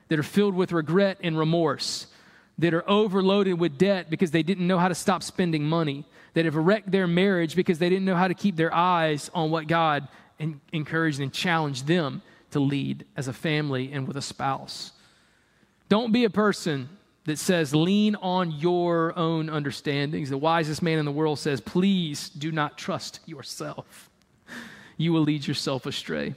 that 0.08 0.18
are 0.18 0.24
filled 0.24 0.56
with 0.56 0.72
regret 0.72 1.18
and 1.22 1.38
remorse, 1.38 2.08
that 2.58 2.74
are 2.74 2.90
overloaded 2.90 3.60
with 3.60 3.78
debt 3.78 4.10
because 4.10 4.32
they 4.32 4.42
didn't 4.42 4.66
know 4.66 4.80
how 4.80 4.88
to 4.88 4.96
stop 4.96 5.22
spending 5.22 5.64
money 5.64 6.06
that 6.34 6.46
have 6.46 6.56
wrecked 6.56 6.92
their 6.92 7.08
marriage 7.08 7.56
because 7.56 7.80
they 7.80 7.90
didn't 7.90 8.06
know 8.06 8.16
how 8.16 8.28
to 8.28 8.34
keep 8.34 8.56
their 8.56 8.74
eyes 8.74 9.30
on 9.34 9.52
what 9.52 9.68
God 9.68 10.08
encouraged 10.72 11.20
and 11.20 11.34
challenged 11.34 11.88
them 11.88 12.22
to 12.52 12.60
lead 12.60 13.06
as 13.16 13.28
a 13.28 13.34
family 13.34 13.92
and 13.92 14.08
with 14.08 14.18
a 14.18 14.22
spouse. 14.22 14.92
Don't 15.90 16.12
be 16.12 16.24
a 16.24 16.30
person 16.30 16.90
that 17.26 17.38
says, 17.38 17.76
lean 17.76 18.16
on 18.16 18.52
your 18.52 19.18
own 19.18 19.50
understandings. 19.50 20.30
The 20.30 20.38
wisest 20.38 20.82
man 20.82 20.98
in 20.98 21.06
the 21.06 21.12
world 21.12 21.40
says, 21.40 21.62
please 21.62 22.30
do 22.30 22.52
not 22.52 22.78
trust 22.78 23.20
yourself. 23.26 24.10
You 24.98 25.14
will 25.14 25.22
lead 25.22 25.48
yourself 25.48 25.86
astray. 25.86 26.36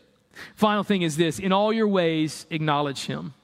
Final 0.54 0.82
thing 0.82 1.02
is 1.02 1.16
this 1.16 1.38
in 1.38 1.52
all 1.52 1.72
your 1.72 1.88
ways, 1.88 2.46
acknowledge 2.50 3.06
him. 3.06 3.34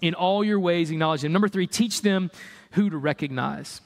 In 0.00 0.14
all 0.14 0.44
your 0.44 0.60
ways, 0.60 0.90
acknowledge 0.90 1.24
him. 1.24 1.32
Number 1.32 1.48
three, 1.48 1.66
teach 1.66 2.02
them 2.02 2.30
who 2.72 2.90
to 2.90 2.96
recognize. 2.96 3.80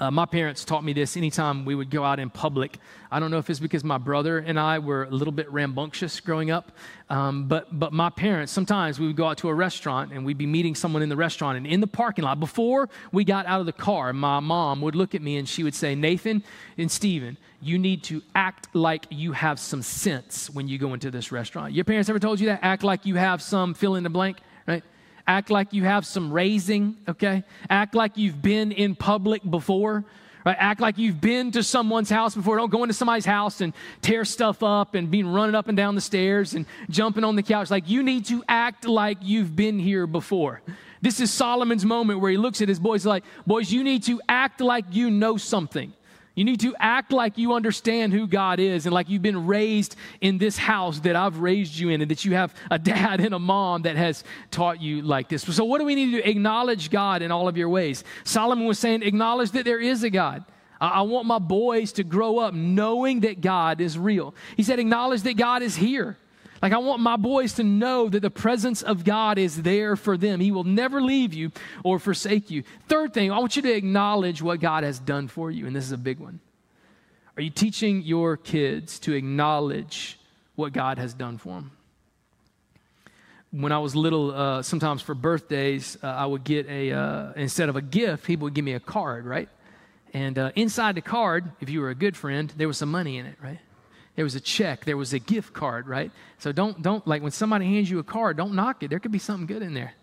Uh, 0.00 0.10
my 0.10 0.26
parents 0.26 0.64
taught 0.64 0.82
me 0.82 0.92
this 0.92 1.16
anytime 1.16 1.64
we 1.64 1.76
would 1.76 1.88
go 1.88 2.02
out 2.02 2.18
in 2.18 2.28
public. 2.28 2.78
I 3.12 3.20
don't 3.20 3.30
know 3.30 3.38
if 3.38 3.48
it's 3.48 3.60
because 3.60 3.84
my 3.84 3.96
brother 3.96 4.38
and 4.38 4.58
I 4.58 4.80
were 4.80 5.04
a 5.04 5.10
little 5.10 5.32
bit 5.32 5.48
rambunctious 5.52 6.18
growing 6.18 6.50
up, 6.50 6.72
um, 7.10 7.46
but, 7.46 7.78
but 7.78 7.92
my 7.92 8.10
parents, 8.10 8.50
sometimes 8.50 8.98
we 8.98 9.06
would 9.06 9.14
go 9.14 9.26
out 9.28 9.38
to 9.38 9.48
a 9.48 9.54
restaurant 9.54 10.12
and 10.12 10.26
we'd 10.26 10.36
be 10.36 10.46
meeting 10.46 10.74
someone 10.74 11.02
in 11.02 11.08
the 11.08 11.16
restaurant. 11.16 11.58
And 11.58 11.64
in 11.64 11.80
the 11.80 11.86
parking 11.86 12.24
lot, 12.24 12.40
before 12.40 12.88
we 13.12 13.22
got 13.22 13.46
out 13.46 13.60
of 13.60 13.66
the 13.66 13.72
car, 13.72 14.12
my 14.12 14.40
mom 14.40 14.80
would 14.80 14.96
look 14.96 15.14
at 15.14 15.22
me 15.22 15.36
and 15.36 15.48
she 15.48 15.62
would 15.62 15.76
say, 15.76 15.94
Nathan 15.94 16.42
and 16.76 16.90
Stephen, 16.90 17.38
you 17.60 17.78
need 17.78 18.02
to 18.04 18.20
act 18.34 18.74
like 18.74 19.06
you 19.10 19.30
have 19.30 19.60
some 19.60 19.80
sense 19.80 20.50
when 20.50 20.66
you 20.66 20.76
go 20.76 20.92
into 20.92 21.08
this 21.12 21.30
restaurant. 21.30 21.72
Your 21.72 21.84
parents 21.84 22.10
ever 22.10 22.18
told 22.18 22.40
you 22.40 22.46
that? 22.48 22.58
Act 22.62 22.82
like 22.82 23.06
you 23.06 23.14
have 23.14 23.40
some 23.40 23.74
fill 23.74 23.94
in 23.94 24.02
the 24.02 24.10
blank, 24.10 24.38
right? 24.66 24.82
Act 25.26 25.50
like 25.50 25.72
you 25.72 25.84
have 25.84 26.04
some 26.04 26.32
raising, 26.32 26.96
okay? 27.08 27.44
Act 27.70 27.94
like 27.94 28.16
you've 28.16 28.42
been 28.42 28.72
in 28.72 28.94
public 28.94 29.42
before, 29.48 30.04
Right? 30.44 30.56
Act 30.58 30.80
like 30.80 30.98
you've 30.98 31.22
been 31.22 31.52
to 31.52 31.62
someone's 31.62 32.10
house 32.10 32.34
before. 32.34 32.56
Don't 32.58 32.70
go 32.70 32.82
into 32.82 32.92
somebody's 32.92 33.24
house 33.24 33.62
and 33.62 33.72
tear 34.02 34.26
stuff 34.26 34.62
up 34.62 34.94
and 34.94 35.10
be 35.10 35.22
running 35.22 35.54
up 35.54 35.68
and 35.68 35.76
down 35.76 35.94
the 35.94 36.02
stairs 36.02 36.52
and 36.54 36.66
jumping 36.90 37.24
on 37.24 37.34
the 37.34 37.42
couch. 37.42 37.70
Like 37.70 37.88
you 37.88 38.02
need 38.02 38.26
to 38.26 38.42
act 38.46 38.84
like 38.84 39.18
you've 39.22 39.56
been 39.56 39.78
here 39.78 40.06
before. 40.06 40.60
This 41.00 41.18
is 41.20 41.30
Solomon's 41.30 41.84
moment 41.84 42.20
where 42.20 42.30
he 42.30 42.36
looks 42.36 42.60
at 42.60 42.68
his 42.68 42.78
boys 42.78 43.06
like, 43.06 43.24
boys, 43.46 43.72
you 43.72 43.82
need 43.82 44.02
to 44.04 44.20
act 44.28 44.60
like 44.60 44.84
you 44.90 45.10
know 45.10 45.38
something. 45.38 45.94
You 46.34 46.44
need 46.44 46.60
to 46.60 46.74
act 46.80 47.12
like 47.12 47.38
you 47.38 47.54
understand 47.54 48.12
who 48.12 48.26
God 48.26 48.58
is 48.58 48.86
and 48.86 48.92
like 48.92 49.08
you've 49.08 49.22
been 49.22 49.46
raised 49.46 49.94
in 50.20 50.38
this 50.38 50.58
house 50.58 50.98
that 51.00 51.14
I've 51.14 51.38
raised 51.38 51.78
you 51.78 51.90
in 51.90 52.00
and 52.00 52.10
that 52.10 52.24
you 52.24 52.34
have 52.34 52.52
a 52.72 52.78
dad 52.78 53.20
and 53.20 53.34
a 53.34 53.38
mom 53.38 53.82
that 53.82 53.96
has 53.96 54.24
taught 54.50 54.82
you 54.82 55.02
like 55.02 55.28
this. 55.28 55.42
So, 55.42 55.64
what 55.64 55.78
do 55.78 55.84
we 55.84 55.94
need 55.94 56.12
to 56.12 56.22
do? 56.22 56.28
Acknowledge 56.28 56.90
God 56.90 57.22
in 57.22 57.30
all 57.30 57.46
of 57.46 57.56
your 57.56 57.68
ways. 57.68 58.02
Solomon 58.24 58.66
was 58.66 58.80
saying, 58.80 59.02
acknowledge 59.02 59.52
that 59.52 59.64
there 59.64 59.80
is 59.80 60.02
a 60.02 60.10
God. 60.10 60.44
I 60.80 61.02
want 61.02 61.26
my 61.26 61.38
boys 61.38 61.92
to 61.92 62.04
grow 62.04 62.38
up 62.38 62.52
knowing 62.52 63.20
that 63.20 63.40
God 63.40 63.80
is 63.80 63.96
real. 63.96 64.34
He 64.56 64.64
said, 64.64 64.80
acknowledge 64.80 65.22
that 65.22 65.36
God 65.36 65.62
is 65.62 65.76
here. 65.76 66.18
Like, 66.64 66.72
I 66.72 66.78
want 66.78 67.02
my 67.02 67.16
boys 67.16 67.52
to 67.56 67.62
know 67.62 68.08
that 68.08 68.20
the 68.20 68.30
presence 68.30 68.80
of 68.80 69.04
God 69.04 69.36
is 69.36 69.60
there 69.60 69.96
for 69.96 70.16
them. 70.16 70.40
He 70.40 70.50
will 70.50 70.64
never 70.64 71.02
leave 71.02 71.34
you 71.34 71.52
or 71.82 71.98
forsake 71.98 72.50
you. 72.50 72.62
Third 72.88 73.12
thing, 73.12 73.30
I 73.30 73.38
want 73.38 73.54
you 73.54 73.60
to 73.60 73.70
acknowledge 73.70 74.40
what 74.40 74.60
God 74.60 74.82
has 74.82 74.98
done 74.98 75.28
for 75.28 75.50
you, 75.50 75.66
and 75.66 75.76
this 75.76 75.84
is 75.84 75.92
a 75.92 75.98
big 75.98 76.18
one. 76.18 76.40
Are 77.36 77.42
you 77.42 77.50
teaching 77.50 78.00
your 78.00 78.38
kids 78.38 78.98
to 79.00 79.12
acknowledge 79.12 80.18
what 80.54 80.72
God 80.72 80.96
has 80.96 81.12
done 81.12 81.36
for 81.36 81.50
them? 81.50 81.72
When 83.50 83.70
I 83.70 83.78
was 83.78 83.94
little, 83.94 84.34
uh, 84.34 84.62
sometimes 84.62 85.02
for 85.02 85.14
birthdays, 85.14 85.98
uh, 86.02 86.06
I 86.06 86.24
would 86.24 86.44
get 86.44 86.66
a, 86.66 86.92
uh, 86.92 87.32
instead 87.36 87.68
of 87.68 87.76
a 87.76 87.82
gift, 87.82 88.24
people 88.24 88.44
would 88.44 88.54
give 88.54 88.64
me 88.64 88.72
a 88.72 88.80
card, 88.80 89.26
right? 89.26 89.50
And 90.14 90.38
uh, 90.38 90.52
inside 90.56 90.94
the 90.94 91.02
card, 91.02 91.44
if 91.60 91.68
you 91.68 91.82
were 91.82 91.90
a 91.90 91.94
good 91.94 92.16
friend, 92.16 92.50
there 92.56 92.68
was 92.68 92.78
some 92.78 92.90
money 92.90 93.18
in 93.18 93.26
it, 93.26 93.36
right? 93.42 93.60
There 94.16 94.24
was 94.24 94.34
a 94.34 94.40
check. 94.40 94.84
There 94.84 94.96
was 94.96 95.12
a 95.12 95.18
gift 95.18 95.52
card, 95.52 95.88
right? 95.88 96.10
So 96.38 96.52
don't, 96.52 96.80
don't, 96.82 97.06
like 97.06 97.22
when 97.22 97.32
somebody 97.32 97.66
hands 97.66 97.90
you 97.90 97.98
a 97.98 98.04
card, 98.04 98.36
don't 98.36 98.54
knock 98.54 98.82
it. 98.82 98.88
There 98.88 99.00
could 99.00 99.12
be 99.12 99.18
something 99.18 99.46
good 99.46 99.62
in 99.62 99.74
there. 99.74 99.94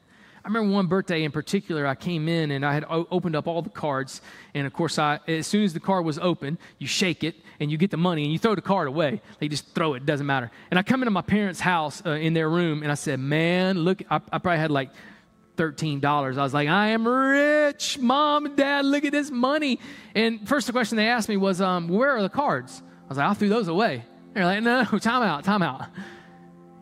I 0.43 0.47
remember 0.47 0.74
one 0.74 0.88
birthday 0.88 1.24
in 1.24 1.32
particular, 1.32 1.86
I 1.86 1.93
came 1.93 2.28
in 2.28 2.50
and 2.50 2.65
I 2.65 2.74
had 2.74 2.84
opened 2.89 3.36
up 3.36 3.47
all 3.47 3.62
the 3.62 3.69
cards. 3.69 4.21
And 4.56 4.65
of 4.65 4.74
course, 4.74 4.97
I, 4.97 5.19
as 5.28 5.45
soon 5.45 5.63
as 5.63 5.74
the 5.74 5.80
card 5.80 6.04
was 6.04 6.17
open, 6.17 6.58
you 6.80 6.88
shake 6.88 7.24
it 7.24 7.36
and 7.60 7.71
you 7.71 7.78
get 7.78 7.91
the 7.91 7.97
money 7.97 8.24
and 8.24 8.34
you 8.34 8.39
throw 8.39 8.56
the 8.56 8.62
card 8.62 8.88
away. 8.88 9.21
They 9.39 9.47
just 9.47 9.76
throw 9.76 9.93
it, 9.93 10.06
doesn't 10.06 10.26
matter. 10.26 10.50
And 10.71 10.80
I 10.80 10.84
come 10.84 11.04
into 11.04 11.12
my 11.12 11.21
parents' 11.21 11.60
house 11.60 12.02
uh, 12.04 12.12
in 12.12 12.34
their 12.34 12.50
room 12.50 12.82
and 12.82 12.91
I 12.91 12.95
said, 12.95 13.19
Man, 13.19 13.80
look, 13.80 14.02
I, 14.10 14.15
I 14.15 14.39
probably 14.39 14.58
had 14.58 14.71
like 14.71 14.89
$13. 15.58 16.04
I 16.04 16.41
was 16.41 16.56
like, 16.56 16.67
I 16.67 16.88
am 16.88 17.08
rich. 17.08 18.00
Mom 18.00 18.47
and 18.47 18.56
dad, 18.56 18.84
look 18.86 19.06
at 19.06 19.12
this 19.12 19.30
money. 19.30 19.80
And 20.15 20.47
first 20.47 20.65
the 20.65 20.74
question 20.74 20.97
they 20.97 21.08
asked 21.08 21.30
me 21.30 21.38
was, 21.38 21.62
um, 21.62 21.88
Where 21.88 22.17
are 22.17 22.21
the 22.24 22.30
cards? 22.30 22.82
Was 23.12 23.17
like, 23.17 23.30
I 23.30 23.34
threw 23.34 23.50
those 23.50 23.67
away. 23.67 24.06
They're 24.34 24.45
like, 24.45 24.63
no, 24.63 24.84
no, 24.89 25.00
time 25.00 25.21
out, 25.21 25.43
time 25.43 25.62
out. 25.62 25.86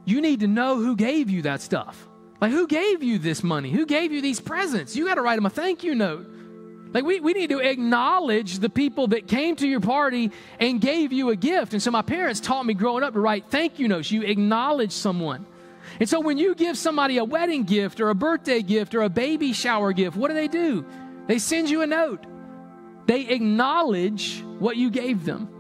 You 0.06 0.22
need 0.22 0.42
to 0.42 0.48
know 0.48 0.76
who 0.78 0.96
gave 0.96 1.30
you 1.30 1.42
that 1.44 1.62
stuff. 1.62 2.08
Like, 2.40 2.52
who 2.52 2.68
gave 2.68 3.04
you 3.04 3.18
this 3.18 3.44
money? 3.44 3.72
Who 3.72 3.86
gave 3.86 4.12
you 4.12 4.22
these 4.22 4.40
presents? 4.40 4.96
You 4.96 5.06
got 5.06 5.16
to 5.16 5.22
write 5.22 5.36
them 5.36 5.46
a 5.46 5.50
thank 5.50 5.84
you 5.84 5.96
note. 5.96 6.28
Like, 6.94 7.04
we, 7.04 7.20
we 7.20 7.34
need 7.34 7.50
to 7.50 7.60
acknowledge 7.60 8.60
the 8.60 8.70
people 8.70 9.08
that 9.08 9.28
came 9.28 9.56
to 9.58 9.68
your 9.68 9.80
party 9.80 10.32
and 10.60 10.80
gave 10.80 11.12
you 11.12 11.30
a 11.30 11.36
gift. 11.36 11.74
And 11.74 11.82
so, 11.82 11.92
my 11.92 12.02
parents 12.02 12.40
taught 12.40 12.66
me 12.66 12.74
growing 12.74 13.04
up 13.04 13.14
to 13.14 13.20
write 13.20 13.46
thank 13.50 13.80
you 13.80 13.88
notes. 13.88 14.12
You 14.12 14.22
acknowledge 14.22 14.92
someone. 14.92 15.46
And 16.00 16.08
so, 16.08 16.20
when 16.20 16.38
you 16.38 16.56
give 16.56 16.78
somebody 16.78 17.18
a 17.18 17.24
wedding 17.24 17.64
gift 17.64 18.00
or 18.00 18.10
a 18.10 18.16
birthday 18.16 18.62
gift 18.62 18.96
or 18.96 19.02
a 19.02 19.10
baby 19.10 19.54
shower 19.54 19.94
gift, 19.94 20.16
what 20.16 20.30
do 20.30 20.34
they 20.34 20.48
do? 20.48 20.86
They 21.28 21.40
send 21.40 21.70
you 21.70 21.82
a 21.82 21.88
note. 21.88 22.26
They 23.06 23.22
acknowledge 23.28 24.44
what 24.60 24.78
you 24.78 24.90
gave 24.90 25.26
them. 25.26 25.59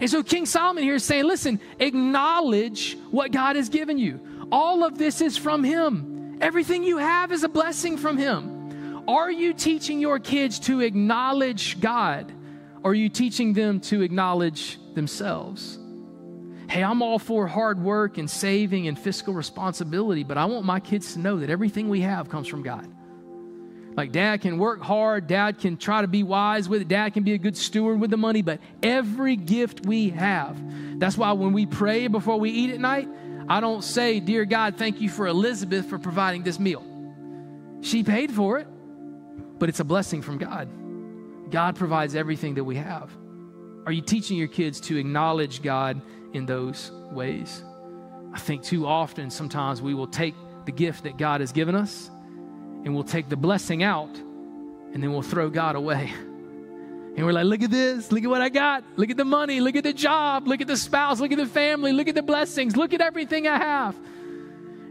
And 0.00 0.08
so 0.08 0.22
King 0.22 0.46
Solomon 0.46 0.84
here 0.84 0.94
is 0.94 1.04
saying, 1.04 1.24
listen, 1.24 1.60
acknowledge 1.78 2.96
what 3.10 3.32
God 3.32 3.56
has 3.56 3.68
given 3.68 3.98
you. 3.98 4.20
All 4.52 4.84
of 4.84 4.96
this 4.98 5.20
is 5.20 5.36
from 5.36 5.64
Him. 5.64 6.38
Everything 6.40 6.84
you 6.84 6.98
have 6.98 7.32
is 7.32 7.42
a 7.42 7.48
blessing 7.48 7.96
from 7.96 8.16
Him. 8.16 9.04
Are 9.08 9.30
you 9.30 9.54
teaching 9.54 10.00
your 10.00 10.18
kids 10.18 10.58
to 10.60 10.80
acknowledge 10.80 11.80
God? 11.80 12.32
Or 12.82 12.92
are 12.92 12.94
you 12.94 13.08
teaching 13.08 13.54
them 13.54 13.80
to 13.80 14.02
acknowledge 14.02 14.78
themselves? 14.94 15.78
Hey, 16.68 16.84
I'm 16.84 17.02
all 17.02 17.18
for 17.18 17.46
hard 17.46 17.80
work 17.80 18.18
and 18.18 18.30
saving 18.30 18.88
and 18.88 18.98
fiscal 18.98 19.32
responsibility, 19.32 20.22
but 20.22 20.36
I 20.36 20.44
want 20.44 20.66
my 20.66 20.78
kids 20.78 21.14
to 21.14 21.18
know 21.18 21.38
that 21.38 21.48
everything 21.48 21.88
we 21.88 22.02
have 22.02 22.28
comes 22.28 22.46
from 22.46 22.62
God. 22.62 22.86
Like, 23.98 24.12
dad 24.12 24.42
can 24.42 24.58
work 24.58 24.80
hard, 24.80 25.26
dad 25.26 25.58
can 25.58 25.76
try 25.76 26.02
to 26.02 26.06
be 26.06 26.22
wise 26.22 26.68
with 26.68 26.82
it, 26.82 26.86
dad 26.86 27.14
can 27.14 27.24
be 27.24 27.32
a 27.32 27.38
good 27.38 27.56
steward 27.56 27.98
with 27.98 28.10
the 28.10 28.16
money, 28.16 28.42
but 28.42 28.60
every 28.80 29.34
gift 29.34 29.86
we 29.86 30.10
have. 30.10 30.56
That's 31.00 31.18
why 31.18 31.32
when 31.32 31.52
we 31.52 31.66
pray 31.66 32.06
before 32.06 32.38
we 32.38 32.50
eat 32.50 32.70
at 32.70 32.78
night, 32.78 33.08
I 33.48 33.58
don't 33.58 33.82
say, 33.82 34.20
Dear 34.20 34.44
God, 34.44 34.76
thank 34.76 35.00
you 35.00 35.10
for 35.10 35.26
Elizabeth 35.26 35.86
for 35.86 35.98
providing 35.98 36.44
this 36.44 36.60
meal. 36.60 36.84
She 37.80 38.04
paid 38.04 38.30
for 38.30 38.60
it, 38.60 38.68
but 39.58 39.68
it's 39.68 39.80
a 39.80 39.84
blessing 39.84 40.22
from 40.22 40.38
God. 40.38 40.68
God 41.50 41.74
provides 41.74 42.14
everything 42.14 42.54
that 42.54 42.62
we 42.62 42.76
have. 42.76 43.10
Are 43.84 43.90
you 43.90 44.02
teaching 44.02 44.38
your 44.38 44.46
kids 44.46 44.78
to 44.82 44.96
acknowledge 44.96 45.60
God 45.60 46.00
in 46.34 46.46
those 46.46 46.92
ways? 47.10 47.64
I 48.32 48.38
think 48.38 48.62
too 48.62 48.86
often, 48.86 49.28
sometimes 49.28 49.82
we 49.82 49.92
will 49.92 50.06
take 50.06 50.36
the 50.66 50.72
gift 50.72 51.02
that 51.02 51.18
God 51.18 51.40
has 51.40 51.50
given 51.50 51.74
us 51.74 52.12
and 52.88 52.94
we'll 52.94 53.04
take 53.04 53.28
the 53.28 53.36
blessing 53.36 53.82
out 53.82 54.16
and 54.16 55.02
then 55.02 55.12
we'll 55.12 55.20
throw 55.20 55.50
God 55.50 55.76
away. 55.76 56.10
And 56.10 57.26
we're 57.26 57.34
like, 57.34 57.44
look 57.44 57.62
at 57.62 57.70
this, 57.70 58.10
look 58.10 58.24
at 58.24 58.30
what 58.30 58.40
I 58.40 58.48
got, 58.48 58.82
look 58.96 59.10
at 59.10 59.18
the 59.18 59.26
money, 59.26 59.60
look 59.60 59.76
at 59.76 59.84
the 59.84 59.92
job, 59.92 60.48
look 60.48 60.62
at 60.62 60.66
the 60.66 60.76
spouse, 60.76 61.20
look 61.20 61.30
at 61.30 61.36
the 61.36 61.44
family, 61.44 61.92
look 61.92 62.08
at 62.08 62.14
the 62.14 62.22
blessings, 62.22 62.78
look 62.78 62.94
at 62.94 63.02
everything 63.02 63.46
I 63.46 63.58
have. 63.58 63.94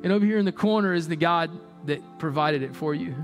And 0.04 0.12
over 0.12 0.24
here 0.24 0.38
in 0.38 0.46
the 0.46 0.52
corner 0.52 0.94
is 0.94 1.08
the 1.08 1.16
God 1.16 1.50
that 1.88 2.20
provided 2.20 2.62
it 2.62 2.76
for 2.76 2.94
you. 2.94 3.16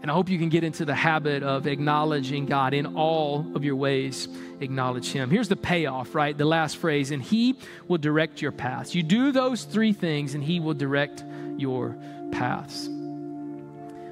And 0.00 0.10
I 0.10 0.14
hope 0.14 0.30
you 0.30 0.38
can 0.38 0.48
get 0.48 0.64
into 0.64 0.86
the 0.86 0.94
habit 0.94 1.42
of 1.42 1.66
acknowledging 1.66 2.46
God 2.46 2.72
in 2.72 2.96
all 2.96 3.46
of 3.54 3.62
your 3.62 3.76
ways. 3.76 4.26
Acknowledge 4.60 5.12
Him. 5.12 5.28
Here's 5.28 5.48
the 5.48 5.56
payoff, 5.56 6.14
right? 6.14 6.36
The 6.36 6.46
last 6.46 6.78
phrase, 6.78 7.10
and 7.10 7.22
He 7.22 7.58
will 7.88 7.98
direct 7.98 8.40
your 8.40 8.52
paths. 8.52 8.94
You 8.94 9.02
do 9.02 9.32
those 9.32 9.64
three 9.64 9.92
things, 9.92 10.34
and 10.34 10.42
He 10.42 10.60
will 10.60 10.72
direct 10.72 11.22
your 11.58 11.94
paths. 12.32 12.88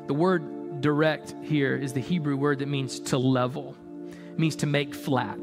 The 0.06 0.14
word 0.14 0.80
direct 0.80 1.34
here 1.42 1.76
is 1.76 1.92
the 1.92 2.00
Hebrew 2.00 2.36
word 2.36 2.58
that 2.58 2.68
means 2.68 3.00
to 3.00 3.18
level, 3.18 3.76
it 4.08 4.38
means 4.38 4.56
to 4.56 4.66
make 4.66 4.94
flat. 4.94 5.38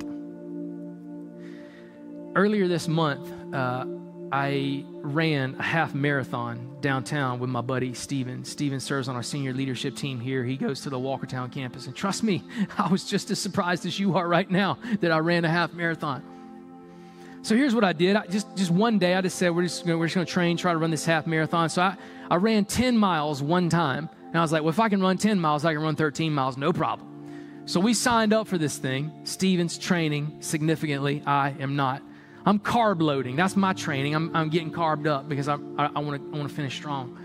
Earlier 2.36 2.68
this 2.68 2.88
month, 2.88 3.32
uh, 3.54 3.86
I 4.32 4.86
ran 5.02 5.56
a 5.58 5.64
half 5.64 5.96
marathon 5.96 6.78
downtown 6.82 7.40
with 7.40 7.50
my 7.50 7.62
buddy 7.62 7.94
Steven. 7.94 8.44
Steven 8.44 8.80
serves 8.80 9.08
on 9.08 9.16
our 9.16 9.24
senior 9.24 9.54
leadership 9.54 9.96
team 9.96 10.20
here. 10.20 10.44
He 10.44 10.56
goes 10.56 10.82
to 10.82 10.90
the 10.90 11.00
Walkertown 11.00 11.52
campus. 11.52 11.88
And 11.88 11.96
trust 11.96 12.24
me, 12.24 12.44
I 12.78 12.90
was 12.90 13.06
just 13.06 13.32
as 13.32 13.40
surprised 13.40 13.86
as 13.86 14.00
you 14.00 14.16
are 14.18 14.28
right 14.28 14.50
now 14.50 14.78
that 15.02 15.12
I 15.12 15.18
ran 15.20 15.46
a 15.46 15.50
half 15.50 15.74
marathon. 15.74 16.24
So 17.42 17.56
here's 17.56 17.74
what 17.74 17.84
I 17.84 17.94
did. 17.94 18.16
I 18.16 18.28
just, 18.28 18.56
just 18.56 18.70
one 18.70 19.00
day, 19.00 19.16
I 19.16 19.22
just 19.22 19.38
said, 19.38 19.56
we're 19.56 19.64
just, 19.64 19.86
we're 19.86 20.06
just 20.06 20.16
going 20.16 20.28
to 20.28 20.32
train, 20.32 20.58
try 20.58 20.74
to 20.74 20.78
run 20.78 20.92
this 20.92 21.06
half 21.06 21.26
marathon. 21.26 21.70
So 21.70 21.82
I, 21.82 21.98
I 22.30 22.36
ran 22.36 22.66
10 22.66 22.98
miles 22.98 23.42
one 23.42 23.70
time. 23.70 24.10
And 24.30 24.38
I 24.38 24.42
was 24.42 24.52
like, 24.52 24.62
well, 24.62 24.70
if 24.70 24.80
I 24.80 24.90
can 24.90 25.02
run 25.02 25.18
10 25.18 25.40
miles, 25.40 25.66
I 25.66 25.74
can 25.74 25.82
run 25.82 25.96
13 25.96 26.34
miles, 26.34 26.56
no 26.56 26.72
problem. 26.72 27.64
So 27.66 27.80
we 27.80 27.94
signed 27.94 28.32
up 28.32 28.48
for 28.48 28.58
this 28.58 28.78
thing. 28.78 29.12
Steven's 29.26 29.78
training 29.78 30.38
significantly. 30.40 31.22
I 31.26 31.56
am 31.60 31.76
not. 31.76 32.02
I'm 32.46 32.60
carb 32.60 33.02
loading. 33.02 33.36
That's 33.36 33.56
my 33.56 33.74
training. 33.74 34.16
I'm, 34.16 34.36
I'm 34.36 34.50
getting 34.50 34.72
carbed 34.72 35.08
up 35.08 35.28
because 35.28 35.48
I, 35.48 35.58
I, 35.78 36.00
want 36.00 36.32
to 36.32 36.50
finish 36.50 36.76
strong. 36.76 37.18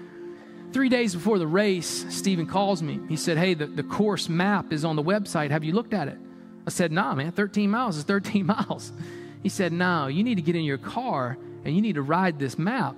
Three 0.72 0.88
days 0.88 1.14
before 1.14 1.38
the 1.38 1.46
race, 1.46 2.04
Steven 2.10 2.46
calls 2.46 2.82
me. 2.82 3.00
He 3.08 3.16
said, 3.16 3.38
Hey, 3.38 3.54
the, 3.54 3.66
the 3.66 3.84
course 3.84 4.28
map 4.28 4.72
is 4.72 4.84
on 4.84 4.96
the 4.96 5.02
website. 5.02 5.50
Have 5.50 5.64
you 5.64 5.72
looked 5.72 5.94
at 5.94 6.08
it? 6.08 6.18
I 6.66 6.70
said, 6.70 6.90
Nah, 6.90 7.14
man, 7.14 7.32
13 7.32 7.70
miles 7.70 7.96
is 7.96 8.04
13 8.04 8.44
miles. 8.46 8.92
He 9.42 9.48
said, 9.48 9.72
No, 9.72 10.08
you 10.08 10.24
need 10.24 10.34
to 10.34 10.42
get 10.42 10.56
in 10.56 10.64
your 10.64 10.78
car 10.78 11.38
and 11.64 11.74
you 11.74 11.80
need 11.80 11.94
to 11.94 12.02
ride 12.02 12.38
this 12.38 12.58
map. 12.58 12.96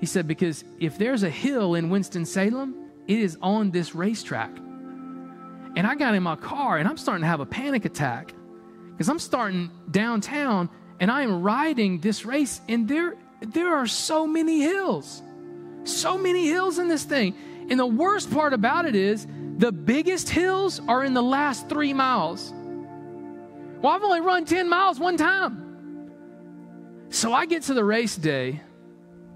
He 0.00 0.06
said, 0.06 0.26
Because 0.26 0.64
if 0.80 0.98
there's 0.98 1.22
a 1.22 1.30
hill 1.30 1.76
in 1.76 1.88
Winston-Salem, 1.88 2.87
it 3.08 3.18
is 3.18 3.38
on 3.40 3.70
this 3.70 3.94
racetrack. 3.94 4.56
And 5.76 5.86
I 5.86 5.94
got 5.94 6.14
in 6.14 6.22
my 6.22 6.36
car 6.36 6.76
and 6.76 6.86
I'm 6.86 6.98
starting 6.98 7.22
to 7.22 7.28
have 7.28 7.40
a 7.40 7.46
panic 7.46 7.84
attack 7.84 8.34
because 8.90 9.08
I'm 9.08 9.18
starting 9.18 9.70
downtown 9.90 10.68
and 11.00 11.10
I 11.10 11.22
am 11.22 11.42
riding 11.42 12.00
this 12.00 12.24
race 12.24 12.60
and 12.68 12.86
there 12.86 13.14
there 13.40 13.76
are 13.76 13.86
so 13.86 14.26
many 14.26 14.60
hills. 14.60 15.22
So 15.84 16.18
many 16.18 16.48
hills 16.48 16.78
in 16.78 16.88
this 16.88 17.04
thing. 17.04 17.34
And 17.70 17.78
the 17.78 17.86
worst 17.86 18.30
part 18.30 18.52
about 18.52 18.84
it 18.84 18.94
is 18.94 19.26
the 19.58 19.72
biggest 19.72 20.28
hills 20.28 20.80
are 20.88 21.04
in 21.04 21.14
the 21.14 21.22
last 21.22 21.68
3 21.68 21.92
miles. 21.94 22.52
Well, 23.80 23.92
I've 23.92 24.02
only 24.02 24.20
run 24.20 24.44
10 24.44 24.68
miles 24.68 24.98
one 24.98 25.16
time. 25.16 25.64
So 27.10 27.32
I 27.32 27.46
get 27.46 27.62
to 27.64 27.74
the 27.74 27.84
race 27.84 28.16
day 28.16 28.60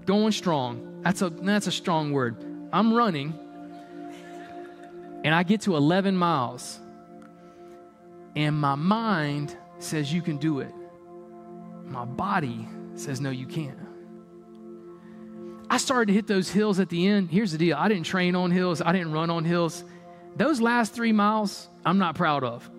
going 0.05 0.33
strong. 0.33 1.01
That's 1.01 1.21
a 1.21 1.29
that's 1.29 1.67
a 1.67 1.71
strong 1.71 2.11
word. 2.11 2.35
I'm 2.71 2.93
running 2.93 3.39
and 5.23 5.33
I 5.33 5.43
get 5.43 5.61
to 5.61 5.75
11 5.75 6.15
miles. 6.15 6.79
And 8.35 8.55
my 8.55 8.75
mind 8.75 9.55
says 9.79 10.11
you 10.11 10.21
can 10.21 10.37
do 10.37 10.59
it. 10.59 10.73
My 11.85 12.05
body 12.05 12.67
says 12.95 13.21
no, 13.21 13.29
you 13.29 13.45
can't. 13.45 13.77
I 15.69 15.77
started 15.77 16.07
to 16.07 16.13
hit 16.13 16.27
those 16.27 16.49
hills 16.49 16.79
at 16.79 16.89
the 16.89 17.07
end. 17.07 17.31
Here's 17.31 17.51
the 17.51 17.57
deal 17.57 17.77
I 17.77 17.87
didn't 17.87 18.05
train 18.05 18.35
on 18.35 18.51
hills, 18.51 18.81
I 18.81 18.91
didn't 18.91 19.11
run 19.11 19.29
on 19.29 19.43
hills. 19.45 19.83
Those 20.35 20.59
last 20.59 20.93
three 20.93 21.11
miles, 21.11 21.67
I'm 21.85 21.99
not 21.99 22.15
proud 22.15 22.43
of. 22.43 22.69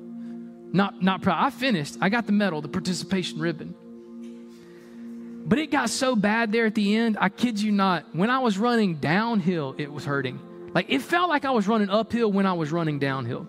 Not, 0.72 1.00
not 1.00 1.22
proud. 1.22 1.44
I 1.44 1.50
finished. 1.50 1.96
I 2.00 2.08
got 2.08 2.26
the 2.26 2.32
medal, 2.32 2.60
the 2.60 2.68
participation 2.68 3.38
ribbon. 3.38 3.76
But 5.46 5.58
it 5.58 5.70
got 5.70 5.90
so 5.90 6.16
bad 6.16 6.50
there 6.50 6.66
at 6.66 6.74
the 6.74 6.96
end, 6.96 7.16
I 7.20 7.28
kid 7.28 7.60
you 7.60 7.70
not. 7.70 8.06
When 8.14 8.28
I 8.30 8.40
was 8.40 8.58
running 8.58 8.96
downhill, 8.96 9.74
it 9.78 9.92
was 9.92 10.04
hurting. 10.04 10.40
Like 10.74 10.86
it 10.88 11.00
felt 11.00 11.28
like 11.28 11.44
I 11.44 11.52
was 11.52 11.68
running 11.68 11.88
uphill 11.88 12.30
when 12.30 12.46
I 12.46 12.52
was 12.52 12.72
running 12.72 12.98
downhill. 12.98 13.46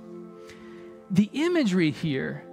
The 1.10 1.30
imagery 1.34 1.92
here, 1.92 2.44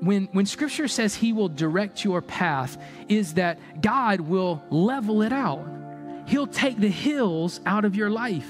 when, 0.00 0.28
when 0.32 0.46
scripture 0.46 0.88
says 0.88 1.14
he 1.14 1.32
will 1.32 1.48
direct 1.48 2.04
your 2.04 2.22
path, 2.22 2.80
is 3.08 3.34
that 3.34 3.82
God 3.82 4.20
will 4.20 4.62
level 4.70 5.22
it 5.22 5.32
out. 5.32 5.66
He'll 6.26 6.46
take 6.46 6.78
the 6.78 6.88
hills 6.88 7.60
out 7.66 7.84
of 7.84 7.96
your 7.96 8.10
life. 8.10 8.48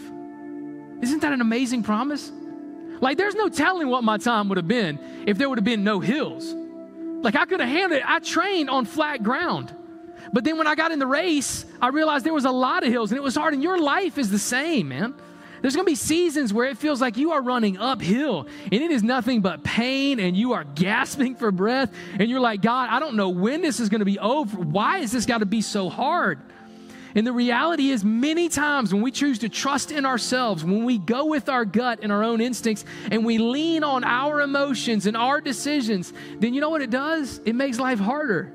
Isn't 1.01 1.21
that 1.21 1.33
an 1.33 1.41
amazing 1.41 1.83
promise? 1.83 2.31
Like, 3.01 3.19
there's 3.19 3.35
no 3.35 3.49
telling 3.49 3.89
what 3.89 4.05
my 4.05 4.19
time 4.19 4.49
would 4.49 4.59
have 4.59 4.69
been 4.69 5.01
if 5.27 5.37
there 5.37 5.49
would 5.49 5.59
have 5.59 5.65
been 5.65 5.83
no 5.83 5.99
hills. 5.99 6.55
Like, 7.25 7.35
I 7.35 7.47
could 7.47 7.61
have 7.61 7.69
handled 7.69 8.01
it. 8.01 8.09
I 8.09 8.21
trained 8.21 8.71
on 8.71 8.85
flat 8.85 9.23
ground. 9.23 9.75
But 10.33 10.45
then 10.45 10.57
when 10.59 10.67
I 10.67 10.77
got 10.77 10.93
in 10.93 10.99
the 10.99 11.07
race, 11.07 11.65
I 11.81 11.89
realized 11.89 12.25
there 12.25 12.33
was 12.33 12.45
a 12.45 12.53
lot 12.53 12.85
of 12.85 12.93
hills 12.93 13.11
and 13.11 13.19
it 13.19 13.23
was 13.23 13.35
hard. 13.35 13.55
And 13.55 13.63
your 13.63 13.79
life 13.79 14.19
is 14.19 14.31
the 14.31 14.39
same, 14.39 14.89
man. 14.89 15.15
There's 15.63 15.77
going 15.77 15.87
to 15.87 15.91
be 15.91 15.97
seasons 15.97 16.53
where 16.53 16.69
it 16.69 16.77
feels 16.77 17.01
like 17.01 17.17
you 17.17 17.31
are 17.31 17.41
running 17.41 17.79
uphill 17.79 18.49
and 18.65 18.75
it 18.75 18.91
is 18.91 19.05
nothing 19.05 19.41
but 19.41 19.63
pain 19.63 20.19
and 20.19 20.37
you 20.37 20.55
are 20.55 20.65
gasping 20.65 21.37
for 21.37 21.53
breath 21.53 21.93
and 22.19 22.29
you're 22.29 22.41
like, 22.41 22.63
God, 22.63 22.89
I 22.91 22.99
don't 22.99 23.15
know 23.15 23.29
when 23.29 23.63
this 23.63 23.79
is 23.79 23.89
going 23.89 24.01
to 24.01 24.05
be 24.05 24.19
over. 24.19 24.59
Why 24.59 24.99
has 24.99 25.13
this 25.13 25.25
got 25.25 25.39
to 25.39 25.47
be 25.47 25.63
so 25.63 25.89
hard? 25.89 26.41
And 27.15 27.25
the 27.25 27.33
reality 27.33 27.91
is, 27.91 28.03
many 28.03 28.49
times 28.49 28.93
when 28.93 29.03
we 29.03 29.11
choose 29.11 29.41
to 29.41 29.49
trust 29.49 29.93
in 29.93 30.05
ourselves, 30.07 30.65
when 30.65 30.85
we 30.85 30.99
go 30.99 31.27
with 31.27 31.49
our 31.49 31.65
gut 31.65 32.01
and 32.03 32.11
our 32.11 32.25
own 32.25 32.41
instincts, 32.41 32.87
and 33.11 33.25
we 33.25 33.37
lean 33.37 33.85
on 33.85 34.03
our 34.03 34.41
emotions 34.41 35.07
and 35.07 35.15
our 35.15 35.41
decisions, 35.41 36.13
then 36.39 36.55
you 36.55 36.63
know 36.63 36.71
what 36.71 36.81
it 36.81 36.89
does? 36.89 37.39
It 37.45 37.55
makes 37.55 37.79
life 37.79 37.99
harder. 37.99 38.51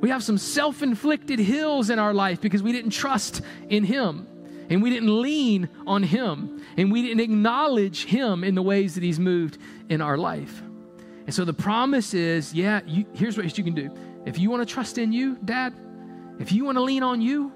We 0.00 0.08
have 0.08 0.24
some 0.24 0.38
self 0.38 0.82
inflicted 0.82 1.38
hills 1.38 1.90
in 1.90 1.98
our 1.98 2.14
life 2.14 2.40
because 2.40 2.62
we 2.62 2.72
didn't 2.72 2.92
trust 2.92 3.42
in 3.68 3.84
Him 3.84 4.26
and 4.70 4.82
we 4.82 4.88
didn't 4.88 5.20
lean 5.20 5.68
on 5.86 6.02
Him 6.02 6.62
and 6.76 6.90
we 6.90 7.02
didn't 7.02 7.20
acknowledge 7.20 8.04
Him 8.06 8.44
in 8.44 8.54
the 8.54 8.62
ways 8.62 8.94
that 8.94 9.02
He's 9.02 9.20
moved 9.20 9.58
in 9.88 10.00
our 10.00 10.16
life. 10.16 10.62
And 11.26 11.34
so 11.34 11.44
the 11.44 11.52
promise 11.52 12.14
is 12.14 12.54
yeah, 12.54 12.80
you, 12.86 13.04
here's 13.12 13.36
what 13.36 13.58
you 13.58 13.64
can 13.64 13.74
do. 13.74 13.94
If 14.24 14.38
you 14.38 14.50
want 14.50 14.66
to 14.66 14.72
trust 14.72 14.96
in 14.96 15.12
you, 15.12 15.36
Dad, 15.44 15.74
if 16.38 16.52
you 16.52 16.64
want 16.64 16.76
to 16.76 16.82
lean 16.82 17.02
on 17.02 17.20
you, 17.20 17.52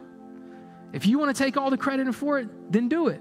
if 0.92 1.06
you 1.06 1.18
want 1.18 1.34
to 1.34 1.42
take 1.42 1.56
all 1.56 1.70
the 1.70 1.78
credit 1.78 2.12
for 2.14 2.38
it, 2.38 2.48
then 2.70 2.88
do 2.88 3.08
it. 3.08 3.20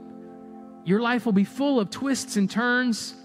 Your 0.85 0.99
life 0.99 1.25
will 1.25 1.33
be 1.33 1.45
full 1.45 1.79
of 1.79 1.89
twists 1.89 2.35
and 2.35 2.49
turns 2.49 3.15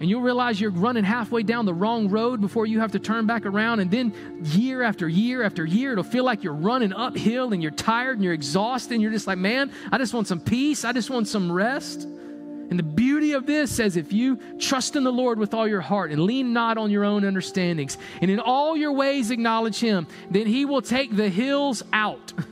and 0.00 0.08
you'll 0.08 0.22
realize 0.22 0.60
you're 0.60 0.70
running 0.70 1.02
halfway 1.02 1.42
down 1.42 1.66
the 1.66 1.74
wrong 1.74 2.08
road 2.08 2.40
before 2.40 2.66
you 2.66 2.78
have 2.80 2.92
to 2.92 3.00
turn 3.00 3.26
back 3.26 3.46
around. 3.46 3.80
And 3.80 3.90
then 3.90 4.14
year 4.44 4.82
after 4.82 5.08
year 5.08 5.42
after 5.42 5.64
year, 5.66 5.92
it'll 5.92 6.04
feel 6.04 6.24
like 6.24 6.44
you're 6.44 6.52
running 6.52 6.92
uphill 6.92 7.52
and 7.52 7.60
you're 7.60 7.72
tired 7.72 8.16
and 8.16 8.24
you're 8.24 8.32
exhausted. 8.32 8.94
And 8.94 9.02
you're 9.02 9.10
just 9.10 9.26
like, 9.26 9.38
man, 9.38 9.72
I 9.90 9.98
just 9.98 10.14
want 10.14 10.28
some 10.28 10.40
peace. 10.40 10.84
I 10.84 10.92
just 10.92 11.10
want 11.10 11.26
some 11.26 11.50
rest. 11.50 12.02
And 12.02 12.78
the 12.78 12.84
beauty 12.84 13.32
of 13.32 13.46
this 13.46 13.74
says 13.74 13.96
if 13.96 14.12
you 14.12 14.38
trust 14.60 14.94
in 14.94 15.02
the 15.02 15.10
Lord 15.10 15.38
with 15.38 15.52
all 15.52 15.66
your 15.66 15.80
heart 15.80 16.12
and 16.12 16.22
lean 16.22 16.52
not 16.52 16.78
on 16.78 16.92
your 16.92 17.04
own 17.04 17.24
understandings, 17.24 17.98
and 18.20 18.30
in 18.30 18.38
all 18.38 18.76
your 18.76 18.92
ways 18.92 19.30
acknowledge 19.32 19.80
Him, 19.80 20.06
then 20.30 20.46
He 20.46 20.64
will 20.64 20.82
take 20.82 21.14
the 21.14 21.28
hills 21.28 21.82
out. 21.92 22.32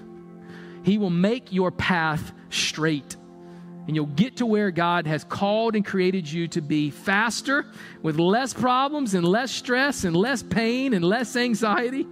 He 0.83 0.99
will 0.99 1.11
make 1.11 1.53
your 1.53 1.73
path 1.73 2.33
straight 2.49 3.17
and 3.87 3.95
you'll 3.95 4.07
get 4.07 4.39
to 4.39 4.47
where 4.47 4.71
God 4.71 5.07
has 5.07 5.25
called 5.25 5.77
and 5.77 5.85
created 5.85 6.31
you 6.31 6.49
to 6.49 6.61
be 6.61 6.91
faster, 6.91 7.67
with 8.03 8.19
less 8.19 8.53
problems 8.53 9.15
and 9.15 9.27
less 9.27 9.53
stress 9.53 10.05
and 10.05 10.17
less 10.17 10.43
pain 10.43 10.93
and 10.95 11.05
less 11.05 11.37
anxiety 11.37 12.07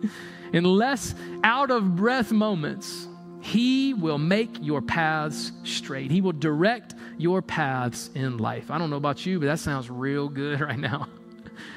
and 0.53 0.66
less 0.66 1.14
out 1.43 1.70
of 1.70 1.97
breath 1.97 2.31
moments. 2.31 3.09
He 3.41 3.93
will 3.93 4.18
make 4.18 4.57
your 4.62 4.81
paths 4.81 5.53
straight. 5.64 6.11
He 6.11 6.20
will 6.20 6.33
direct 6.33 6.95
your 7.18 7.43
paths 7.43 8.09
in 8.14 8.39
life. 8.39 8.70
I 8.70 8.79
don't 8.79 8.89
know 8.89 8.97
about 8.97 9.27
you, 9.27 9.39
but 9.39 9.47
that 9.47 9.59
sounds 9.59 9.91
real 9.91 10.29
good 10.29 10.61
right 10.62 10.79
now. 10.79 11.09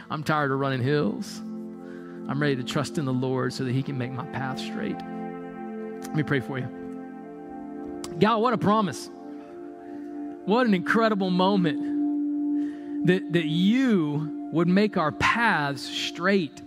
I'm 0.10 0.24
tired 0.24 0.52
of 0.52 0.60
running 0.60 0.82
hills. 0.82 1.39
I'm 1.39 2.41
ready 2.41 2.56
to 2.56 2.64
trust 2.64 2.98
in 2.98 3.06
the 3.06 3.14
Lord 3.14 3.52
so 3.52 3.64
that 3.64 3.74
He 3.74 3.84
can 3.84 3.98
make 3.98 4.12
my 4.12 4.26
path 4.28 4.60
straight. 4.60 4.95
Let 4.95 6.16
me 6.16 6.24
pray 6.24 6.39
for 6.39 6.58
you. 6.60 6.68
God, 8.20 8.38
what 8.41 8.54
a 8.54 8.58
promise. 8.58 9.10
What 10.48 10.66
an 10.66 10.74
incredible 10.74 11.30
moment 11.30 13.08
that, 13.08 13.34
that 13.34 13.45
you 13.48 14.50
would 14.54 14.70
make 14.70 14.95
our 14.95 15.12
paths 15.12 15.82
straight, 15.82 16.62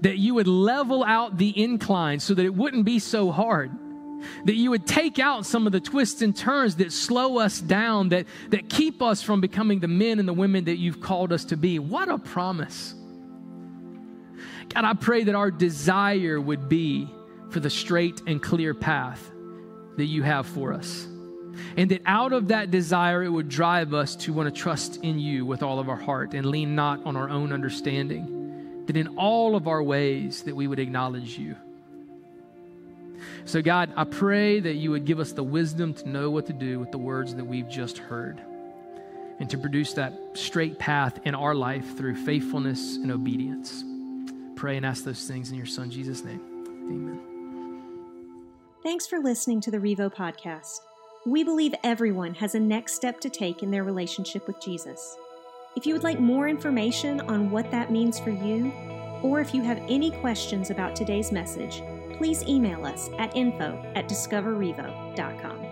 that 0.00 0.18
you 0.18 0.34
would 0.34 0.48
level 0.48 1.04
out 1.04 1.38
the 1.38 1.56
incline 1.62 2.18
so 2.18 2.34
that 2.34 2.44
it 2.44 2.52
wouldn't 2.52 2.84
be 2.84 2.98
so 2.98 3.30
hard. 3.30 3.70
That 4.46 4.56
you 4.56 4.70
would 4.70 4.84
take 4.84 5.20
out 5.20 5.46
some 5.46 5.64
of 5.64 5.72
the 5.72 5.78
twists 5.78 6.22
and 6.22 6.34
turns 6.34 6.74
that 6.76 6.90
slow 6.90 7.38
us 7.38 7.60
down, 7.60 8.08
that, 8.08 8.26
that 8.50 8.68
keep 8.68 9.00
us 9.00 9.22
from 9.22 9.40
becoming 9.40 9.78
the 9.78 9.86
men 9.86 10.18
and 10.18 10.26
the 10.26 10.32
women 10.32 10.64
that 10.64 10.78
you've 10.78 11.00
called 11.00 11.32
us 11.32 11.44
to 11.46 11.56
be. 11.56 11.78
What 11.78 12.08
a 12.08 12.18
promise. 12.18 12.96
God, 14.70 14.84
I 14.84 14.94
pray 14.94 15.22
that 15.22 15.36
our 15.36 15.52
desire 15.52 16.40
would 16.40 16.68
be 16.68 17.08
for 17.50 17.60
the 17.60 17.70
straight 17.70 18.22
and 18.26 18.42
clear 18.42 18.74
path 18.74 19.30
that 19.98 20.06
you 20.06 20.24
have 20.24 20.46
for 20.48 20.72
us. 20.72 21.06
And 21.76 21.90
that 21.90 22.02
out 22.06 22.32
of 22.32 22.48
that 22.48 22.70
desire, 22.70 23.22
it 23.22 23.28
would 23.28 23.48
drive 23.48 23.94
us 23.94 24.16
to 24.16 24.32
want 24.32 24.52
to 24.52 24.60
trust 24.60 24.98
in 24.98 25.18
you 25.18 25.44
with 25.44 25.62
all 25.62 25.78
of 25.78 25.88
our 25.88 25.96
heart 25.96 26.34
and 26.34 26.46
lean 26.46 26.74
not 26.74 27.04
on 27.04 27.16
our 27.16 27.28
own 27.28 27.52
understanding. 27.52 28.84
That 28.86 28.96
in 28.96 29.08
all 29.16 29.54
of 29.54 29.68
our 29.68 29.82
ways, 29.82 30.42
that 30.42 30.56
we 30.56 30.66
would 30.66 30.78
acknowledge 30.78 31.38
you. 31.38 31.56
So, 33.44 33.62
God, 33.62 33.92
I 33.96 34.04
pray 34.04 34.60
that 34.60 34.74
you 34.74 34.90
would 34.90 35.04
give 35.04 35.20
us 35.20 35.32
the 35.32 35.42
wisdom 35.42 35.94
to 35.94 36.08
know 36.08 36.30
what 36.30 36.46
to 36.46 36.52
do 36.52 36.78
with 36.78 36.90
the 36.90 36.98
words 36.98 37.34
that 37.34 37.44
we've 37.44 37.68
just 37.68 37.98
heard 37.98 38.40
and 39.38 39.50
to 39.50 39.58
produce 39.58 39.94
that 39.94 40.12
straight 40.34 40.78
path 40.78 41.18
in 41.24 41.34
our 41.34 41.54
life 41.54 41.96
through 41.96 42.14
faithfulness 42.14 42.96
and 42.96 43.10
obedience. 43.10 43.84
Pray 44.56 44.76
and 44.76 44.86
ask 44.86 45.04
those 45.04 45.26
things 45.26 45.50
in 45.50 45.56
your 45.56 45.66
Son, 45.66 45.90
Jesus' 45.90 46.24
name. 46.24 46.40
Amen. 46.86 47.20
Thanks 48.82 49.06
for 49.06 49.18
listening 49.18 49.60
to 49.62 49.70
the 49.70 49.78
Revo 49.78 50.12
podcast. 50.12 50.80
We 51.24 51.44
believe 51.44 51.72
everyone 51.84 52.34
has 52.34 52.56
a 52.56 52.60
next 52.60 52.94
step 52.94 53.20
to 53.20 53.30
take 53.30 53.62
in 53.62 53.70
their 53.70 53.84
relationship 53.84 54.48
with 54.48 54.60
Jesus. 54.60 55.16
If 55.76 55.86
you 55.86 55.94
would 55.94 56.02
like 56.02 56.18
more 56.18 56.48
information 56.48 57.20
on 57.20 57.48
what 57.48 57.70
that 57.70 57.92
means 57.92 58.18
for 58.18 58.30
you, 58.30 58.72
or 59.22 59.40
if 59.40 59.54
you 59.54 59.62
have 59.62 59.78
any 59.88 60.10
questions 60.10 60.70
about 60.70 60.96
today's 60.96 61.30
message, 61.30 61.80
please 62.16 62.42
email 62.42 62.84
us 62.84 63.08
at 63.18 63.36
info 63.36 63.80
at 63.94 64.08
discoverrevo.com. 64.08 65.71